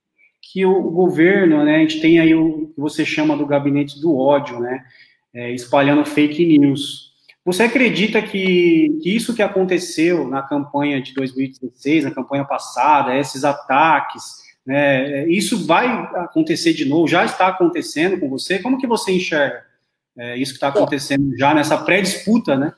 que 0.53 0.65
o, 0.65 0.91
governo, 0.91 1.65
né, 1.65 1.77
a 1.77 1.79
gente 1.79 2.01
tem 2.01 2.21
aí 2.21 2.35
o 2.35 2.69
que 2.75 2.81
você 2.81 3.05
chama 3.05 3.37
do 3.37 3.47
gabinete 3.47 4.01
do 4.01 4.17
ódio, 4.17 4.61
né, 4.61 4.85
é, 5.33 5.53
espalhando 5.53 6.05
fake 6.05 6.59
news. 6.59 7.13
Você 7.45 7.65
acredita 7.65 8.23
que, 8.23 8.99
que, 9.03 9.15
isso 9.15 9.35
que 9.35 9.43
aconteceu 9.43 10.29
na 10.29 10.43
campanha 10.43 11.01
de 11.01 11.13
2016, 11.15 12.05
na 12.05 12.11
campanha 12.11 12.45
passada, 12.45 13.17
esses 13.17 13.45
ataques, 13.45 14.45
né, 14.65 15.27
isso 15.29 15.67
vai 15.67 15.87
acontecer 16.17 16.73
de 16.73 16.85
novo? 16.85 17.09
Já 17.09 17.25
está 17.25 17.49
acontecendo 17.49 18.19
com 18.19 18.29
você? 18.29 18.59
Como 18.59 18.79
que 18.79 18.87
você 18.87 19.13
enxerga 19.13 19.65
é, 20.17 20.37
isso 20.37 20.53
que 20.53 20.57
está 20.59 20.69
acontecendo 20.69 21.37
já 21.37 21.53
nessa 21.53 21.77
pré-disputa, 21.79 22.57
né? 22.57 22.73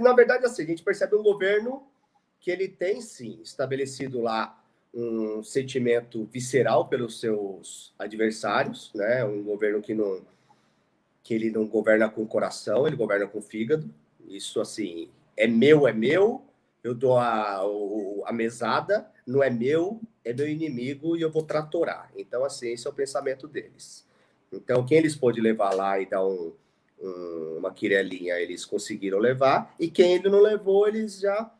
Na 0.00 0.12
verdade, 0.12 0.46
assim, 0.46 0.62
a 0.62 0.66
gente 0.66 0.84
percebe 0.84 1.16
um 1.16 1.22
governo 1.22 1.82
que 2.38 2.50
ele 2.50 2.68
tem 2.68 3.00
sim 3.00 3.40
estabelecido 3.42 4.20
lá 4.20 4.63
um 4.94 5.42
sentimento 5.42 6.24
visceral 6.32 6.86
pelos 6.86 7.18
seus 7.18 7.92
adversários, 7.98 8.92
né? 8.94 9.24
Um 9.24 9.42
governo 9.42 9.82
que 9.82 9.92
não 9.92 10.22
que 11.22 11.32
ele 11.32 11.50
não 11.50 11.66
governa 11.66 12.06
com 12.06 12.22
o 12.22 12.26
coração, 12.26 12.86
ele 12.86 12.96
governa 12.96 13.26
com 13.26 13.38
o 13.38 13.42
fígado. 13.42 13.88
Isso 14.28 14.60
assim, 14.60 15.08
é 15.34 15.46
meu, 15.46 15.88
é 15.88 15.92
meu. 15.92 16.42
Eu 16.82 16.94
dou 16.94 17.16
a, 17.16 17.62
a 18.26 18.32
mesada, 18.32 19.10
não 19.26 19.42
é 19.42 19.48
meu, 19.48 20.02
é 20.22 20.34
meu 20.34 20.46
inimigo 20.46 21.16
e 21.16 21.22
eu 21.22 21.30
vou 21.30 21.42
tratorar. 21.42 22.10
Então 22.14 22.44
assim, 22.44 22.72
esse 22.72 22.86
é 22.86 22.90
o 22.90 22.94
pensamento 22.94 23.48
deles. 23.48 24.06
Então 24.52 24.84
quem 24.84 24.98
eles 24.98 25.16
pôde 25.16 25.40
levar 25.40 25.74
lá 25.74 25.98
e 25.98 26.04
dar 26.04 26.24
um, 26.24 26.52
um, 27.00 27.56
uma 27.58 27.72
quirelinha, 27.72 28.38
eles 28.38 28.66
conseguiram 28.66 29.18
levar 29.18 29.74
e 29.80 29.88
quem 29.88 30.12
ele 30.12 30.28
não 30.28 30.42
levou, 30.42 30.86
eles 30.86 31.20
já 31.20 31.50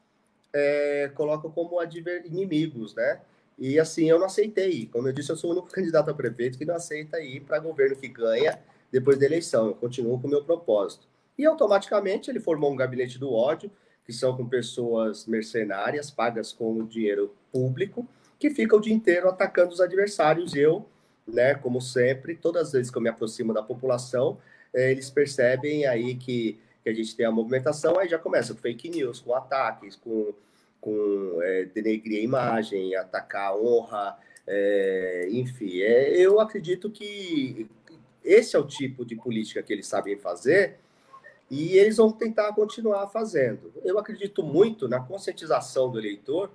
é, 0.55 1.11
colocam 1.15 1.51
como 1.51 1.83
inimigos, 1.83 2.95
né? 2.95 3.21
E 3.59 3.79
assim, 3.79 4.09
eu 4.09 4.19
não 4.19 4.27
aceitei. 4.27 4.87
Como 4.87 5.09
eu 5.09 5.13
disse, 5.13 5.31
eu 5.31 5.37
sou 5.37 5.51
o 5.51 5.53
único 5.53 5.69
candidato 5.75 6.11
a 6.11 6.15
prefeito 6.15 6.57
que 6.57 6.65
não 6.65 6.77
aceita 6.77 7.21
ir 7.21 7.41
para 7.41 7.59
governo 7.59 7.97
que 7.97 8.09
ganha 8.09 8.59
depois 8.91 9.19
da 9.19 9.27
eleição. 9.27 9.67
Eu 9.67 9.75
continuo 9.75 10.21
com 10.21 10.29
o 10.29 10.31
meu 10.31 10.45
propósito. 10.45 11.07
E 11.37 11.45
automaticamente 11.45 12.31
ele 12.31 12.39
formou 12.39 12.73
um 12.73 12.77
gabinete 12.77 13.19
do 13.19 13.33
ódio, 13.33 13.71
que 14.07 14.13
são 14.13 14.37
com 14.37 14.47
pessoas 14.47 15.27
mercenárias, 15.27 16.11
pagas 16.11 16.53
com 16.53 16.85
dinheiro 16.87 17.35
público, 17.53 18.07
que 18.39 18.51
ficam 18.51 18.79
o 18.79 18.83
dia 18.83 18.95
inteiro 18.95 19.29
atacando 19.29 19.73
os 19.73 19.81
adversários. 19.81 20.55
E 20.55 20.61
eu, 20.61 20.87
né, 21.27 21.55
como 21.55 21.81
sempre, 21.81 22.37
todas 22.37 22.69
as 22.69 22.73
vezes 22.73 22.91
que 22.91 22.99
eu 22.99 23.03
me 23.03 23.09
aproximo 23.09 23.53
da 23.53 23.63
população, 23.63 24.39
eh, 24.73 24.93
eles 24.93 25.11
percebem 25.11 25.87
aí 25.87 26.15
que 26.15 26.61
que 26.85 26.91
a 26.91 26.95
gente 26.95 27.17
tem 27.17 27.25
a 27.25 27.31
movimentação, 27.31 27.99
aí 27.99 28.07
já 28.07 28.19
começa 28.19 28.53
com 28.53 28.61
fake 28.61 28.91
news, 28.91 29.19
com 29.19 29.35
ataques, 29.35 29.97
com, 29.97 30.35
com 30.79 31.39
é, 31.43 31.65
denegrir 31.65 32.21
a 32.21 32.23
imagem, 32.23 32.95
atacar 32.95 33.53
a 33.53 33.57
honra, 33.57 34.19
é, 34.47 35.29
enfim. 35.31 35.81
É, 35.81 36.11
eu 36.21 36.39
acredito 36.39 36.91
que 36.91 37.67
esse 38.23 38.55
é 38.55 38.59
o 38.59 38.67
tipo 38.67 39.03
de 39.05 39.17
política 39.17 39.63
que 39.63 39.73
eles 39.73 39.87
sabem 39.87 40.19
fazer 40.19 40.77
e 41.51 41.79
eles 41.79 41.97
vão 41.97 42.13
tentar 42.13 42.53
continuar 42.53 43.09
fazendo. 43.09 43.73
Eu 43.83 43.99
acredito 43.99 44.43
muito 44.43 44.87
na 44.87 45.01
conscientização 45.01 45.91
do 45.91 45.99
eleitor 45.99 46.51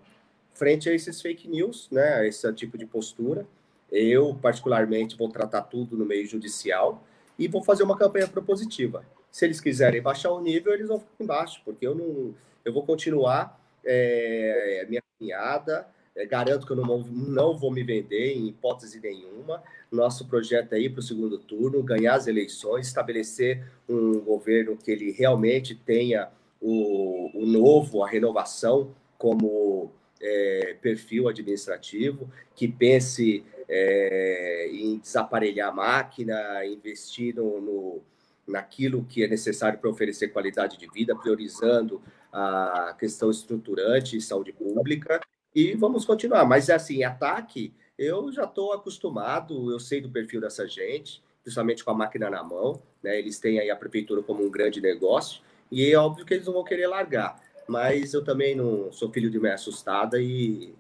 frente 0.54 0.90
a 0.90 0.94
esses 0.94 1.20
fake 1.22 1.48
news, 1.48 1.88
né, 1.90 2.16
a 2.16 2.28
esse 2.28 2.54
tipo 2.54 2.78
de 2.78 2.86
postura. 2.86 3.48
Eu, 3.92 4.36
particularmente, 4.40 5.18
vou 5.18 5.30
tratar 5.30 5.64
tudo 5.64 5.98
no 5.98 6.06
meio 6.06 6.28
judicial 6.28 7.04
e 7.38 7.48
vou 7.48 7.64
fazer 7.64 7.82
uma 7.82 7.98
campanha 7.98 8.28
propositiva. 8.28 9.04
Se 9.40 9.46
eles 9.46 9.62
quiserem 9.62 10.02
baixar 10.02 10.34
o 10.34 10.42
nível, 10.42 10.74
eles 10.74 10.90
vão 10.90 11.00
ficar 11.00 11.24
embaixo, 11.24 11.62
porque 11.64 11.88
eu 11.88 11.96
não, 11.96 12.36
eu 12.66 12.74
vou 12.74 12.84
continuar 12.84 13.58
é, 13.86 14.86
minha 14.90 15.02
caminhada. 15.18 15.88
É, 16.14 16.26
garanto 16.26 16.68
que 16.68 16.74
eu 16.74 16.76
não, 16.76 16.98
não 16.98 17.58
vou 17.58 17.72
me 17.72 17.82
vender 17.82 18.34
em 18.34 18.50
hipótese 18.50 19.00
nenhuma. 19.00 19.64
Nosso 19.90 20.28
projeto 20.28 20.74
é 20.74 20.80
ir 20.82 20.90
para 20.90 21.00
o 21.00 21.02
segundo 21.02 21.38
turno, 21.38 21.82
ganhar 21.82 22.16
as 22.16 22.28
eleições, 22.28 22.88
estabelecer 22.88 23.66
um 23.88 24.20
governo 24.20 24.76
que 24.76 24.92
ele 24.92 25.10
realmente 25.10 25.74
tenha 25.74 26.28
o, 26.60 27.32
o 27.34 27.46
novo, 27.46 28.04
a 28.04 28.10
renovação 28.10 28.94
como 29.18 29.90
é, 30.22 30.76
perfil 30.82 31.30
administrativo, 31.30 32.30
que 32.54 32.68
pense 32.68 33.46
é, 33.70 34.70
em 34.70 34.98
desaparelhar 34.98 35.70
a 35.70 35.74
máquina, 35.74 36.66
investir 36.66 37.34
no, 37.34 37.62
no 37.62 38.02
naquilo 38.50 39.06
que 39.06 39.24
é 39.24 39.28
necessário 39.28 39.80
para 39.80 39.90
oferecer 39.90 40.30
qualidade 40.30 40.78
de 40.78 40.88
vida, 40.90 41.16
priorizando 41.16 42.02
a 42.32 42.96
questão 43.00 43.30
estruturante 43.30 44.18
e 44.18 44.22
saúde 44.22 44.52
pública. 44.54 45.20
E 45.54 45.74
vamos 45.76 46.06
continuar. 46.06 46.46
Mas, 46.46 46.70
assim, 46.70 47.04
ataque, 47.04 47.74
eu 47.98 48.32
já 48.32 48.44
estou 48.44 48.74
acostumado, 48.74 49.72
eu 49.72 49.80
sei 49.80 50.00
do 50.00 50.10
perfil 50.10 50.40
dessa 50.40 50.68
gente, 50.68 51.22
principalmente 51.44 51.84
com 51.84 51.92
a 51.92 51.96
máquina 51.96 52.30
na 52.30 52.44
mão. 52.44 52.82
Né? 53.04 53.18
Eles 53.18 53.40
têm 53.40 53.60
aí 53.60 53.70
a 53.70 53.76
prefeitura 53.76 54.22
como 54.22 54.46
um 54.46 54.50
grande 54.50 54.80
negócio, 54.80 55.42
e 55.72 55.92
é 55.92 55.98
óbvio 55.98 56.26
que 56.26 56.34
eles 56.34 56.46
não 56.46 56.54
vão 56.54 56.64
querer 56.64 56.88
largar. 56.88 57.42
mas 57.68 58.14
eu 58.14 58.24
também 58.24 58.56
não 58.56 58.92
sou 58.92 59.12
filho 59.12 59.30
de 59.30 59.40
mãe 59.40 59.52
assustada 59.52 60.20
e. 60.20 60.74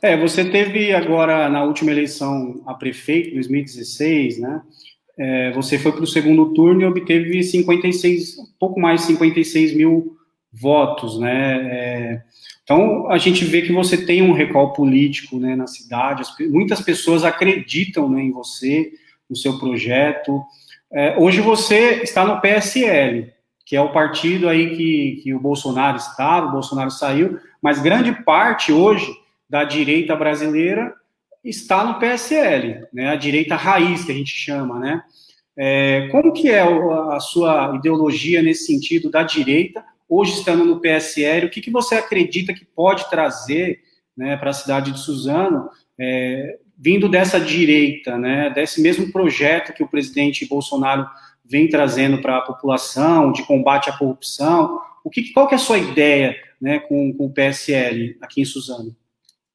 É, 0.00 0.16
você 0.16 0.50
teve 0.50 0.92
agora 0.92 1.48
na 1.48 1.62
última 1.64 1.90
eleição 1.90 2.62
a 2.66 2.74
prefeito, 2.74 3.34
2016, 3.34 4.38
né? 4.38 4.62
É, 5.18 5.52
você 5.52 5.78
foi 5.78 5.92
para 5.92 6.04
o 6.04 6.06
segundo 6.06 6.52
turno 6.54 6.82
e 6.82 6.86
obteve 6.86 7.42
56, 7.42 8.36
pouco 8.58 8.80
mais 8.80 9.00
de 9.00 9.08
56 9.08 9.76
mil 9.76 10.16
votos, 10.52 11.18
né? 11.18 11.54
É, 11.70 12.22
então 12.62 13.10
a 13.10 13.18
gente 13.18 13.44
vê 13.44 13.62
que 13.62 13.72
você 13.72 14.06
tem 14.06 14.22
um 14.22 14.32
recall 14.32 14.72
político, 14.72 15.38
né, 15.38 15.56
na 15.56 15.66
cidade. 15.66 16.22
As, 16.22 16.34
muitas 16.50 16.80
pessoas 16.80 17.24
acreditam 17.24 18.08
né, 18.08 18.22
em 18.22 18.30
você, 18.30 18.92
no 19.28 19.36
seu 19.36 19.58
projeto. 19.58 20.42
É, 20.92 21.16
hoje 21.18 21.40
você 21.40 22.02
está 22.02 22.24
no 22.24 22.40
PSL, 22.40 23.32
que 23.66 23.76
é 23.76 23.80
o 23.80 23.92
partido 23.92 24.48
aí 24.48 24.76
que, 24.76 25.20
que 25.22 25.34
o 25.34 25.40
Bolsonaro 25.40 25.96
estava, 25.96 26.48
o 26.48 26.52
Bolsonaro 26.52 26.90
saiu, 26.90 27.38
mas 27.60 27.80
grande 27.80 28.12
parte 28.24 28.72
hoje 28.72 29.10
da 29.48 29.64
direita 29.64 30.14
brasileira 30.16 30.94
está 31.44 31.84
no 31.84 31.98
PSL, 31.98 32.86
né, 32.92 33.08
a 33.08 33.16
direita 33.16 33.56
raiz 33.56 34.04
que 34.04 34.12
a 34.12 34.14
gente 34.14 34.30
chama, 34.30 34.78
né? 34.78 35.02
É, 35.56 36.08
como 36.10 36.32
que 36.32 36.48
é 36.48 36.62
a 36.62 37.20
sua 37.20 37.74
ideologia 37.76 38.40
nesse 38.42 38.66
sentido 38.66 39.10
da 39.10 39.22
direita, 39.22 39.84
hoje 40.08 40.32
estando 40.34 40.64
no 40.64 40.80
PSL, 40.80 41.46
o 41.46 41.50
que, 41.50 41.60
que 41.60 41.70
você 41.70 41.96
acredita 41.96 42.54
que 42.54 42.64
pode 42.64 43.08
trazer 43.10 43.80
né, 44.16 44.36
para 44.36 44.50
a 44.50 44.54
cidade 44.54 44.92
de 44.92 45.00
Suzano, 45.00 45.68
é, 45.98 46.58
vindo 46.78 47.08
dessa 47.08 47.38
direita, 47.38 48.16
né, 48.16 48.50
desse 48.50 48.80
mesmo 48.80 49.12
projeto 49.12 49.74
que 49.74 49.82
o 49.82 49.88
presidente 49.88 50.46
Bolsonaro 50.46 51.06
vem 51.44 51.68
trazendo 51.68 52.18
para 52.20 52.38
a 52.38 52.42
população, 52.42 53.30
de 53.30 53.42
combate 53.44 53.90
à 53.90 53.96
corrupção, 53.96 54.80
o 55.04 55.10
que, 55.10 55.32
qual 55.32 55.46
que 55.46 55.54
é 55.54 55.56
a 55.56 55.60
sua 55.60 55.78
ideia 55.78 56.36
né, 56.60 56.78
com, 56.78 57.12
com 57.12 57.26
o 57.26 57.32
PSL 57.32 58.16
aqui 58.20 58.40
em 58.40 58.44
Suzano? 58.44 58.96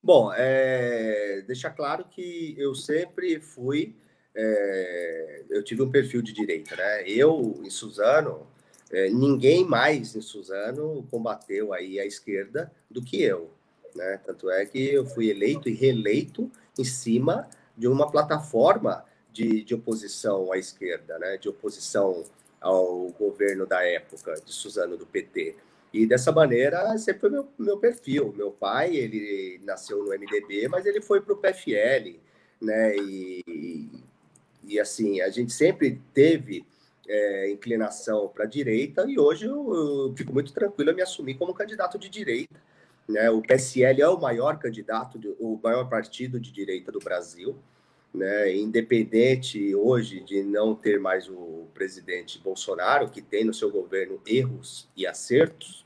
Bom, 0.08 0.32
é, 0.34 1.43
deixar 1.45 1.72
claro 1.72 2.05
que 2.10 2.55
eu 2.58 2.74
sempre 2.74 3.41
fui, 3.41 3.93
é, 4.34 5.43
eu 5.49 5.62
tive 5.62 5.82
um 5.82 5.91
perfil 5.91 6.22
de 6.22 6.32
direita, 6.32 6.78
né? 6.78 7.03
Eu, 7.05 7.60
em 7.62 7.70
Suzano, 7.70 8.47
é, 8.89 9.10
ninguém 9.10 9.66
mais 9.66 10.16
em 10.16 10.22
Suzano 10.22 11.05
combateu 11.12 11.74
aí 11.74 11.99
a 11.99 12.05
esquerda 12.05 12.72
do 12.89 13.03
que 13.03 13.22
eu, 13.22 13.51
né? 13.93 14.18
Tanto 14.26 14.49
é 14.49 14.66
que 14.66 14.80
eu 14.93 15.05
fui 15.05 15.30
eleito 15.30 15.68
e 15.68 15.74
reeleito 15.74 16.49
em 16.80 16.86
cima 16.86 17.49
de 17.78 17.89
uma 17.89 18.10
plataforma 18.10 19.03
de, 19.34 19.62
de 19.62 19.76
oposição 19.76 20.53
à 20.53 20.58
esquerda, 20.58 21.20
né? 21.20 21.36
De 21.36 21.49
oposição 21.49 22.24
ao 22.62 23.10
governo 23.10 23.66
da 23.66 23.84
época 23.84 24.36
de 24.36 24.53
Suzano 24.53 24.95
do 24.95 25.05
PT. 25.05 25.58
E 25.97 26.05
dessa 26.05 26.31
maneira, 26.31 26.95
sempre 26.99 27.21
foi 27.21 27.29
meu, 27.31 27.47
meu 27.57 27.77
perfil. 27.79 28.31
Meu 28.37 28.51
pai, 28.51 28.95
ele 28.95 29.59
nasceu 29.63 30.03
no 30.03 30.11
MDB, 30.11 30.67
mas 30.67 30.85
ele 30.85 31.01
foi 31.01 31.19
para 31.19 31.33
o 31.33 31.37
PFL, 31.37 32.19
né? 32.61 32.95
E, 32.97 33.89
e, 34.63 34.79
assim, 34.79 35.21
a 35.21 35.29
gente 35.29 35.51
sempre 35.51 35.99
teve 36.13 36.63
é, 37.07 37.49
inclinação 37.49 38.27
para 38.27 38.43
a 38.43 38.47
direita 38.47 39.05
e 39.07 39.17
hoje 39.17 39.45
eu, 39.45 39.73
eu, 39.73 40.13
fico 40.15 40.31
muito 40.31 40.53
tranquilo 40.53 40.91
a 40.91 40.93
me 40.93 41.01
assumir 41.01 41.35
como 41.35 41.53
candidato 41.53 41.97
de 41.97 42.09
direita. 42.09 42.61
Né? 43.07 43.29
O 43.31 43.41
PSL 43.41 44.01
é 44.01 44.07
o 44.07 44.19
maior 44.19 44.59
candidato, 44.59 45.17
de, 45.17 45.29
o 45.39 45.59
maior 45.63 45.89
partido 45.89 46.39
de 46.39 46.51
direita 46.51 46.91
do 46.91 46.99
Brasil. 46.99 47.55
Né, 48.13 48.55
independente 48.55 49.75
hoje 49.75 50.21
de 50.21 50.41
não 50.41 50.73
ter 50.73 50.97
mais 50.97 51.29
o 51.29 51.67
presidente 51.73 52.39
Bolsonaro, 52.39 53.09
que 53.09 53.21
tem 53.21 53.43
no 53.43 53.53
seu 53.53 53.69
governo 53.69 54.19
erros 54.25 54.89
e 54.95 55.05
acertos, 55.05 55.85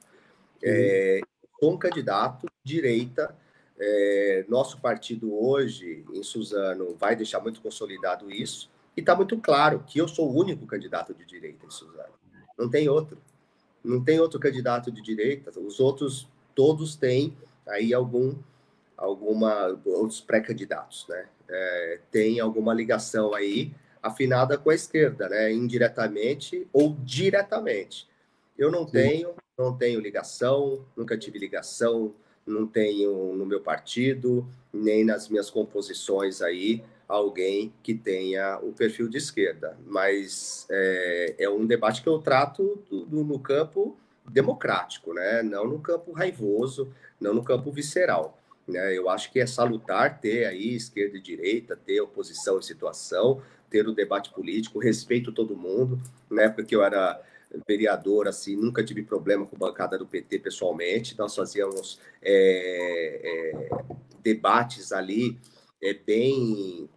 é, 0.63 1.21
sou 1.59 1.73
um 1.73 1.77
candidato 1.77 2.47
direita. 2.63 3.35
É, 3.79 4.45
nosso 4.47 4.79
partido 4.79 5.33
hoje, 5.33 6.05
em 6.13 6.21
Suzano, 6.21 6.95
vai 6.95 7.15
deixar 7.15 7.39
muito 7.39 7.61
consolidado 7.61 8.31
isso. 8.31 8.69
E 8.95 8.99
está 8.99 9.15
muito 9.15 9.37
claro 9.37 9.83
que 9.87 9.99
eu 9.99 10.07
sou 10.07 10.29
o 10.29 10.37
único 10.37 10.65
candidato 10.67 11.13
de 11.13 11.25
direita 11.25 11.65
em 11.65 11.71
Suzano. 11.71 12.13
Não 12.57 12.69
tem 12.69 12.89
outro. 12.89 13.17
Não 13.83 14.03
tem 14.03 14.19
outro 14.19 14.39
candidato 14.39 14.91
de 14.91 15.01
direita. 15.01 15.51
Os 15.59 15.79
outros, 15.79 16.27
todos 16.53 16.95
têm 16.95 17.35
aí 17.67 17.93
algum, 17.93 18.35
alguma, 18.97 19.79
outros 19.85 20.21
pré-candidatos, 20.21 21.07
né? 21.09 21.27
é, 21.51 21.99
tem 22.09 22.39
alguma 22.39 22.73
ligação 22.73 23.33
aí 23.33 23.71
afinada 24.01 24.57
com 24.57 24.69
a 24.69 24.75
esquerda, 24.75 25.29
né? 25.29 25.51
Indiretamente 25.51 26.67
ou 26.73 26.95
diretamente. 27.03 28.07
Eu 28.61 28.69
não 28.69 28.85
tenho, 28.85 29.33
não 29.57 29.75
tenho 29.75 29.99
ligação, 29.99 30.85
nunca 30.95 31.17
tive 31.17 31.39
ligação, 31.39 32.13
não 32.45 32.67
tenho 32.67 33.33
no 33.33 33.43
meu 33.43 33.59
partido, 33.59 34.47
nem 34.71 35.03
nas 35.03 35.27
minhas 35.29 35.49
composições 35.49 36.43
aí 36.43 36.83
alguém 37.07 37.73
que 37.81 37.95
tenha 37.95 38.59
o 38.59 38.71
perfil 38.71 39.09
de 39.09 39.17
esquerda. 39.17 39.75
Mas 39.87 40.67
é, 40.69 41.35
é 41.39 41.49
um 41.49 41.65
debate 41.65 42.03
que 42.03 42.07
eu 42.07 42.19
trato 42.19 42.83
do, 42.87 43.03
do, 43.03 43.23
no 43.23 43.39
campo 43.39 43.97
democrático, 44.29 45.11
né? 45.11 45.41
Não 45.41 45.67
no 45.67 45.79
campo 45.79 46.11
raivoso, 46.11 46.93
não 47.19 47.33
no 47.33 47.43
campo 47.43 47.71
visceral. 47.71 48.37
Né? 48.67 48.95
Eu 48.95 49.09
acho 49.09 49.31
que 49.31 49.39
é 49.39 49.47
salutar 49.47 50.21
ter 50.21 50.45
aí 50.45 50.75
esquerda 50.75 51.17
e 51.17 51.21
direita, 51.21 51.75
ter 51.75 51.99
oposição 51.99 52.59
e 52.59 52.63
situação, 52.63 53.41
ter 53.71 53.87
o 53.87 53.91
debate 53.91 54.31
político, 54.31 54.77
respeito 54.77 55.31
todo 55.31 55.57
mundo. 55.57 55.99
Na 56.29 56.43
época 56.43 56.63
que 56.63 56.75
eu 56.75 56.83
era 56.83 57.19
vereador, 57.67 58.27
assim, 58.27 58.55
nunca 58.55 58.83
tive 58.83 59.03
problema 59.03 59.45
com 59.45 59.57
bancada 59.57 59.97
do 59.97 60.05
PT 60.05 60.39
pessoalmente. 60.39 61.17
Nós 61.17 61.35
fazíamos 61.35 61.99
é, 62.21 63.51
é, 63.53 63.69
debates 64.21 64.91
ali 64.91 65.37
é, 65.81 65.93
bem 65.93 66.89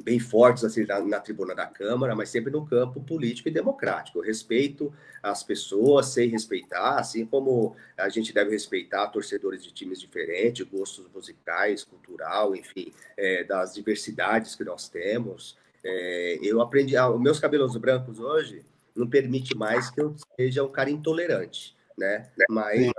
bem 0.00 0.20
fortes 0.20 0.62
assim, 0.62 0.84
na, 0.86 1.00
na, 1.00 1.18
tribuna 1.18 1.56
da 1.56 1.66
Câmara, 1.66 2.14
mas 2.14 2.28
sempre 2.28 2.52
no 2.52 2.64
campo 2.64 3.00
político 3.00 3.48
e 3.48 3.52
democrático. 3.52 4.18
Eu 4.18 4.22
respeito 4.22 4.94
as 5.20 5.42
pessoas, 5.42 6.06
sei 6.06 6.28
respeitar, 6.28 7.00
assim 7.00 7.26
como 7.26 7.74
a 7.96 8.08
gente 8.08 8.32
deve 8.32 8.52
respeitar 8.52 9.08
torcedores 9.08 9.60
de 9.60 9.72
times 9.72 10.00
diferentes, 10.00 10.64
gostos 10.68 11.04
musicais, 11.12 11.82
cultural, 11.82 12.54
enfim, 12.54 12.92
é, 13.16 13.42
das 13.42 13.74
diversidades 13.74 14.54
que 14.54 14.62
nós 14.62 14.88
temos. 14.88 15.58
É, 15.82 16.38
eu 16.42 16.60
aprendi, 16.60 16.96
ah, 16.96 17.10
meus 17.10 17.40
cabelos 17.40 17.76
brancos 17.76 18.20
hoje 18.20 18.64
não 18.98 19.08
permite 19.08 19.56
mais 19.56 19.90
que 19.90 20.00
eu 20.00 20.14
seja 20.36 20.64
um 20.64 20.70
cara 20.70 20.90
intolerante, 20.90 21.74
né? 21.96 22.28
Mas 22.50 22.90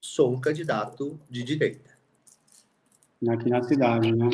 sou 0.00 0.32
um 0.32 0.40
candidato 0.40 1.18
de 1.30 1.42
direita. 1.42 1.90
Aqui 3.28 3.48
na 3.48 3.62
cidade, 3.62 4.14
né? 4.14 4.28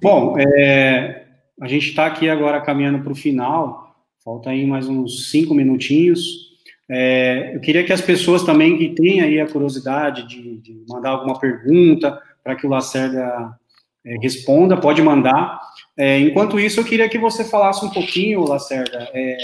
Bom, 0.00 0.36
é, 0.38 1.26
a 1.60 1.66
gente 1.66 1.88
está 1.88 2.06
aqui 2.06 2.28
agora 2.28 2.60
caminhando 2.60 3.02
para 3.02 3.12
o 3.12 3.16
final, 3.16 3.96
falta 4.24 4.50
aí 4.50 4.66
mais 4.66 4.88
uns 4.88 5.30
cinco 5.30 5.54
minutinhos. 5.54 6.52
É, 6.90 7.52
eu 7.54 7.60
queria 7.60 7.84
que 7.84 7.92
as 7.92 8.00
pessoas 8.00 8.44
também 8.44 8.76
que 8.76 8.90
têm 8.90 9.22
aí 9.22 9.40
a 9.40 9.48
curiosidade 9.48 10.28
de, 10.28 10.58
de 10.58 10.84
mandar 10.88 11.10
alguma 11.10 11.38
pergunta 11.38 12.20
para 12.44 12.54
que 12.54 12.66
o 12.66 12.70
Lacerda 12.70 13.58
é, 14.04 14.16
responda, 14.20 14.76
pode 14.76 15.00
mandar. 15.00 15.60
É, 15.96 16.18
enquanto 16.18 16.60
isso, 16.60 16.80
eu 16.80 16.84
queria 16.84 17.08
que 17.08 17.18
você 17.18 17.44
falasse 17.44 17.84
um 17.84 17.90
pouquinho, 17.90 18.44
Lacerda, 18.44 19.08
é, 19.14 19.36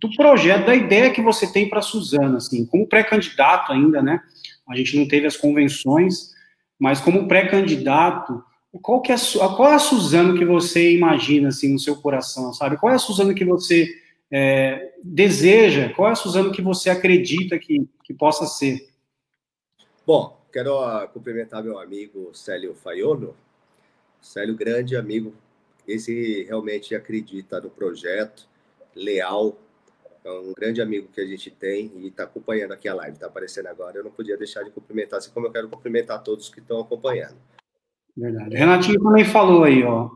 do 0.00 0.10
projeto, 0.16 0.66
da 0.66 0.74
ideia 0.74 1.10
que 1.10 1.20
você 1.20 1.50
tem 1.50 1.68
para 1.68 1.80
a 1.80 1.82
Suzana, 1.82 2.38
assim, 2.38 2.64
como 2.64 2.86
pré-candidato 2.86 3.72
ainda, 3.72 4.02
né? 4.02 4.20
A 4.68 4.74
gente 4.74 4.96
não 4.96 5.06
teve 5.06 5.26
as 5.26 5.36
convenções, 5.36 6.32
mas 6.78 7.00
como 7.00 7.28
pré-candidato, 7.28 8.42
qual, 8.82 9.02
que 9.02 9.12
é 9.12 9.14
a, 9.14 9.48
qual 9.54 9.70
é 9.70 9.74
a 9.74 9.78
Suzano 9.78 10.36
que 10.38 10.44
você 10.44 10.92
imagina 10.94 11.48
assim 11.48 11.72
no 11.72 11.78
seu 11.78 11.96
coração, 11.96 12.52
sabe? 12.52 12.76
Qual 12.76 12.92
é 12.92 12.96
a 12.96 12.98
Suzano 12.98 13.34
que 13.34 13.44
você 13.44 13.88
é, 14.30 14.94
deseja? 15.02 15.90
Qual 15.90 16.08
é 16.08 16.12
a 16.12 16.16
Suzano 16.16 16.52
que 16.52 16.62
você 16.62 16.88
acredita 16.88 17.58
que, 17.58 17.88
que 18.04 18.14
possa 18.14 18.46
ser? 18.46 18.88
Bom, 20.06 20.40
quero 20.52 20.78
uh, 20.78 21.08
cumprimentar 21.08 21.62
meu 21.62 21.78
amigo 21.78 22.30
Célio 22.32 22.74
Faiolo. 22.74 23.36
Célio, 24.20 24.54
grande 24.54 24.96
amigo, 24.96 25.34
esse 25.88 26.44
realmente 26.44 26.94
acredita 26.94 27.60
no 27.60 27.70
projeto, 27.70 28.46
leal, 28.94 29.56
é 30.24 30.30
um 30.30 30.52
grande 30.52 30.82
amigo 30.82 31.08
que 31.08 31.20
a 31.20 31.26
gente 31.26 31.50
tem 31.50 31.90
e 31.96 32.08
está 32.08 32.24
acompanhando 32.24 32.72
aqui 32.72 32.88
a 32.88 32.94
live, 32.94 33.14
está 33.14 33.26
aparecendo 33.26 33.66
agora. 33.66 33.98
Eu 33.98 34.04
não 34.04 34.10
podia 34.10 34.36
deixar 34.36 34.62
de 34.62 34.70
cumprimentar, 34.70 35.18
assim 35.18 35.30
como 35.30 35.46
eu 35.46 35.52
quero 35.52 35.68
cumprimentar 35.68 36.22
todos 36.22 36.48
que 36.48 36.60
estão 36.60 36.80
acompanhando. 36.80 37.36
Verdade. 38.16 38.54
Renatinho 38.54 39.00
também 39.00 39.24
falou 39.24 39.64
aí, 39.64 39.82
ó. 39.82 40.10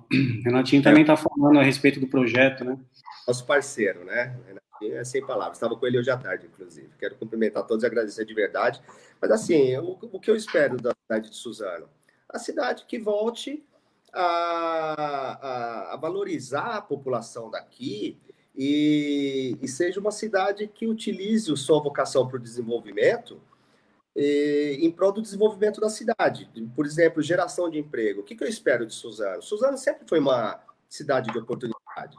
Renatinho 0.45 0.83
também 0.83 1.03
está 1.03 1.17
falando 1.17 1.59
a 1.59 1.63
respeito 1.63 2.01
do 2.01 2.07
projeto, 2.07 2.65
né? 2.65 2.79
Nosso 3.27 3.47
parceiro, 3.47 4.05
né? 4.05 4.37
Renatinho 4.47 5.01
é 5.01 5.05
sem 5.05 5.25
palavras. 5.25 5.57
Estava 5.57 5.77
com 5.77 5.87
ele 5.87 5.99
hoje 5.99 6.11
à 6.11 6.17
tarde, 6.17 6.47
inclusive. 6.47 6.91
Quero 6.99 7.15
cumprimentar 7.15 7.67
todos 7.67 7.83
e 7.83 7.87
agradecer 7.87 8.27
de 8.27 8.35
verdade. 8.35 8.83
Mas, 9.21 9.31
assim, 9.31 9.77
o, 9.79 9.99
o 10.13 10.21
que 10.21 10.31
eu 10.31 10.37
espero 10.37 10.77
da 10.77 10.93
cidade 11.03 11.31
de 11.31 11.37
Suzano? 11.37 11.89
A 12.29 12.39
cidade 12.39 12.85
que 12.87 12.99
volte 12.99 13.65
a, 14.13 15.39
a, 15.41 15.95
a 15.95 15.97
valorizar 15.97 16.77
a 16.77 16.83
população 16.83 17.51
daqui 17.51 18.21
e, 18.57 19.57
e 19.61 19.69
seja 19.69 19.99
uma 19.99 20.11
cidade 20.11 20.69
que 20.69 20.87
utilize 20.87 21.55
sua 21.57 21.81
vocação 21.81 22.27
para 22.27 22.37
o 22.37 22.41
desenvolvimento 22.41 23.41
eh, 24.17 24.77
em 24.81 24.91
prol 24.91 25.13
do 25.13 25.21
desenvolvimento 25.21 25.81
da 25.81 25.89
cidade. 25.89 26.49
Por 26.75 26.87
exemplo, 26.87 27.21
geração 27.21 27.69
de 27.69 27.79
emprego. 27.79 28.21
O 28.21 28.25
que, 28.25 28.37
que 28.37 28.45
eu 28.45 28.49
espero 28.49 28.87
de 28.87 28.95
Suzano? 28.95 29.43
Suzano 29.43 29.77
sempre 29.77 30.07
foi 30.09 30.21
uma 30.21 30.61
cidade 30.89 31.33
de 31.33 31.39
oportunidade. 31.39 32.17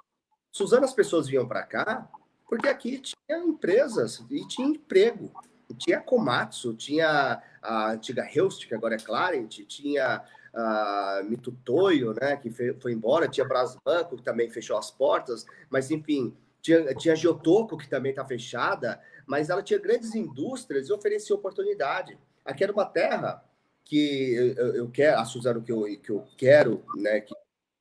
Suzano, 0.52 0.84
as 0.84 0.94
pessoas 0.94 1.28
vinham 1.28 1.48
para 1.48 1.64
cá 1.64 2.10
porque 2.48 2.68
aqui 2.68 3.00
tinha 3.00 3.40
empresas 3.40 4.24
e 4.30 4.46
tinha 4.48 4.68
emprego. 4.68 5.32
Tinha 5.78 6.00
Komatsu, 6.00 6.76
tinha 6.76 7.42
a 7.66 7.92
antiga 7.92 8.28
Helst, 8.34 8.68
que 8.68 8.76
agora 8.76 8.96
é 8.96 9.00
Clarent, 9.00 9.60
tinha 9.68 10.24
a 10.54 11.22
Mitutoyo, 11.26 12.14
né, 12.14 12.38
que 12.38 12.50
foi 12.50 12.94
embora, 12.94 13.28
tinha 13.28 13.46
Brasbanco, 13.46 14.16
que 14.16 14.24
também 14.24 14.50
fechou 14.50 14.78
as 14.78 14.90
portas, 14.90 15.46
mas 15.70 15.92
enfim, 15.92 16.36
tinha, 16.62 16.96
tinha 16.96 17.16
Geotoco, 17.16 17.78
que 17.78 17.90
também 17.90 18.12
está 18.12 18.24
fechada, 18.24 19.02
mas 19.28 19.50
ela 19.50 19.62
tinha 19.62 19.80
grandes 19.80 20.16
indústrias 20.16 20.88
e 20.88 20.94
oferecia 20.94 21.36
oportunidade. 21.36 22.18
Aqui 22.44 22.64
era 22.64 22.72
uma 22.72 22.86
terra 22.86 23.44
que 23.84 24.34
eu, 24.58 24.76
eu 24.76 24.90
quero, 24.90 25.20
a 25.20 25.26
Suzano 25.26 25.62
que 25.62 25.72
eu, 25.72 25.84
que 26.02 26.10
eu 26.10 26.26
quero, 26.38 26.84
né, 26.96 27.20
que, 27.20 27.36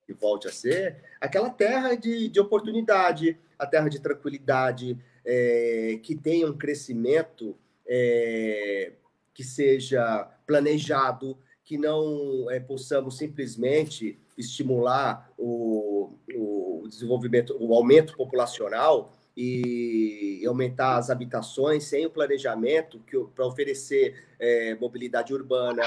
que 0.06 0.12
volte 0.12 0.48
a 0.48 0.52
ser, 0.52 1.02
aquela 1.20 1.50
terra 1.50 1.94
de, 1.94 2.28
de 2.28 2.40
oportunidade, 2.40 3.38
a 3.58 3.66
terra 3.66 3.88
de 3.88 4.00
tranquilidade, 4.00 4.98
é, 5.24 5.98
que 6.02 6.14
tenha 6.14 6.46
um 6.46 6.58
crescimento 6.58 7.56
é, 7.86 8.92
que 9.34 9.42
seja 9.42 10.30
planejado, 10.46 11.36
que 11.64 11.76
não 11.76 12.50
é, 12.50 12.60
possamos 12.60 13.18
simplesmente 13.18 14.18
estimular 14.38 15.30
o, 15.36 16.12
o 16.34 16.86
desenvolvimento, 16.88 17.56
o 17.58 17.74
aumento 17.74 18.16
populacional 18.16 19.12
e 19.36 20.44
aumentar 20.46 20.96
as 20.96 21.10
habitações 21.10 21.84
sem 21.84 22.06
o 22.06 22.10
planejamento 22.10 23.02
para 23.34 23.46
oferecer 23.46 24.14
é, 24.38 24.74
mobilidade 24.76 25.34
urbana, 25.34 25.82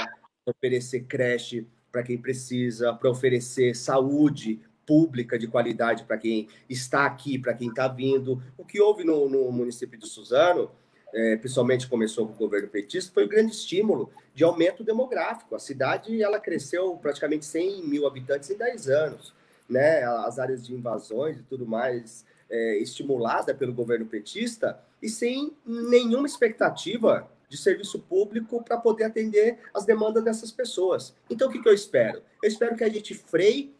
oferecer 0.45 1.01
creche 1.01 1.65
para 1.91 2.03
quem 2.03 2.17
precisa, 2.17 2.93
para 2.93 3.09
oferecer 3.09 3.75
saúde 3.75 4.59
pública 4.85 5.37
de 5.37 5.47
qualidade 5.47 6.03
para 6.05 6.17
quem 6.17 6.47
está 6.69 7.05
aqui, 7.05 7.37
para 7.37 7.53
quem 7.53 7.69
está 7.69 7.87
vindo. 7.87 8.41
O 8.57 8.65
que 8.65 8.81
houve 8.81 9.03
no, 9.03 9.29
no 9.29 9.51
município 9.51 9.99
de 9.99 10.07
Suzano, 10.07 10.71
é, 11.13 11.37
principalmente 11.37 11.87
começou 11.87 12.27
com 12.27 12.33
o 12.33 12.37
governo 12.37 12.67
petista, 12.67 13.13
foi 13.13 13.25
um 13.25 13.29
grande 13.29 13.53
estímulo 13.53 14.11
de 14.33 14.43
aumento 14.43 14.83
demográfico. 14.83 15.55
A 15.55 15.59
cidade 15.59 16.21
ela 16.21 16.39
cresceu 16.39 16.95
praticamente 16.97 17.45
100 17.45 17.83
mil 17.83 18.05
habitantes 18.05 18.49
em 18.49 18.57
10 18.57 18.89
anos. 18.89 19.33
Né? 19.69 20.03
As 20.03 20.39
áreas 20.39 20.65
de 20.65 20.73
invasões 20.73 21.39
e 21.39 21.43
tudo 21.43 21.65
mais 21.65 22.25
é, 22.49 22.77
estimulada 22.77 23.53
pelo 23.53 23.73
governo 23.73 24.05
petista 24.05 24.79
e 25.01 25.09
sem 25.09 25.55
nenhuma 25.65 26.27
expectativa 26.27 27.29
de 27.49 27.57
serviço 27.57 27.99
público 27.99 28.61
para 28.63 28.77
poder 28.77 29.05
atender 29.05 29.57
as 29.73 29.85
demandas 29.85 30.23
dessas 30.23 30.51
pessoas. 30.51 31.13
Então, 31.29 31.47
o 31.47 31.51
que, 31.51 31.61
que 31.61 31.69
eu 31.69 31.73
espero? 31.73 32.21
Eu 32.43 32.49
espero 32.49 32.75
que 32.75 32.83
a 32.83 32.89
gente 32.89 33.13
freie 33.13 33.73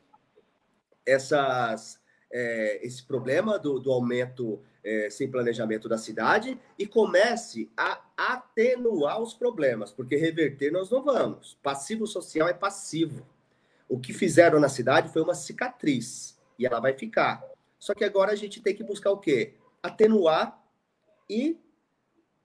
essas, 1.06 2.00
é, 2.32 2.86
esse 2.86 3.04
problema 3.04 3.60
do, 3.60 3.80
do 3.80 3.92
aumento 3.92 4.62
é, 4.88 5.10
sem 5.10 5.30
planejamento 5.30 5.90
da 5.90 5.98
cidade 5.98 6.58
e 6.80 6.88
comece 6.88 7.70
a 7.76 8.02
atenuar 8.16 9.22
os 9.22 9.34
problemas, 9.34 9.92
porque 9.92 10.16
reverter 10.16 10.72
nós 10.72 10.90
não 10.90 11.04
vamos. 11.04 11.58
Passivo 11.62 12.08
social 12.08 12.48
é 12.48 12.54
passivo. 12.54 13.28
O 13.90 14.00
que 14.00 14.14
fizeram 14.14 14.62
na 14.62 14.70
cidade 14.70 15.12
foi 15.12 15.22
uma 15.22 15.36
cicatriz 15.36 16.40
e 16.58 16.66
ela 16.66 16.80
vai 16.80 16.94
ficar. 16.94 17.44
Só 17.78 17.94
que 17.94 18.06
agora 18.06 18.32
a 18.32 18.36
gente 18.36 18.62
tem 18.62 18.74
que 18.74 18.84
buscar 18.84 19.12
o 19.12 19.18
quê? 19.18 19.56
Atenuar 19.84 20.58
e 21.30 21.60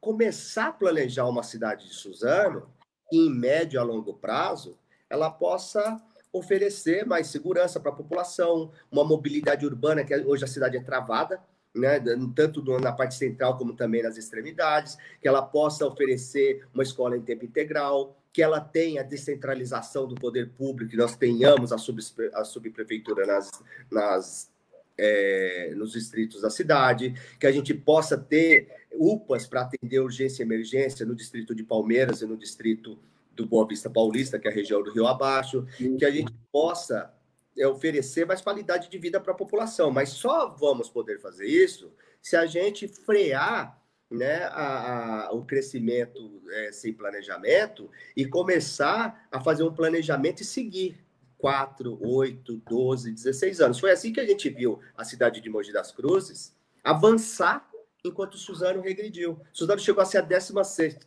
começar 0.00 0.66
a 0.66 0.72
planejar 0.72 1.28
uma 1.28 1.44
cidade 1.44 1.86
de 1.86 1.94
Suzano 1.94 2.68
que, 3.08 3.16
em 3.16 3.30
médio 3.30 3.80
a 3.80 3.84
longo 3.84 4.14
prazo, 4.14 4.76
ela 5.08 5.30
possa 5.30 6.02
oferecer 6.32 7.06
mais 7.06 7.28
segurança 7.28 7.78
para 7.78 7.92
a 7.92 7.94
população, 7.94 8.72
uma 8.90 9.04
mobilidade 9.04 9.64
urbana, 9.64 10.02
que 10.02 10.16
hoje 10.16 10.42
a 10.42 10.48
cidade 10.48 10.76
é 10.76 10.82
travada, 10.82 11.40
né, 11.74 12.02
tanto 12.34 12.62
na 12.78 12.92
parte 12.92 13.14
central 13.14 13.56
como 13.56 13.74
também 13.74 14.02
nas 14.02 14.16
extremidades, 14.16 14.98
que 15.20 15.28
ela 15.28 15.42
possa 15.42 15.86
oferecer 15.86 16.66
uma 16.72 16.82
escola 16.82 17.16
em 17.16 17.22
tempo 17.22 17.44
integral, 17.44 18.16
que 18.32 18.42
ela 18.42 18.60
tenha 18.60 19.02
a 19.02 19.04
descentralização 19.04 20.06
do 20.06 20.14
poder 20.14 20.50
público, 20.50 20.90
que 20.90 20.96
nós 20.96 21.16
tenhamos 21.16 21.72
a, 21.72 21.78
sub, 21.78 22.00
a 22.34 22.44
subprefeitura 22.44 23.26
nas, 23.26 23.50
nas 23.90 24.52
é, 24.96 25.72
nos 25.76 25.92
distritos 25.92 26.42
da 26.42 26.50
cidade, 26.50 27.14
que 27.38 27.46
a 27.46 27.52
gente 27.52 27.74
possa 27.74 28.16
ter 28.16 28.68
UPAs 28.92 29.46
para 29.46 29.62
atender 29.62 30.00
urgência 30.00 30.42
e 30.42 30.46
emergência 30.46 31.06
no 31.06 31.14
distrito 31.14 31.54
de 31.54 31.62
Palmeiras 31.62 32.20
e 32.22 32.26
no 32.26 32.36
distrito 32.36 32.98
do 33.34 33.46
Boa 33.46 33.66
Vista 33.66 33.88
Paulista, 33.88 34.38
que 34.38 34.46
é 34.46 34.50
a 34.50 34.54
região 34.54 34.82
do 34.82 34.92
Rio 34.92 35.06
Abaixo, 35.06 35.66
que 35.98 36.04
a 36.04 36.10
gente 36.10 36.32
possa 36.50 37.12
é, 37.56 37.66
oferecer 37.66 38.26
mais 38.26 38.40
qualidade 38.40 38.90
de 38.90 38.98
vida 38.98 39.20
para 39.20 39.32
a 39.32 39.36
população. 39.36 39.90
Mas 39.90 40.10
só 40.10 40.48
vamos 40.48 40.88
poder 40.88 41.20
fazer 41.20 41.46
isso 41.46 41.92
se 42.20 42.36
a 42.36 42.46
gente 42.46 42.86
frear 42.86 43.80
né, 44.10 44.44
a, 44.44 45.26
a, 45.26 45.32
o 45.32 45.44
crescimento 45.44 46.42
é, 46.50 46.72
sem 46.72 46.92
planejamento 46.92 47.90
e 48.16 48.26
começar 48.26 49.26
a 49.30 49.40
fazer 49.40 49.62
um 49.62 49.74
planejamento 49.74 50.42
e 50.42 50.44
seguir. 50.44 51.02
4, 51.38 51.98
8, 52.00 52.62
12, 52.68 53.10
16 53.10 53.60
anos. 53.60 53.80
Foi 53.80 53.90
assim 53.90 54.12
que 54.12 54.20
a 54.20 54.24
gente 54.24 54.48
viu 54.48 54.78
a 54.96 55.04
cidade 55.04 55.40
de 55.40 55.50
Mogi 55.50 55.72
das 55.72 55.90
Cruzes 55.90 56.54
avançar 56.84 57.68
enquanto 58.04 58.38
Suzano 58.38 58.80
regrediu. 58.80 59.40
Suzano 59.52 59.80
chegou 59.80 60.00
a 60.00 60.06
ser 60.06 60.18
a 60.18 60.20
16 60.20 60.98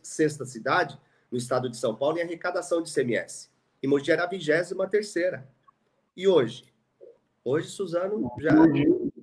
cidade 0.44 0.98
no 1.30 1.38
estado 1.38 1.70
de 1.70 1.78
São 1.78 1.96
Paulo 1.96 2.18
em 2.18 2.22
arrecadação 2.22 2.82
de 2.82 2.92
CMS. 2.92 3.50
E 3.82 3.86
Mogi 3.86 4.12
era 4.12 4.24
a 4.24 4.26
23 4.26 4.74
E 6.16 6.26
hoje? 6.26 6.64
Hoje 7.44 7.68
Suzano 7.68 8.32
já... 8.38 8.50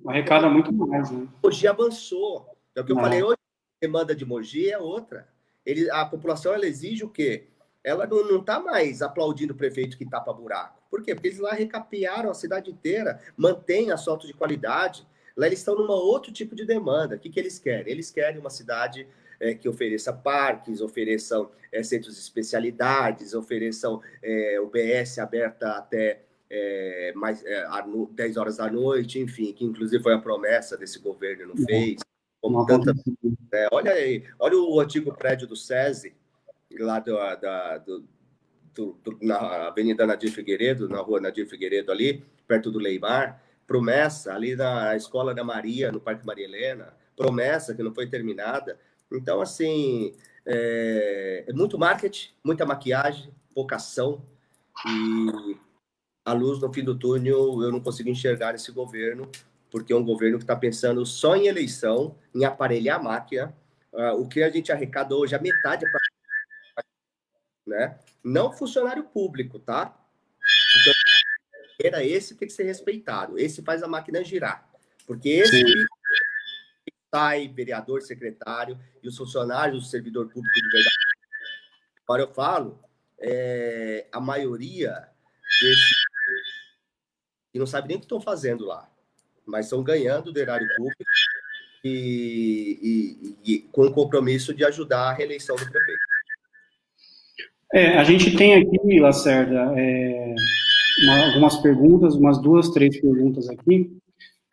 Arrecada 0.06 0.48
muito 0.48 0.72
mais, 0.72 1.10
né? 1.10 1.26
Mogi 1.42 1.66
avançou. 1.66 2.56
É 2.74 2.80
o 2.80 2.84
que 2.84 2.92
eu 2.92 2.96
falei 2.96 3.22
hoje. 3.22 3.36
A 3.36 3.86
demanda 3.86 4.14
de 4.14 4.24
Mogi 4.24 4.70
é 4.70 4.78
outra. 4.78 5.26
Ele, 5.66 5.90
a 5.90 6.04
população 6.04 6.54
ela 6.54 6.66
exige 6.66 7.04
o 7.04 7.08
quê? 7.08 7.48
Ela 7.82 8.06
não 8.06 8.38
está 8.38 8.60
mais 8.60 9.02
aplaudindo 9.02 9.52
o 9.52 9.56
prefeito 9.56 9.98
que 9.98 10.08
tapa 10.08 10.32
buraco. 10.32 10.80
Por 10.88 11.02
quê? 11.02 11.14
Porque 11.14 11.28
eles 11.28 11.40
lá 11.40 11.52
recapearam 11.52 12.30
a 12.30 12.34
cidade 12.34 12.70
inteira, 12.70 13.20
mantêm 13.36 13.90
asfalto 13.90 14.26
de 14.26 14.32
qualidade. 14.32 15.06
Lá 15.36 15.46
eles 15.46 15.58
estão 15.58 15.74
numa 15.74 15.94
outro 15.94 16.32
tipo 16.32 16.54
de 16.54 16.64
demanda. 16.64 17.16
O 17.16 17.18
que, 17.18 17.28
que 17.28 17.40
eles 17.40 17.58
querem? 17.58 17.90
Eles 17.90 18.10
querem 18.10 18.38
uma 18.38 18.50
cidade 18.50 19.06
é, 19.40 19.52
que 19.52 19.68
ofereça 19.68 20.12
parques, 20.12 20.80
ofereçam 20.80 21.50
é, 21.72 21.82
centros 21.82 22.14
de 22.14 22.20
especialidades, 22.20 23.34
ofereçam 23.34 24.00
é, 24.22 24.60
UBS 24.60 25.18
aberta 25.18 25.72
até 25.72 26.20
é, 26.56 27.12
mais, 27.16 27.44
é, 27.44 27.66
10 28.12 28.36
horas 28.36 28.56
da 28.58 28.70
noite, 28.70 29.18
enfim, 29.18 29.52
que 29.52 29.64
inclusive 29.64 30.02
foi 30.02 30.14
a 30.14 30.18
promessa 30.18 30.76
desse 30.76 31.00
governo 31.00 31.48
não 31.48 31.54
uhum. 31.56 31.64
fez. 31.66 32.00
Como 32.40 32.64
tanta, 32.66 32.94
é, 33.52 33.68
olha 33.72 33.92
aí, 33.92 34.22
olha 34.38 34.56
o 34.56 34.78
antigo 34.78 35.12
prédio 35.14 35.48
do 35.48 35.56
SESI, 35.56 36.14
lá 36.78 37.00
do, 37.00 37.14
da, 37.14 37.78
do, 37.78 38.04
do, 38.74 38.98
do, 39.02 39.18
na 39.22 39.68
Avenida 39.68 40.06
Nadir 40.06 40.30
Figueiredo, 40.30 40.88
na 40.88 40.98
rua 41.00 41.20
Nadir 41.20 41.48
Figueiredo 41.48 41.90
ali, 41.90 42.22
perto 42.46 42.70
do 42.70 42.78
Leimar, 42.78 43.42
promessa 43.66 44.34
ali 44.34 44.54
na 44.54 44.94
Escola 44.94 45.34
da 45.34 45.42
Maria, 45.42 45.90
no 45.90 46.00
Parque 46.00 46.26
Maria 46.26 46.44
Helena, 46.44 46.94
promessa 47.16 47.74
que 47.74 47.82
não 47.82 47.94
foi 47.94 48.06
terminada. 48.06 48.78
Então, 49.10 49.40
assim, 49.40 50.14
é, 50.46 51.44
é 51.48 51.52
muito 51.52 51.78
marketing, 51.78 52.28
muita 52.44 52.66
maquiagem, 52.66 53.32
pouca 53.54 53.76
ação 53.76 54.22
e 54.86 55.56
a 56.24 56.32
luz 56.32 56.60
no 56.60 56.72
fim 56.72 56.82
do 56.82 56.98
túnel 56.98 57.62
eu 57.62 57.70
não 57.70 57.80
consigo 57.80 58.08
enxergar 58.08 58.52
nesse 58.52 58.72
governo, 58.72 59.30
porque 59.70 59.92
é 59.92 59.96
um 59.96 60.04
governo 60.04 60.38
que 60.38 60.44
está 60.44 60.56
pensando 60.56 61.04
só 61.04 61.36
em 61.36 61.46
eleição, 61.46 62.16
em 62.34 62.44
aparelhar 62.44 62.98
a 62.98 63.02
máquina. 63.02 63.54
Uh, 63.92 64.20
o 64.20 64.28
que 64.28 64.42
a 64.42 64.50
gente 64.50 64.72
arrecada 64.72 65.14
hoje, 65.14 65.34
a 65.34 65.38
metade 65.40 65.84
é 65.84 65.90
para 65.90 66.84
né? 67.66 67.98
Não 68.22 68.52
funcionário 68.52 69.04
público, 69.04 69.58
tá? 69.58 69.96
Então, 70.80 70.92
era 71.80 72.04
esse 72.04 72.34
tem 72.34 72.48
que 72.48 72.54
ser 72.54 72.64
respeitado. 72.64 73.38
Esse 73.38 73.62
faz 73.62 73.82
a 73.82 73.88
máquina 73.88 74.24
girar. 74.24 74.68
Porque 75.06 75.28
esse 75.28 75.62
sai 77.14 77.46
vereador, 77.48 78.02
secretário 78.02 78.78
e 79.02 79.08
os 79.08 79.16
funcionários 79.16 79.84
do 79.84 79.88
servidor 79.88 80.26
público 80.26 80.54
de 80.54 80.68
verdade. 80.68 80.96
Agora 82.02 82.22
eu 82.22 82.34
falo, 82.34 82.82
é, 83.20 84.08
a 84.12 84.20
maioria 84.20 85.08
desse 85.60 85.93
e 87.54 87.58
não 87.58 87.66
sabe 87.66 87.88
nem 87.88 87.96
o 87.96 88.00
que 88.00 88.06
estão 88.06 88.20
fazendo 88.20 88.66
lá, 88.66 88.88
mas 89.46 89.66
estão 89.66 89.82
ganhando 89.82 90.32
do 90.32 90.38
erário 90.38 90.66
público 90.76 91.04
e, 91.84 93.36
e, 93.44 93.52
e 93.54 93.58
com 93.70 93.82
o 93.82 93.92
compromisso 93.92 94.52
de 94.52 94.64
ajudar 94.64 95.10
a 95.10 95.12
reeleição 95.12 95.54
do 95.54 95.70
prefeito. 95.70 96.00
É, 97.72 97.98
a 97.98 98.04
gente 98.04 98.36
tem 98.36 98.54
aqui, 98.54 99.00
Lacerda, 99.00 99.72
é, 99.76 100.34
uma, 101.04 101.26
algumas 101.26 101.56
perguntas, 101.58 102.14
umas 102.14 102.40
duas, 102.40 102.70
três 102.70 103.00
perguntas 103.00 103.48
aqui. 103.48 103.96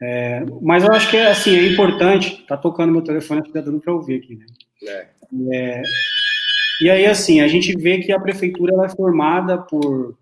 É, 0.01 0.43
mas 0.61 0.83
eu 0.83 0.91
acho 0.91 1.09
que 1.09 1.17
é 1.17 1.29
assim, 1.29 1.55
é 1.55 1.67
importante, 1.67 2.43
tá 2.47 2.57
tocando 2.57 2.91
meu 2.91 3.03
telefone, 3.03 3.41
acho 3.41 3.51
que 3.51 3.53
tá 3.53 3.61
dando 3.61 3.79
para 3.79 3.93
ouvir 3.93 4.15
aqui, 4.15 4.35
né? 4.35 4.45
É. 4.83 5.07
É, 5.53 5.81
e 6.81 6.89
aí, 6.89 7.05
assim, 7.05 7.41
a 7.41 7.47
gente 7.47 7.77
vê 7.77 7.99
que 7.99 8.11
a 8.11 8.19
prefeitura 8.19 8.85
é 8.85 8.89
formada 8.89 9.59
por 9.59 10.17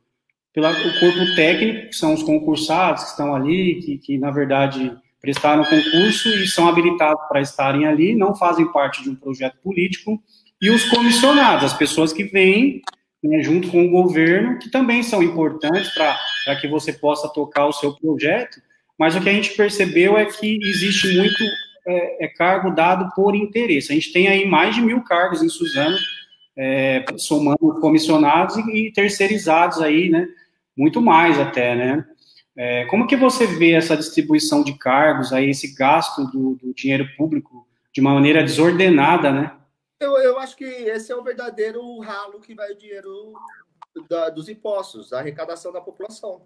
pelo 0.61 0.99
corpo 0.99 1.35
técnico, 1.35 1.89
que 1.89 1.95
são 1.95 2.13
os 2.13 2.23
concursados 2.23 3.03
que 3.03 3.09
estão 3.11 3.35
ali, 3.35 3.75
que, 3.75 3.97
que 3.97 4.17
na 4.17 4.31
verdade 4.31 4.91
prestaram 5.21 5.63
concurso 5.63 6.29
e 6.29 6.47
são 6.47 6.67
habilitados 6.67 7.27
para 7.27 7.41
estarem 7.41 7.85
ali, 7.85 8.15
não 8.15 8.35
fazem 8.35 8.71
parte 8.71 9.03
de 9.03 9.09
um 9.09 9.15
projeto 9.15 9.57
político, 9.63 10.21
e 10.61 10.69
os 10.69 10.85
comissionados, 10.89 11.65
as 11.65 11.77
pessoas 11.77 12.11
que 12.13 12.23
vêm 12.23 12.81
né, 13.23 13.41
junto 13.41 13.69
com 13.69 13.85
o 13.85 13.89
governo, 13.89 14.57
que 14.59 14.69
também 14.69 15.03
são 15.03 15.21
importantes 15.21 15.91
para 15.93 16.55
que 16.55 16.67
você 16.67 16.93
possa 16.93 17.27
tocar 17.29 17.65
o 17.65 17.73
seu 17.73 17.93
projeto, 17.93 18.61
mas 18.97 19.15
o 19.15 19.21
que 19.21 19.29
a 19.29 19.33
gente 19.33 19.55
percebeu 19.55 20.17
é 20.17 20.25
que 20.25 20.59
existe 20.61 21.15
muito 21.15 21.43
é, 21.87 22.25
é 22.25 22.27
cargo 22.27 22.71
dado 22.71 23.09
por 23.15 23.35
interesse. 23.35 23.91
A 23.91 23.95
gente 23.95 24.11
tem 24.11 24.27
aí 24.27 24.45
mais 24.45 24.75
de 24.75 24.81
mil 24.81 25.01
cargos 25.01 25.41
em 25.41 25.49
Suzano, 25.49 25.97
é, 26.57 27.05
somando 27.17 27.79
comissionados 27.79 28.57
e, 28.57 28.87
e, 28.87 28.91
terceirizados 28.91 29.81
aí, 29.81 30.09
né? 30.09 30.27
Muito 30.79 31.01
mais 31.01 31.37
até, 31.37 31.75
né? 31.75 32.07
É, 32.55 32.85
como 32.85 33.05
que 33.05 33.17
você 33.17 33.45
vê 33.45 33.73
essa 33.73 33.97
distribuição 33.97 34.63
de 34.63 34.77
cargos 34.77 35.33
aí, 35.33 35.49
esse 35.49 35.75
gasto 35.75 36.23
do, 36.31 36.55
do 36.55 36.73
dinheiro 36.73 37.05
público 37.17 37.67
de 37.93 37.99
uma 37.99 38.13
maneira 38.13 38.41
desordenada, 38.41 39.29
né? 39.29 39.57
Eu, 39.99 40.17
eu 40.19 40.39
acho 40.39 40.55
que 40.55 40.63
esse 40.63 41.11
é 41.11 41.15
o 41.15 41.21
verdadeiro 41.21 41.99
ralo 41.99 42.39
que 42.39 42.55
vai 42.55 42.71
o 42.71 42.77
dinheiro 42.77 43.33
da, 44.09 44.29
dos 44.29 44.47
impostos, 44.47 45.09
da 45.09 45.19
arrecadação 45.19 45.73
da 45.73 45.81
população. 45.81 46.43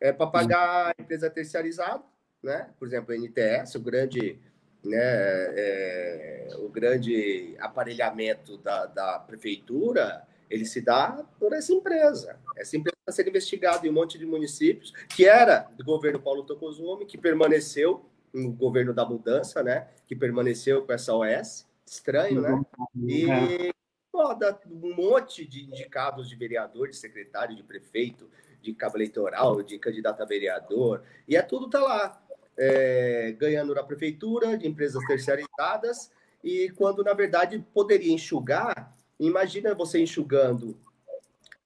É 0.00 0.12
para 0.12 0.26
pagar 0.26 0.88
a 0.88 0.94
empresa 1.00 1.30
terceirizada, 1.30 2.02
né? 2.42 2.70
Por 2.80 2.88
exemplo, 2.88 3.14
o 3.14 3.16
NTS, 3.16 3.76
o 3.76 3.80
grande 3.80 4.40
né, 4.84 4.98
é, 4.98 6.48
o 6.58 6.68
grande 6.68 7.56
aparelhamento 7.60 8.58
da, 8.58 8.86
da 8.86 9.18
prefeitura, 9.20 10.26
ele 10.50 10.64
se 10.64 10.80
dá 10.80 11.24
por 11.38 11.52
essa 11.52 11.72
empresa. 11.72 12.38
Essa 12.56 12.76
empresa 12.76 12.96
está 13.00 13.12
sendo 13.12 13.28
investigada 13.28 13.86
em 13.86 13.90
um 13.90 13.94
monte 13.94 14.18
de 14.18 14.26
municípios, 14.26 14.92
que 15.08 15.26
era 15.26 15.68
do 15.76 15.84
governo 15.84 16.20
Paulo 16.20 16.44
Tokozumi, 16.44 17.06
que 17.06 17.18
permaneceu 17.18 18.04
no 18.32 18.52
governo 18.52 18.92
da 18.92 19.04
mudança, 19.04 19.62
né, 19.62 19.88
que 20.06 20.14
permaneceu 20.14 20.84
com 20.84 20.92
essa 20.92 21.14
OS. 21.14 21.66
Estranho, 21.86 22.42
né? 22.42 22.62
E 22.94 23.30
é. 23.30 23.70
foda 24.12 24.58
um 24.70 24.94
monte 24.94 25.46
de 25.46 25.64
indicados 25.64 26.28
de 26.28 26.36
vereador, 26.36 26.88
de 26.88 26.96
secretário, 26.96 27.56
de 27.56 27.62
prefeito, 27.62 28.28
de 28.60 28.74
cabo 28.74 28.98
eleitoral, 28.98 29.62
de 29.62 29.78
candidato 29.78 30.22
a 30.22 30.26
vereador, 30.26 31.02
e 31.26 31.36
é 31.36 31.42
tudo 31.42 31.70
tá 31.70 31.80
lá 31.80 32.22
é, 32.58 33.32
ganhando 33.38 33.74
na 33.74 33.82
prefeitura, 33.82 34.58
de 34.58 34.66
empresas 34.66 35.02
terceirizadas, 35.06 36.10
e 36.42 36.70
quando, 36.70 37.02
na 37.02 37.14
verdade, 37.14 37.64
poderia 37.72 38.12
enxugar, 38.12 38.96
imagina 39.18 39.74
você 39.74 40.00
enxugando 40.00 40.76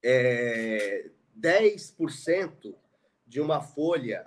é, 0.03 1.07
10% 1.41 2.75
de 3.27 3.41
uma 3.41 3.61
folha 3.61 4.27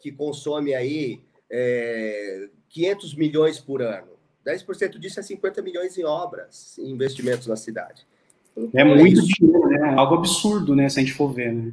que 0.00 0.12
consome 0.12 0.74
aí 0.74 1.20
é, 1.50 2.48
500 2.68 3.14
milhões 3.14 3.58
por 3.58 3.82
ano. 3.82 4.16
10% 4.46 4.98
disso 4.98 5.18
é 5.18 5.22
50 5.22 5.60
milhões 5.62 5.98
em 5.98 6.04
obras, 6.04 6.78
em 6.78 6.90
investimentos 6.90 7.46
na 7.46 7.56
cidade. 7.56 8.06
É 8.72 8.84
muito 8.84 9.20
dinheiro, 9.22 9.68
né? 9.68 9.94
Algo 9.96 10.14
absurdo, 10.14 10.74
né? 10.74 10.88
Se 10.88 10.98
a 10.98 11.02
gente 11.02 11.12
for 11.12 11.32
ver, 11.32 11.52
né? 11.52 11.72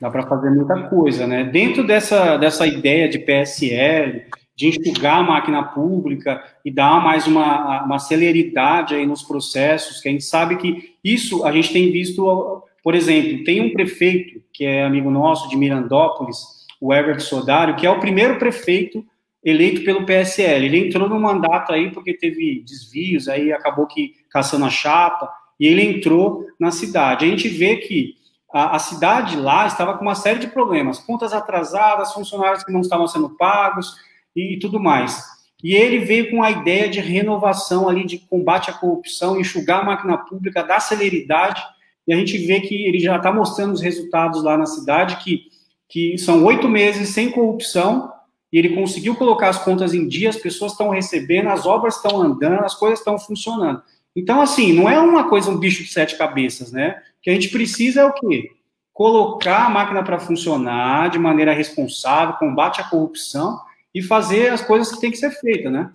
Dá 0.00 0.10
para 0.10 0.26
fazer 0.26 0.50
muita 0.50 0.88
coisa, 0.88 1.26
né? 1.26 1.44
Dentro 1.44 1.86
dessa, 1.86 2.36
dessa 2.36 2.66
ideia 2.66 3.08
de 3.08 3.20
PSL, 3.20 4.26
de 4.54 4.68
enxugar 4.68 5.18
a 5.18 5.22
máquina 5.22 5.62
pública 5.62 6.42
e 6.64 6.70
dar 6.70 7.02
mais 7.02 7.26
uma, 7.26 7.84
uma 7.84 7.98
celeridade 7.98 8.94
aí 8.94 9.06
nos 9.06 9.22
processos, 9.22 10.00
que 10.00 10.08
a 10.08 10.12
gente 10.12 10.24
sabe 10.24 10.56
que 10.56 10.94
isso 11.02 11.44
a 11.44 11.52
gente 11.52 11.72
tem 11.72 11.90
visto, 11.90 12.62
por 12.82 12.94
exemplo, 12.94 13.44
tem 13.44 13.60
um 13.60 13.72
prefeito 13.72 14.42
que 14.52 14.64
é 14.64 14.84
amigo 14.84 15.10
nosso 15.10 15.48
de 15.48 15.56
Mirandópolis, 15.56 16.38
o 16.80 16.92
Everton 16.92 17.20
Sodário, 17.20 17.76
que 17.76 17.86
é 17.86 17.90
o 17.90 18.00
primeiro 18.00 18.38
prefeito 18.38 19.04
eleito 19.42 19.84
pelo 19.84 20.04
PSL. 20.04 20.66
Ele 20.66 20.86
entrou 20.86 21.08
no 21.08 21.18
mandato 21.18 21.72
aí 21.72 21.90
porque 21.90 22.14
teve 22.14 22.62
desvios, 22.66 23.28
aí 23.28 23.52
acabou 23.52 23.86
que 23.86 24.14
caçando 24.30 24.64
a 24.64 24.70
chapa, 24.70 25.30
e 25.58 25.66
ele 25.66 25.82
entrou 25.82 26.46
na 26.58 26.70
cidade. 26.70 27.24
A 27.24 27.28
gente 27.28 27.48
vê 27.48 27.76
que 27.76 28.14
a, 28.52 28.76
a, 28.76 28.78
cidade 28.78 29.36
lá 29.36 29.66
estava 29.66 29.96
com 29.96 30.02
uma 30.02 30.14
série 30.14 30.40
de 30.40 30.48
problemas, 30.48 30.98
contas 30.98 31.32
atrasadas, 31.32 32.12
funcionários 32.12 32.64
que 32.64 32.72
não 32.72 32.80
estavam 32.80 33.06
sendo 33.06 33.30
pagos 33.30 33.94
e, 34.34 34.58
tudo 34.58 34.80
mais. 34.80 35.22
E 35.62 35.74
ele 35.74 36.00
veio 36.00 36.30
com 36.30 36.42
a 36.42 36.50
ideia 36.50 36.88
de 36.88 37.00
renovação 37.00 37.88
ali, 37.88 38.04
de 38.04 38.18
combate 38.18 38.70
à 38.70 38.72
corrupção, 38.72 39.38
enxugar 39.40 39.80
a 39.80 39.84
máquina 39.84 40.18
pública, 40.18 40.62
dar 40.62 40.80
celeridade, 40.80 41.62
e 42.06 42.12
a 42.12 42.16
gente 42.16 42.36
vê 42.38 42.60
que 42.60 42.86
ele 42.86 42.98
já 42.98 43.16
está 43.16 43.32
mostrando 43.32 43.72
os 43.72 43.80
resultados 43.80 44.42
lá 44.42 44.56
na 44.56 44.66
cidade, 44.66 45.22
que, 45.22 45.44
que 45.88 46.18
são 46.18 46.44
oito 46.44 46.68
meses 46.68 47.10
sem 47.10 47.30
corrupção, 47.30 48.12
e 48.52 48.58
ele 48.58 48.74
conseguiu 48.74 49.14
colocar 49.14 49.48
as 49.48 49.62
contas 49.62 49.94
em 49.94 50.08
dia, 50.08 50.28
as 50.28 50.36
pessoas 50.36 50.72
estão 50.72 50.90
recebendo, 50.90 51.48
as 51.48 51.64
obras 51.64 51.96
estão 51.96 52.20
andando, 52.20 52.64
as 52.64 52.74
coisas 52.74 52.98
estão 52.98 53.18
funcionando. 53.18 53.82
Então, 54.14 54.42
assim, 54.42 54.72
não 54.72 54.90
é 54.90 54.98
uma 54.98 55.28
coisa, 55.28 55.50
um 55.50 55.58
bicho 55.58 55.82
de 55.84 55.90
sete 55.90 56.18
cabeças, 56.18 56.70
né? 56.72 57.00
que 57.22 57.30
a 57.30 57.32
gente 57.32 57.48
precisa 57.48 58.00
é 58.00 58.04
o 58.04 58.12
quê? 58.12 58.50
Colocar 58.92 59.66
a 59.66 59.70
máquina 59.70 60.02
para 60.02 60.18
funcionar 60.18 61.08
de 61.08 61.18
maneira 61.18 61.54
responsável, 61.54 62.34
combate 62.34 62.80
à 62.80 62.84
corrupção 62.84 63.58
e 63.94 64.02
fazer 64.02 64.48
as 64.48 64.62
coisas 64.62 64.92
que 64.92 65.00
tem 65.00 65.10
que 65.10 65.16
ser 65.16 65.30
feitas, 65.30 65.72
né? 65.72 65.92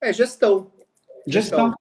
É 0.00 0.12
gestão. 0.12 0.72
Gestão. 1.26 1.74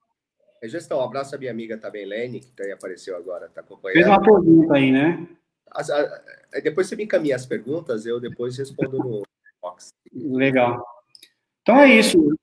É 0.62 0.68
gestão. 0.68 1.00
Um 1.00 1.04
abraço 1.04 1.36
à 1.36 1.38
minha 1.38 1.52
amiga 1.52 1.78
também, 1.78 2.06
Lene, 2.06 2.40
que 2.40 2.52
também 2.52 2.74
apareceu 2.74 3.16
agora, 3.16 3.48
está 3.48 3.62
acompanhando. 3.62 3.96
Fez 3.96 4.08
uma 4.08 4.22
pergunta 4.22 4.74
aí, 4.74 4.92
né? 4.92 5.28
As, 5.72 5.90
a, 5.90 6.22
depois 6.64 6.88
você 6.88 6.96
me 6.96 7.04
encaminha 7.04 7.36
as 7.36 7.46
perguntas, 7.46 8.06
eu 8.06 8.20
depois 8.20 8.58
respondo 8.58 8.98
no 8.98 9.24
box. 9.62 9.94
Legal. 10.14 10.84
Então 11.62 11.80
é 11.80 11.88
isso. 11.88 12.36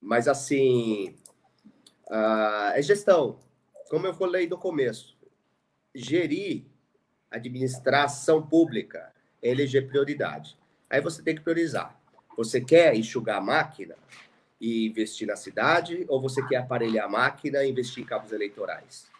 Mas 0.00 0.28
assim, 0.28 1.14
uh, 2.10 2.72
é 2.74 2.82
gestão 2.82 3.38
como 3.94 4.08
eu 4.08 4.14
falei 4.14 4.48
no 4.48 4.58
começo, 4.58 5.16
gerir 5.94 6.64
administração 7.30 8.44
pública 8.44 9.12
é 9.40 9.50
eleger 9.50 9.86
prioridade. 9.86 10.58
Aí 10.88 11.00
você 11.00 11.22
tem 11.22 11.34
que 11.34 11.40
priorizar. 11.40 11.98
Você 12.36 12.60
quer 12.60 12.94
enxugar 12.94 13.38
a 13.38 13.40
máquina 13.40 13.96
e 14.60 14.86
investir 14.86 15.26
na 15.26 15.36
cidade, 15.36 16.04
ou 16.08 16.20
você 16.20 16.44
quer 16.46 16.56
aparelhar 16.56 17.06
a 17.06 17.08
máquina 17.08 17.64
e 17.64 17.70
investir 17.70 18.02
em 18.02 18.06
cabos 18.06 18.32
eleitorais? 18.32 19.10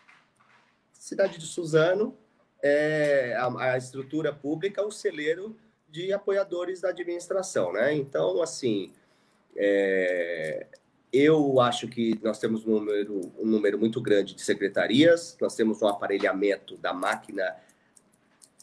Cidade 0.93 1.39
de 1.39 1.47
Suzano, 1.47 2.17
é, 2.63 3.37
a, 3.39 3.73
a 3.73 3.79
estrutura 3.79 4.33
pública 4.33 4.85
um 4.85 4.91
celeiro 4.91 5.57
de 5.89 6.13
apoiadores 6.13 6.81
da 6.81 6.89
administração, 6.89 7.73
né? 7.73 7.95
Então, 7.95 8.43
assim, 8.43 8.93
é, 9.55 10.67
eu 11.13 11.61
acho 11.61 11.87
que 11.87 12.19
nós 12.23 12.39
temos 12.39 12.67
um 12.67 12.81
número, 12.81 13.33
um 13.39 13.47
número 13.47 13.79
muito 13.79 14.01
grande 14.01 14.35
de 14.35 14.43
secretarias, 14.43 15.37
nós 15.41 15.55
temos 15.55 15.81
um 15.83 15.87
aparelhamento 15.87 16.77
da 16.79 16.93
máquina 16.93 17.55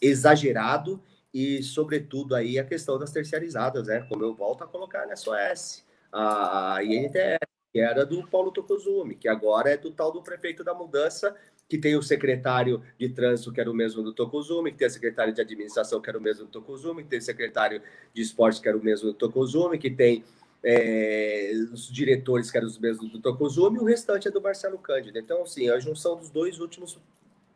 exagerado 0.02 1.02
e, 1.34 1.64
sobretudo, 1.64 2.36
aí 2.36 2.60
a 2.60 2.64
questão 2.64 2.98
das 3.00 3.12
terceirizadas, 3.12 3.88
né? 3.88 4.06
Como 4.10 4.24
eu 4.24 4.34
volto 4.34 4.64
a 4.64 4.68
colocar 4.68 5.06
na 5.08 5.16
SOS, 5.16 5.86
a 6.12 6.80
INTS, 6.84 7.40
que 7.72 7.80
era 7.80 8.06
do 8.06 8.28
Paulo 8.28 8.52
Tokozumi, 8.52 9.16
que 9.16 9.28
agora 9.28 9.70
é 9.70 9.78
do 9.78 9.92
tal 9.92 10.12
do 10.12 10.22
prefeito 10.22 10.64
da 10.64 10.74
mudança, 10.74 11.36
que 11.70 11.78
tem 11.78 11.96
o 11.96 12.04
secretário 12.04 12.84
de 13.00 13.08
trânsito, 13.08 13.54
que 13.54 13.62
era 13.62 13.72
o 13.72 13.74
mesmo 13.74 14.04
do 14.04 14.14
Tokozumi, 14.14 14.74
que 14.74 14.78
tem 14.78 14.88
a 14.88 14.90
secretária 14.90 15.32
de 15.32 15.40
administração, 15.40 16.02
que 16.02 16.10
era 16.10 16.20
o 16.20 16.22
mesmo 16.22 16.46
do 16.46 16.52
Tokozumi, 16.52 17.04
que 17.04 17.10
tem 17.10 17.20
o 17.20 17.22
secretário 17.22 17.82
de 18.14 18.22
esporte, 18.22 18.60
que 18.60 18.68
era 18.68 18.78
o 18.78 18.84
mesmo 18.84 19.08
do 19.08 19.14
Tokozumi, 19.14 19.78
que 19.78 19.90
tem 19.90 20.22
é, 20.62 21.54
os 21.72 21.90
diretores 21.90 22.52
que 22.52 22.58
eram 22.58 22.68
os 22.68 22.78
mesmos 22.78 23.10
do 23.10 23.22
Tokozumi, 23.22 23.78
e 23.78 23.80
o 23.80 23.86
restante 23.86 24.28
é 24.28 24.32
do 24.32 24.42
Marcelo 24.42 24.78
Cândido. 24.78 25.18
Então, 25.18 25.44
assim, 25.44 25.70
a 25.70 25.80
junção 25.80 26.18
dos 26.18 26.30
dois 26.30 26.60
últimos 26.60 27.00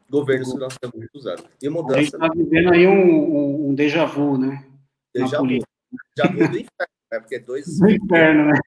governos 0.10 0.52
que 0.52 0.60
nós 0.60 0.74
estamos 0.74 1.08
usando. 1.14 1.44
E 1.62 1.70
mudança. 1.70 1.96
A 1.96 2.02
gente 2.02 2.14
está 2.14 2.28
vivendo 2.28 2.74
aí 2.74 2.88
um, 2.88 2.94
um, 2.94 3.70
um 3.70 3.76
déjà 3.76 4.06
vu, 4.06 4.38
né? 4.38 4.66
Déjà 5.14 5.40
vu. 5.40 5.48
Déjà 5.48 6.32
vu 6.32 6.38
do 6.38 6.60
inferno, 6.60 6.94
né? 7.12 7.20
Porque 7.20 7.40
dois. 7.40 7.80
Do 7.80 7.90
inferno, 7.90 8.46
né? 8.46 8.60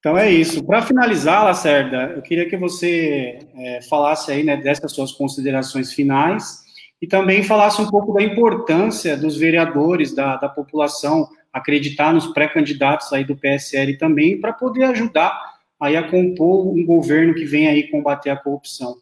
Então 0.00 0.16
é 0.16 0.30
isso. 0.30 0.64
Para 0.64 0.80
finalizar, 0.80 1.44
Lacerda, 1.44 2.14
eu 2.16 2.22
queria 2.22 2.48
que 2.48 2.56
você 2.56 3.38
é, 3.54 3.82
falasse 3.82 4.32
aí 4.32 4.42
né, 4.42 4.56
dessas 4.56 4.92
suas 4.92 5.12
considerações 5.12 5.92
finais 5.92 6.64
e 7.02 7.06
também 7.06 7.42
falasse 7.42 7.82
um 7.82 7.86
pouco 7.86 8.14
da 8.14 8.22
importância 8.22 9.14
dos 9.14 9.36
vereadores, 9.36 10.14
da, 10.14 10.36
da 10.36 10.48
população, 10.48 11.28
acreditar 11.52 12.14
nos 12.14 12.28
pré-candidatos 12.28 13.12
aí 13.12 13.24
do 13.24 13.36
PSL 13.36 13.98
também, 13.98 14.40
para 14.40 14.54
poder 14.54 14.84
ajudar 14.84 15.49
aí 15.80 15.96
a 15.96 16.08
compor 16.08 16.68
um 16.68 16.84
governo 16.84 17.34
que 17.34 17.44
vem 17.44 17.68
aí 17.68 17.90
combater 17.90 18.30
a 18.30 18.36
corrupção. 18.36 19.00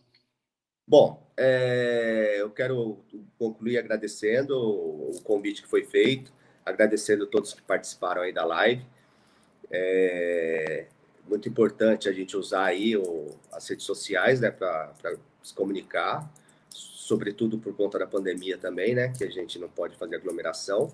Bom, 0.87 1.27
é, 1.37 2.37
eu 2.39 2.51
quero 2.51 2.99
concluir 3.39 3.79
agradecendo 3.79 4.57
o 4.59 5.21
convite 5.23 5.63
que 5.63 5.69
foi 5.69 5.85
feito, 5.85 6.33
agradecendo 6.65 7.27
todos 7.27 7.53
que 7.53 7.63
participaram 7.63 8.23
aí 8.23 8.33
da 8.33 8.45
live. 8.45 8.85
É 9.71 10.87
muito 11.29 11.49
importante 11.49 12.09
a 12.09 12.13
gente 12.13 12.37
usar 12.37 12.65
aí 12.65 12.97
o, 12.97 13.27
as 13.53 13.69
redes 13.69 13.85
sociais, 13.85 14.41
né, 14.41 14.51
para 14.51 14.93
se 15.43 15.55
comunicar, 15.55 16.29
sobretudo 16.71 17.59
por 17.59 17.77
conta 17.77 17.99
da 17.99 18.07
pandemia 18.07 18.57
também, 18.57 18.95
né, 18.95 19.13
que 19.17 19.25
a 19.25 19.31
gente 19.31 19.59
não 19.59 19.69
pode 19.69 19.97
fazer 19.97 20.17
aglomeração. 20.17 20.93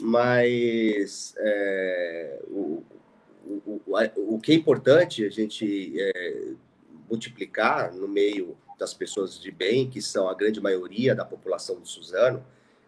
Mas 0.00 1.34
é, 1.38 2.40
o, 2.48 2.82
o, 3.44 3.80
o, 4.34 4.40
que 4.40 4.52
é 4.52 4.54
importante 4.54 5.24
a 5.24 5.30
gente 5.30 5.94
é, 5.98 6.52
multiplicar 7.10 7.92
no 7.92 8.08
meio 8.08 8.56
das 8.78 8.94
pessoas 8.94 9.38
de 9.38 9.50
bem, 9.50 9.88
que 9.88 10.00
são 10.00 10.28
a 10.28 10.34
grande 10.34 10.60
maioria 10.60 11.14
da 11.14 11.24
população 11.24 11.80
de 11.80 11.88
Suzano. 11.88 12.44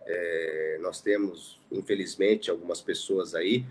É, 0.07 0.79
nós 0.81 1.01
temos, 1.01 1.61
infelizmente, 1.71 2.51
algumas 2.51 2.81
pessoas 2.81 3.35
aí 3.35 3.65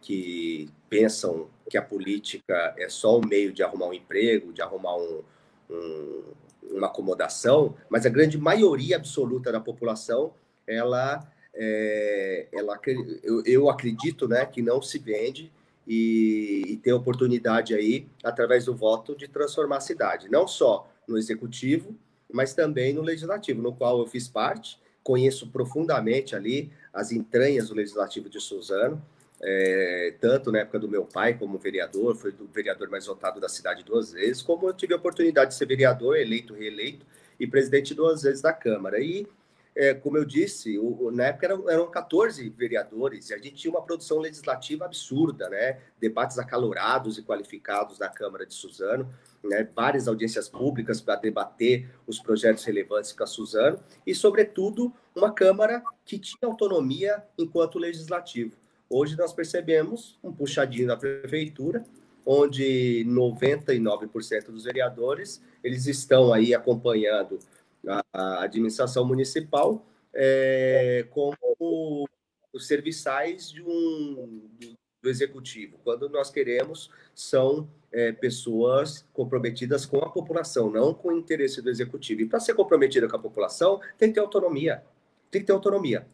que 0.00 0.68
pensam 0.88 1.48
que 1.68 1.78
a 1.78 1.82
política 1.82 2.74
é 2.78 2.88
só 2.88 3.18
um 3.18 3.26
meio 3.26 3.52
de 3.52 3.62
arrumar 3.62 3.86
um 3.86 3.94
emprego, 3.94 4.52
de 4.52 4.60
arrumar 4.60 4.96
um, 4.96 5.22
um, 5.70 6.22
uma 6.70 6.88
acomodação, 6.88 7.74
mas 7.88 8.04
a 8.04 8.10
grande 8.10 8.36
maioria 8.36 8.96
absoluta 8.96 9.50
da 9.50 9.60
população, 9.60 10.34
ela, 10.66 11.26
é, 11.54 12.46
ela 12.52 12.78
eu, 13.22 13.42
eu 13.46 13.70
acredito 13.70 14.28
né, 14.28 14.44
que 14.44 14.60
não 14.60 14.82
se 14.82 14.98
vende 14.98 15.50
e, 15.86 16.62
e 16.66 16.76
tem 16.76 16.92
oportunidade 16.92 17.74
aí, 17.74 18.06
através 18.22 18.64
do 18.64 18.74
voto, 18.74 19.14
de 19.14 19.28
transformar 19.28 19.78
a 19.78 19.80
cidade, 19.80 20.30
não 20.30 20.46
só 20.46 20.90
no 21.06 21.18
executivo, 21.18 21.94
mas 22.32 22.54
também 22.54 22.92
no 22.92 23.02
legislativo, 23.02 23.62
no 23.62 23.72
qual 23.74 23.98
eu 23.98 24.06
fiz 24.06 24.28
parte, 24.28 24.78
conheço 25.02 25.48
profundamente 25.48 26.34
ali 26.34 26.72
as 26.92 27.12
entranhas 27.12 27.68
do 27.68 27.74
legislativo 27.74 28.28
de 28.28 28.40
Suzano, 28.40 29.00
é, 29.42 30.14
tanto 30.20 30.50
na 30.50 30.60
época 30.60 30.78
do 30.78 30.88
meu 30.88 31.04
pai 31.04 31.34
como 31.34 31.58
vereador, 31.58 32.16
foi 32.16 32.30
o 32.30 32.48
vereador 32.52 32.88
mais 32.88 33.06
votado 33.06 33.38
da 33.38 33.48
cidade 33.48 33.84
duas 33.84 34.12
vezes, 34.12 34.40
como 34.40 34.68
eu 34.68 34.72
tive 34.72 34.94
a 34.94 34.96
oportunidade 34.96 35.50
de 35.50 35.56
ser 35.56 35.66
vereador, 35.66 36.16
eleito, 36.16 36.54
reeleito, 36.54 37.04
e 37.38 37.46
presidente 37.46 37.94
duas 37.94 38.22
vezes 38.22 38.40
da 38.40 38.52
Câmara. 38.52 39.00
E 39.00 39.26
é, 39.76 39.92
como 39.92 40.16
eu 40.16 40.24
disse, 40.24 40.78
o, 40.78 41.10
na 41.10 41.24
época 41.24 41.46
eram, 41.46 41.68
eram 41.68 41.90
14 41.90 42.48
vereadores 42.50 43.30
e 43.30 43.34
a 43.34 43.38
gente 43.38 43.56
tinha 43.56 43.72
uma 43.72 43.82
produção 43.82 44.18
legislativa 44.18 44.84
absurda, 44.84 45.48
né? 45.48 45.80
Debates 45.98 46.38
acalorados 46.38 47.18
e 47.18 47.22
qualificados 47.22 47.98
na 47.98 48.08
Câmara 48.08 48.46
de 48.46 48.54
Suzano, 48.54 49.12
né? 49.42 49.68
várias 49.74 50.06
audiências 50.06 50.48
públicas 50.48 51.00
para 51.00 51.16
debater 51.16 51.90
os 52.06 52.20
projetos 52.20 52.64
relevantes 52.64 53.12
com 53.12 53.24
a 53.24 53.26
Suzano 53.26 53.80
e, 54.06 54.14
sobretudo, 54.14 54.92
uma 55.14 55.32
Câmara 55.32 55.82
que 56.04 56.18
tinha 56.18 56.48
autonomia 56.48 57.24
enquanto 57.36 57.78
legislativo. 57.78 58.56
Hoje 58.88 59.16
nós 59.16 59.32
percebemos 59.32 60.18
um 60.22 60.32
puxadinho 60.32 60.86
da 60.86 60.96
prefeitura, 60.96 61.84
onde 62.24 63.04
99% 63.08 64.46
dos 64.46 64.64
vereadores 64.64 65.42
eles 65.64 65.86
estão 65.86 66.32
aí 66.32 66.54
acompanhando 66.54 67.38
a, 67.88 68.42
administração 68.42 69.04
municipal 69.04 69.84
é, 70.12 71.06
como 71.10 72.08
os 72.52 72.66
serviçais 72.66 73.50
de 73.50 73.62
um, 73.62 74.48
do 75.02 75.10
executivo. 75.10 75.78
Quando 75.84 76.08
nós 76.08 76.30
queremos, 76.30 76.90
são 77.14 77.68
é, 77.92 78.12
pessoas 78.12 79.06
comprometidas 79.12 79.84
com 79.84 79.98
a 79.98 80.08
população, 80.08 80.70
não 80.70 80.94
com 80.94 81.08
o 81.08 81.18
interesse 81.18 81.60
do 81.60 81.70
executivo. 81.70 82.22
E 82.22 82.26
para 82.26 82.40
ser 82.40 82.54
comprometida 82.54 83.08
com 83.08 83.16
a 83.16 83.18
população, 83.18 83.80
tem 83.98 84.08
que 84.08 84.14
ter 84.14 84.20
autonomia. 84.20 84.82
Tem 85.30 85.40
que 85.40 85.46
ter 85.46 85.52
autonomia. 85.52 86.06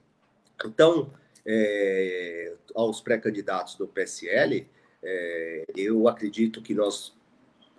Então, 0.64 1.12
é, 1.46 2.54
aos 2.74 3.00
pré-candidatos 3.00 3.76
do 3.76 3.86
PSL, 3.86 4.66
é, 5.02 5.64
eu 5.76 6.08
acredito 6.08 6.60
que 6.60 6.74
nós 6.74 7.14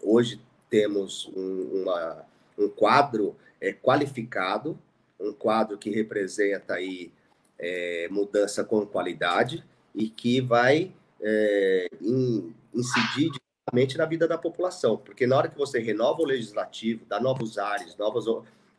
hoje 0.01 0.41
temos 0.69 1.29
um, 1.35 1.81
uma, 1.81 2.25
um 2.57 2.69
quadro 2.69 3.35
é, 3.61 3.71
qualificado, 3.71 4.77
um 5.19 5.31
quadro 5.31 5.77
que 5.77 5.91
representa 5.91 6.73
aí 6.73 7.11
é, 7.59 8.07
mudança 8.09 8.63
com 8.63 8.85
qualidade 8.85 9.63
e 9.93 10.09
que 10.09 10.41
vai 10.41 10.91
é, 11.21 11.87
in, 12.01 12.53
incidir 12.73 13.29
diretamente 13.31 13.97
na 13.97 14.05
vida 14.05 14.27
da 14.27 14.37
população, 14.37 14.97
porque 14.97 15.27
na 15.27 15.37
hora 15.37 15.47
que 15.47 15.57
você 15.57 15.79
renova 15.79 16.23
o 16.23 16.25
legislativo, 16.25 17.05
dá 17.05 17.19
novos 17.19 17.59
ares, 17.59 17.95
novas 17.95 18.25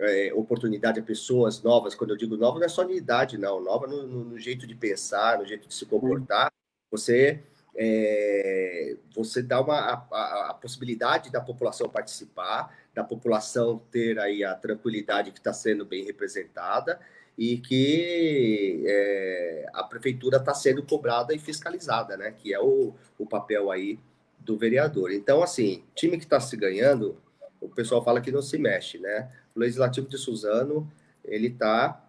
é, 0.00 0.32
oportunidades 0.34 1.00
a 1.00 1.06
pessoas 1.06 1.62
novas, 1.62 1.94
quando 1.94 2.10
eu 2.10 2.16
digo 2.16 2.36
nova, 2.36 2.59
não 2.59 2.66
é 2.66 2.68
só 2.68 2.82
de 2.82 2.94
idade, 2.94 3.38
não, 3.38 3.62
nova 3.62 3.86
no, 3.86 4.06
no, 4.06 4.24
no 4.24 4.38
jeito 4.38 4.66
de 4.66 4.74
pensar, 4.74 5.38
no 5.38 5.46
jeito 5.46 5.68
de 5.68 5.74
se 5.74 5.86
comportar, 5.86 6.52
você 6.90 7.40
é, 7.74 8.97
você 9.15 9.43
dá 9.43 9.61
uma, 9.61 10.07
a, 10.11 10.51
a, 10.51 10.55
possibilidade 10.55 11.31
da 11.31 11.40
população 11.40 11.89
participar, 11.89 12.77
da 12.94 13.03
população 13.03 13.81
ter 13.90 14.19
aí 14.19 14.44
a 14.44 14.55
tranquilidade 14.55 15.32
que 15.32 15.39
está 15.39 15.53
sendo 15.53 15.85
bem 15.85 16.05
representada 16.05 17.01
e 17.36 17.57
que 17.57 18.85
é, 18.86 19.66
a 19.73 19.85
prefeitura 19.85 20.36
está 20.36 20.53
sendo 20.53 20.82
cobrada 20.82 21.35
e 21.35 21.39
fiscalizada, 21.39 22.16
né? 22.16 22.32
Que 22.32 22.53
é 22.53 22.61
o, 22.61 22.94
o 23.19 23.27
papel 23.27 23.70
aí 23.70 23.99
do 24.39 24.59
vereador. 24.59 25.11
Então, 25.11 25.43
assim, 25.43 25.82
time 25.94 26.19
que 26.19 26.24
está 26.24 26.39
se 26.40 26.57
ganhando, 26.57 27.16
o 27.61 27.69
pessoal 27.69 28.05
fala 28.05 28.20
que 28.20 28.31
não 28.31 28.43
se 28.43 28.59
mexe, 28.59 28.99
né? 28.99 29.31
O 29.55 29.61
Legislativo 29.61 30.09
de 30.09 30.19
Suzano, 30.19 30.90
ele 31.24 31.47
está 31.47 32.05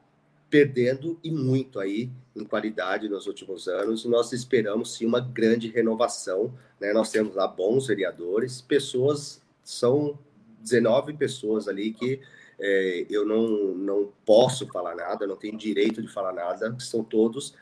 perdendo 0.49 1.17
e 1.23 1.31
muito 1.31 1.79
aí 1.79 2.11
em 2.35 2.43
qualidade 2.43 3.07
nos 3.07 3.27
últimos 3.27 3.67
anos. 3.67 4.05
Nós 4.05 4.31
esperamos 4.33 4.95
sim 4.95 5.05
uma 5.05 5.19
grande 5.19 5.69
renovação. 5.69 6.53
Né? 6.79 6.91
Nós 6.93 7.11
temos 7.11 7.35
lá 7.35 7.47
bons 7.47 7.87
vereadores, 7.87 8.61
pessoas, 8.61 9.41
são 9.63 10.17
19 10.59 11.13
pessoas 11.13 11.67
ali 11.67 11.93
que 11.93 12.19
é, 12.59 13.05
eu 13.09 13.25
não, 13.25 13.75
não 13.75 14.09
posso 14.25 14.67
falar 14.67 14.95
nada, 14.95 15.27
não 15.27 15.35
tenho 15.35 15.57
direito 15.57 16.01
de 16.01 16.07
falar 16.07 16.33
nada, 16.33 16.75
são 16.79 17.03
todos 17.03 17.55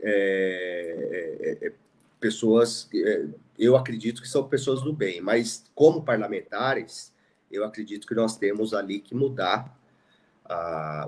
é, 0.00 1.58
é, 1.60 1.66
é 1.66 1.72
pessoas, 2.20 2.88
é, 2.94 3.26
eu 3.58 3.76
acredito 3.76 4.22
que 4.22 4.28
são 4.28 4.48
pessoas 4.48 4.82
do 4.82 4.92
bem, 4.92 5.20
mas 5.20 5.64
como 5.74 6.02
parlamentares, 6.02 7.12
eu 7.50 7.64
acredito 7.64 8.06
que 8.06 8.14
nós 8.14 8.36
temos 8.36 8.72
ali 8.72 9.00
que 9.00 9.14
mudar 9.14 9.78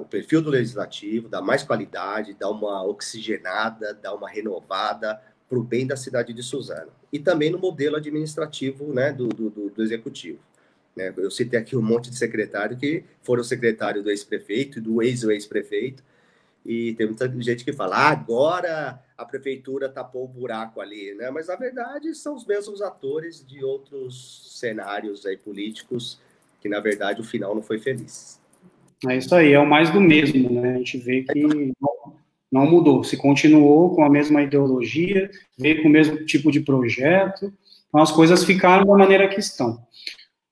o 0.01 0.05
perfil 0.05 0.41
do 0.41 0.51
legislativo, 0.51 1.29
dar 1.29 1.43
mais 1.43 1.63
qualidade, 1.63 2.35
dar 2.35 2.51
uma 2.51 2.83
oxigenada, 2.85 3.93
dar 3.95 4.15
uma 4.15 4.29
renovada 4.29 5.21
para 5.49 5.59
o 5.59 5.63
bem 5.63 5.87
da 5.87 5.97
cidade 5.97 6.33
de 6.33 6.43
Suzano. 6.43 6.91
E 7.13 7.19
também 7.19 7.51
no 7.51 7.59
modelo 7.59 7.97
administrativo 7.97 8.93
né, 8.93 9.13
do, 9.13 9.29
do, 9.29 9.51
do 9.71 9.83
executivo. 9.83 10.41
Né? 10.97 11.13
Eu 11.17 11.31
citei 11.31 11.59
aqui 11.59 11.77
um 11.77 11.83
monte 11.83 12.11
de 12.11 12.17
secretário 12.17 12.77
que 12.77 13.05
foram 13.23 13.45
secretário 13.45 14.03
do 14.03 14.11
ex-prefeito 14.11 14.79
e 14.79 14.81
do 14.81 15.03
ex-ex-prefeito, 15.03 16.03
e 16.65 16.95
tem 16.95 17.07
muita 17.07 17.31
gente 17.41 17.65
que 17.65 17.73
fala, 17.73 17.97
ah, 17.97 18.11
agora 18.11 19.01
a 19.17 19.25
prefeitura 19.25 19.89
tapou 19.89 20.25
o 20.25 20.29
buraco 20.29 20.81
ali, 20.81 21.15
né? 21.15 21.31
Mas 21.31 21.47
na 21.47 21.55
verdade 21.55 22.13
são 22.13 22.35
os 22.35 22.45
mesmos 22.45 22.83
atores 22.83 23.47
de 23.47 23.65
outros 23.65 24.59
cenários 24.59 25.25
aí 25.25 25.37
políticos 25.37 26.21
que 26.61 26.69
na 26.69 26.81
verdade 26.81 27.21
o 27.21 27.25
final 27.25 27.55
não 27.55 27.63
foi 27.63 27.79
feliz. 27.79 28.41
É 29.09 29.17
isso 29.17 29.35
aí, 29.35 29.53
é 29.53 29.61
o 29.61 29.69
mais 29.69 29.91
do 29.91 30.01
mesmo, 30.01 30.51
né? 30.51 30.75
A 30.75 30.79
gente 30.79 30.97
vê 30.99 31.23
que 31.23 31.73
não, 32.51 32.67
mudou, 32.67 33.05
se 33.05 33.17
continuou 33.17 33.95
com 33.95 34.03
a 34.03 34.09
mesma 34.09 34.43
ideologia, 34.43 35.31
veio 35.59 35.83
com 35.83 35.89
o 35.89 35.93
mesmo 35.93 36.25
tipo 36.25 36.51
de 36.51 36.61
projeto, 36.61 37.53
então 37.89 38.01
as 38.01 38.11
coisas 38.11 38.45
ficaram 38.45 38.87
da 38.87 38.97
maneira 38.97 39.29
que 39.29 39.39
estão. 39.39 39.79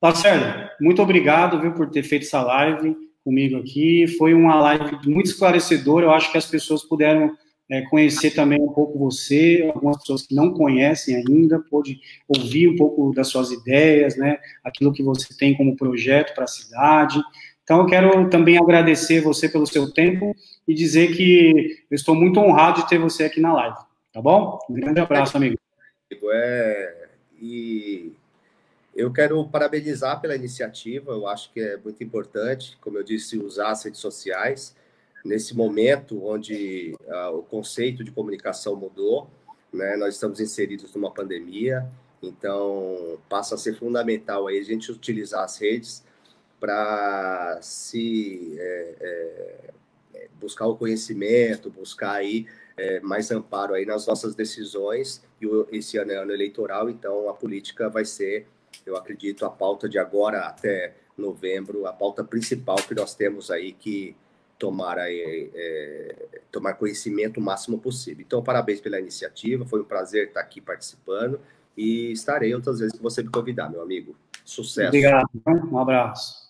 Lacerda, 0.03 0.71
muito 0.79 1.01
obrigado, 1.01 1.61
viu, 1.61 1.73
por 1.73 1.89
ter 1.91 2.03
feito 2.03 2.25
essa 2.25 2.43
live 2.43 2.95
comigo 3.25 3.57
aqui. 3.57 4.07
Foi 4.19 4.35
uma 4.35 4.57
live 4.57 4.99
muito 5.07 5.31
esclarecedora, 5.31 6.05
eu 6.05 6.11
acho 6.11 6.31
que 6.31 6.37
as 6.37 6.45
pessoas 6.45 6.83
puderam 6.85 7.35
é, 7.71 7.81
conhecer 7.83 8.33
também 8.33 8.61
um 8.61 8.73
pouco 8.73 8.99
você, 8.99 9.71
algumas 9.75 9.97
pessoas 9.99 10.27
que 10.27 10.35
não 10.35 10.53
conhecem 10.53 11.17
ainda, 11.17 11.59
pôde 11.71 11.99
ouvir 12.29 12.69
um 12.69 12.77
pouco 12.77 13.13
das 13.15 13.29
suas 13.29 13.51
ideias, 13.51 14.17
né, 14.17 14.39
aquilo 14.63 14.93
que 14.93 15.03
você 15.03 15.35
tem 15.37 15.57
como 15.57 15.77
projeto 15.77 16.35
para 16.35 16.45
a 16.45 16.49
cidade. 16.49 17.19
Então, 17.65 17.81
eu 17.81 17.87
quero 17.87 18.31
também 18.31 18.59
agradecer 18.59 19.21
você 19.21 19.49
pelo 19.49 19.67
seu 19.67 19.91
tempo 19.91 20.37
e 20.69 20.75
dizer 20.75 21.17
que 21.17 21.85
eu 21.91 21.95
estou 21.95 22.15
muito 22.15 22.39
honrado 22.39 22.83
de 22.83 22.89
ter 22.89 22.99
você 22.99 23.25
aqui 23.25 23.41
na 23.41 23.53
live, 23.55 23.77
tá 24.13 24.21
bom? 24.21 24.59
Um 24.69 24.75
grande 24.75 25.01
abraço, 25.01 25.37
amigo. 25.37 25.59
É, 26.33 27.09
e 27.41 28.13
eu 28.95 29.11
quero 29.13 29.43
parabenizar 29.49 30.21
pela 30.21 30.37
iniciativa, 30.37 31.13
eu 31.13 31.27
acho 31.27 31.51
que 31.53 31.61
é 31.61 31.77
muito 31.79 32.05
importante, 32.05 32.77
como 32.81 32.99
eu 32.99 33.03
disse, 33.03 33.39
usar 33.39 33.71
as 33.71 33.83
redes 33.83 34.01
sociais 34.01 34.77
nesse 35.25 35.57
momento 35.57 36.23
onde 36.27 36.95
uh, 37.07 37.39
o 37.39 37.43
conceito 37.43 38.05
de 38.05 38.11
comunicação 38.11 38.77
mudou, 38.77 39.29
né? 39.73 39.97
Nós 39.97 40.15
estamos 40.15 40.39
inseridos 40.39 40.95
numa 40.95 41.11
pandemia, 41.11 41.87
então 42.23 43.19
passa 43.29 43.55
a 43.55 43.59
ser 43.59 43.75
fundamental 43.75 44.47
aí 44.47 44.59
a 44.59 44.63
gente 44.63 44.93
utilizar 44.93 45.43
as 45.43 45.59
redes 45.59 46.05
para 46.65 47.59
se 47.61 48.57
é, 48.59 48.95
é, 50.15 50.29
buscar 50.41 50.67
o 50.67 50.75
conhecimento, 50.75 51.69
buscar 51.69 52.13
aí 52.13 52.47
é, 52.75 53.01
mais 53.01 53.31
amparo 53.31 53.75
aí 53.75 53.85
nas 53.85 54.07
nossas 54.07 54.35
decisões. 54.35 55.23
E 55.43 55.77
esse 55.77 55.99
ano 55.99 56.13
é 56.13 56.17
ano 56.17 56.33
eleitoral, 56.33 56.89
então 56.89 57.29
a 57.29 57.35
política 57.35 57.91
vai 57.91 58.07
ser, 58.07 58.47
eu 58.87 58.97
acredito, 58.97 59.45
a 59.45 59.51
pauta 59.51 59.87
de 59.87 59.99
agora 59.99 60.47
até 60.47 60.95
novembro, 61.19 61.87
a 61.87 61.93
pauta 61.93 62.25
principal 62.25 62.77
que 62.77 62.95
nós 62.95 63.15
temos 63.15 63.51
aí 63.51 63.73
que 63.73 64.17
tomar, 64.59 64.99
aí, 64.99 65.51
é, 65.55 66.15
tomar 66.51 66.73
conhecimento 66.75 67.41
o 67.41 67.43
máximo 67.43 67.79
possível. 67.79 68.25
Então, 68.27 68.43
parabéns 68.43 68.81
pela 68.81 68.99
iniciativa, 68.99 69.67
foi 69.67 69.83
um 69.83 69.85
prazer 69.85 70.29
estar 70.29 70.41
aqui 70.41 70.63
participando 70.63 71.39
e 71.77 72.11
estarei 72.11 72.55
outras 72.55 72.79
vezes 72.79 72.97
que 72.97 73.03
você 73.03 73.23
me 73.23 73.29
convidar, 73.29 73.69
meu 73.69 73.83
amigo. 73.83 74.17
Sucesso. 74.47 74.89
Obrigado, 74.89 75.29
um 75.47 75.79
abraço. 75.79 76.44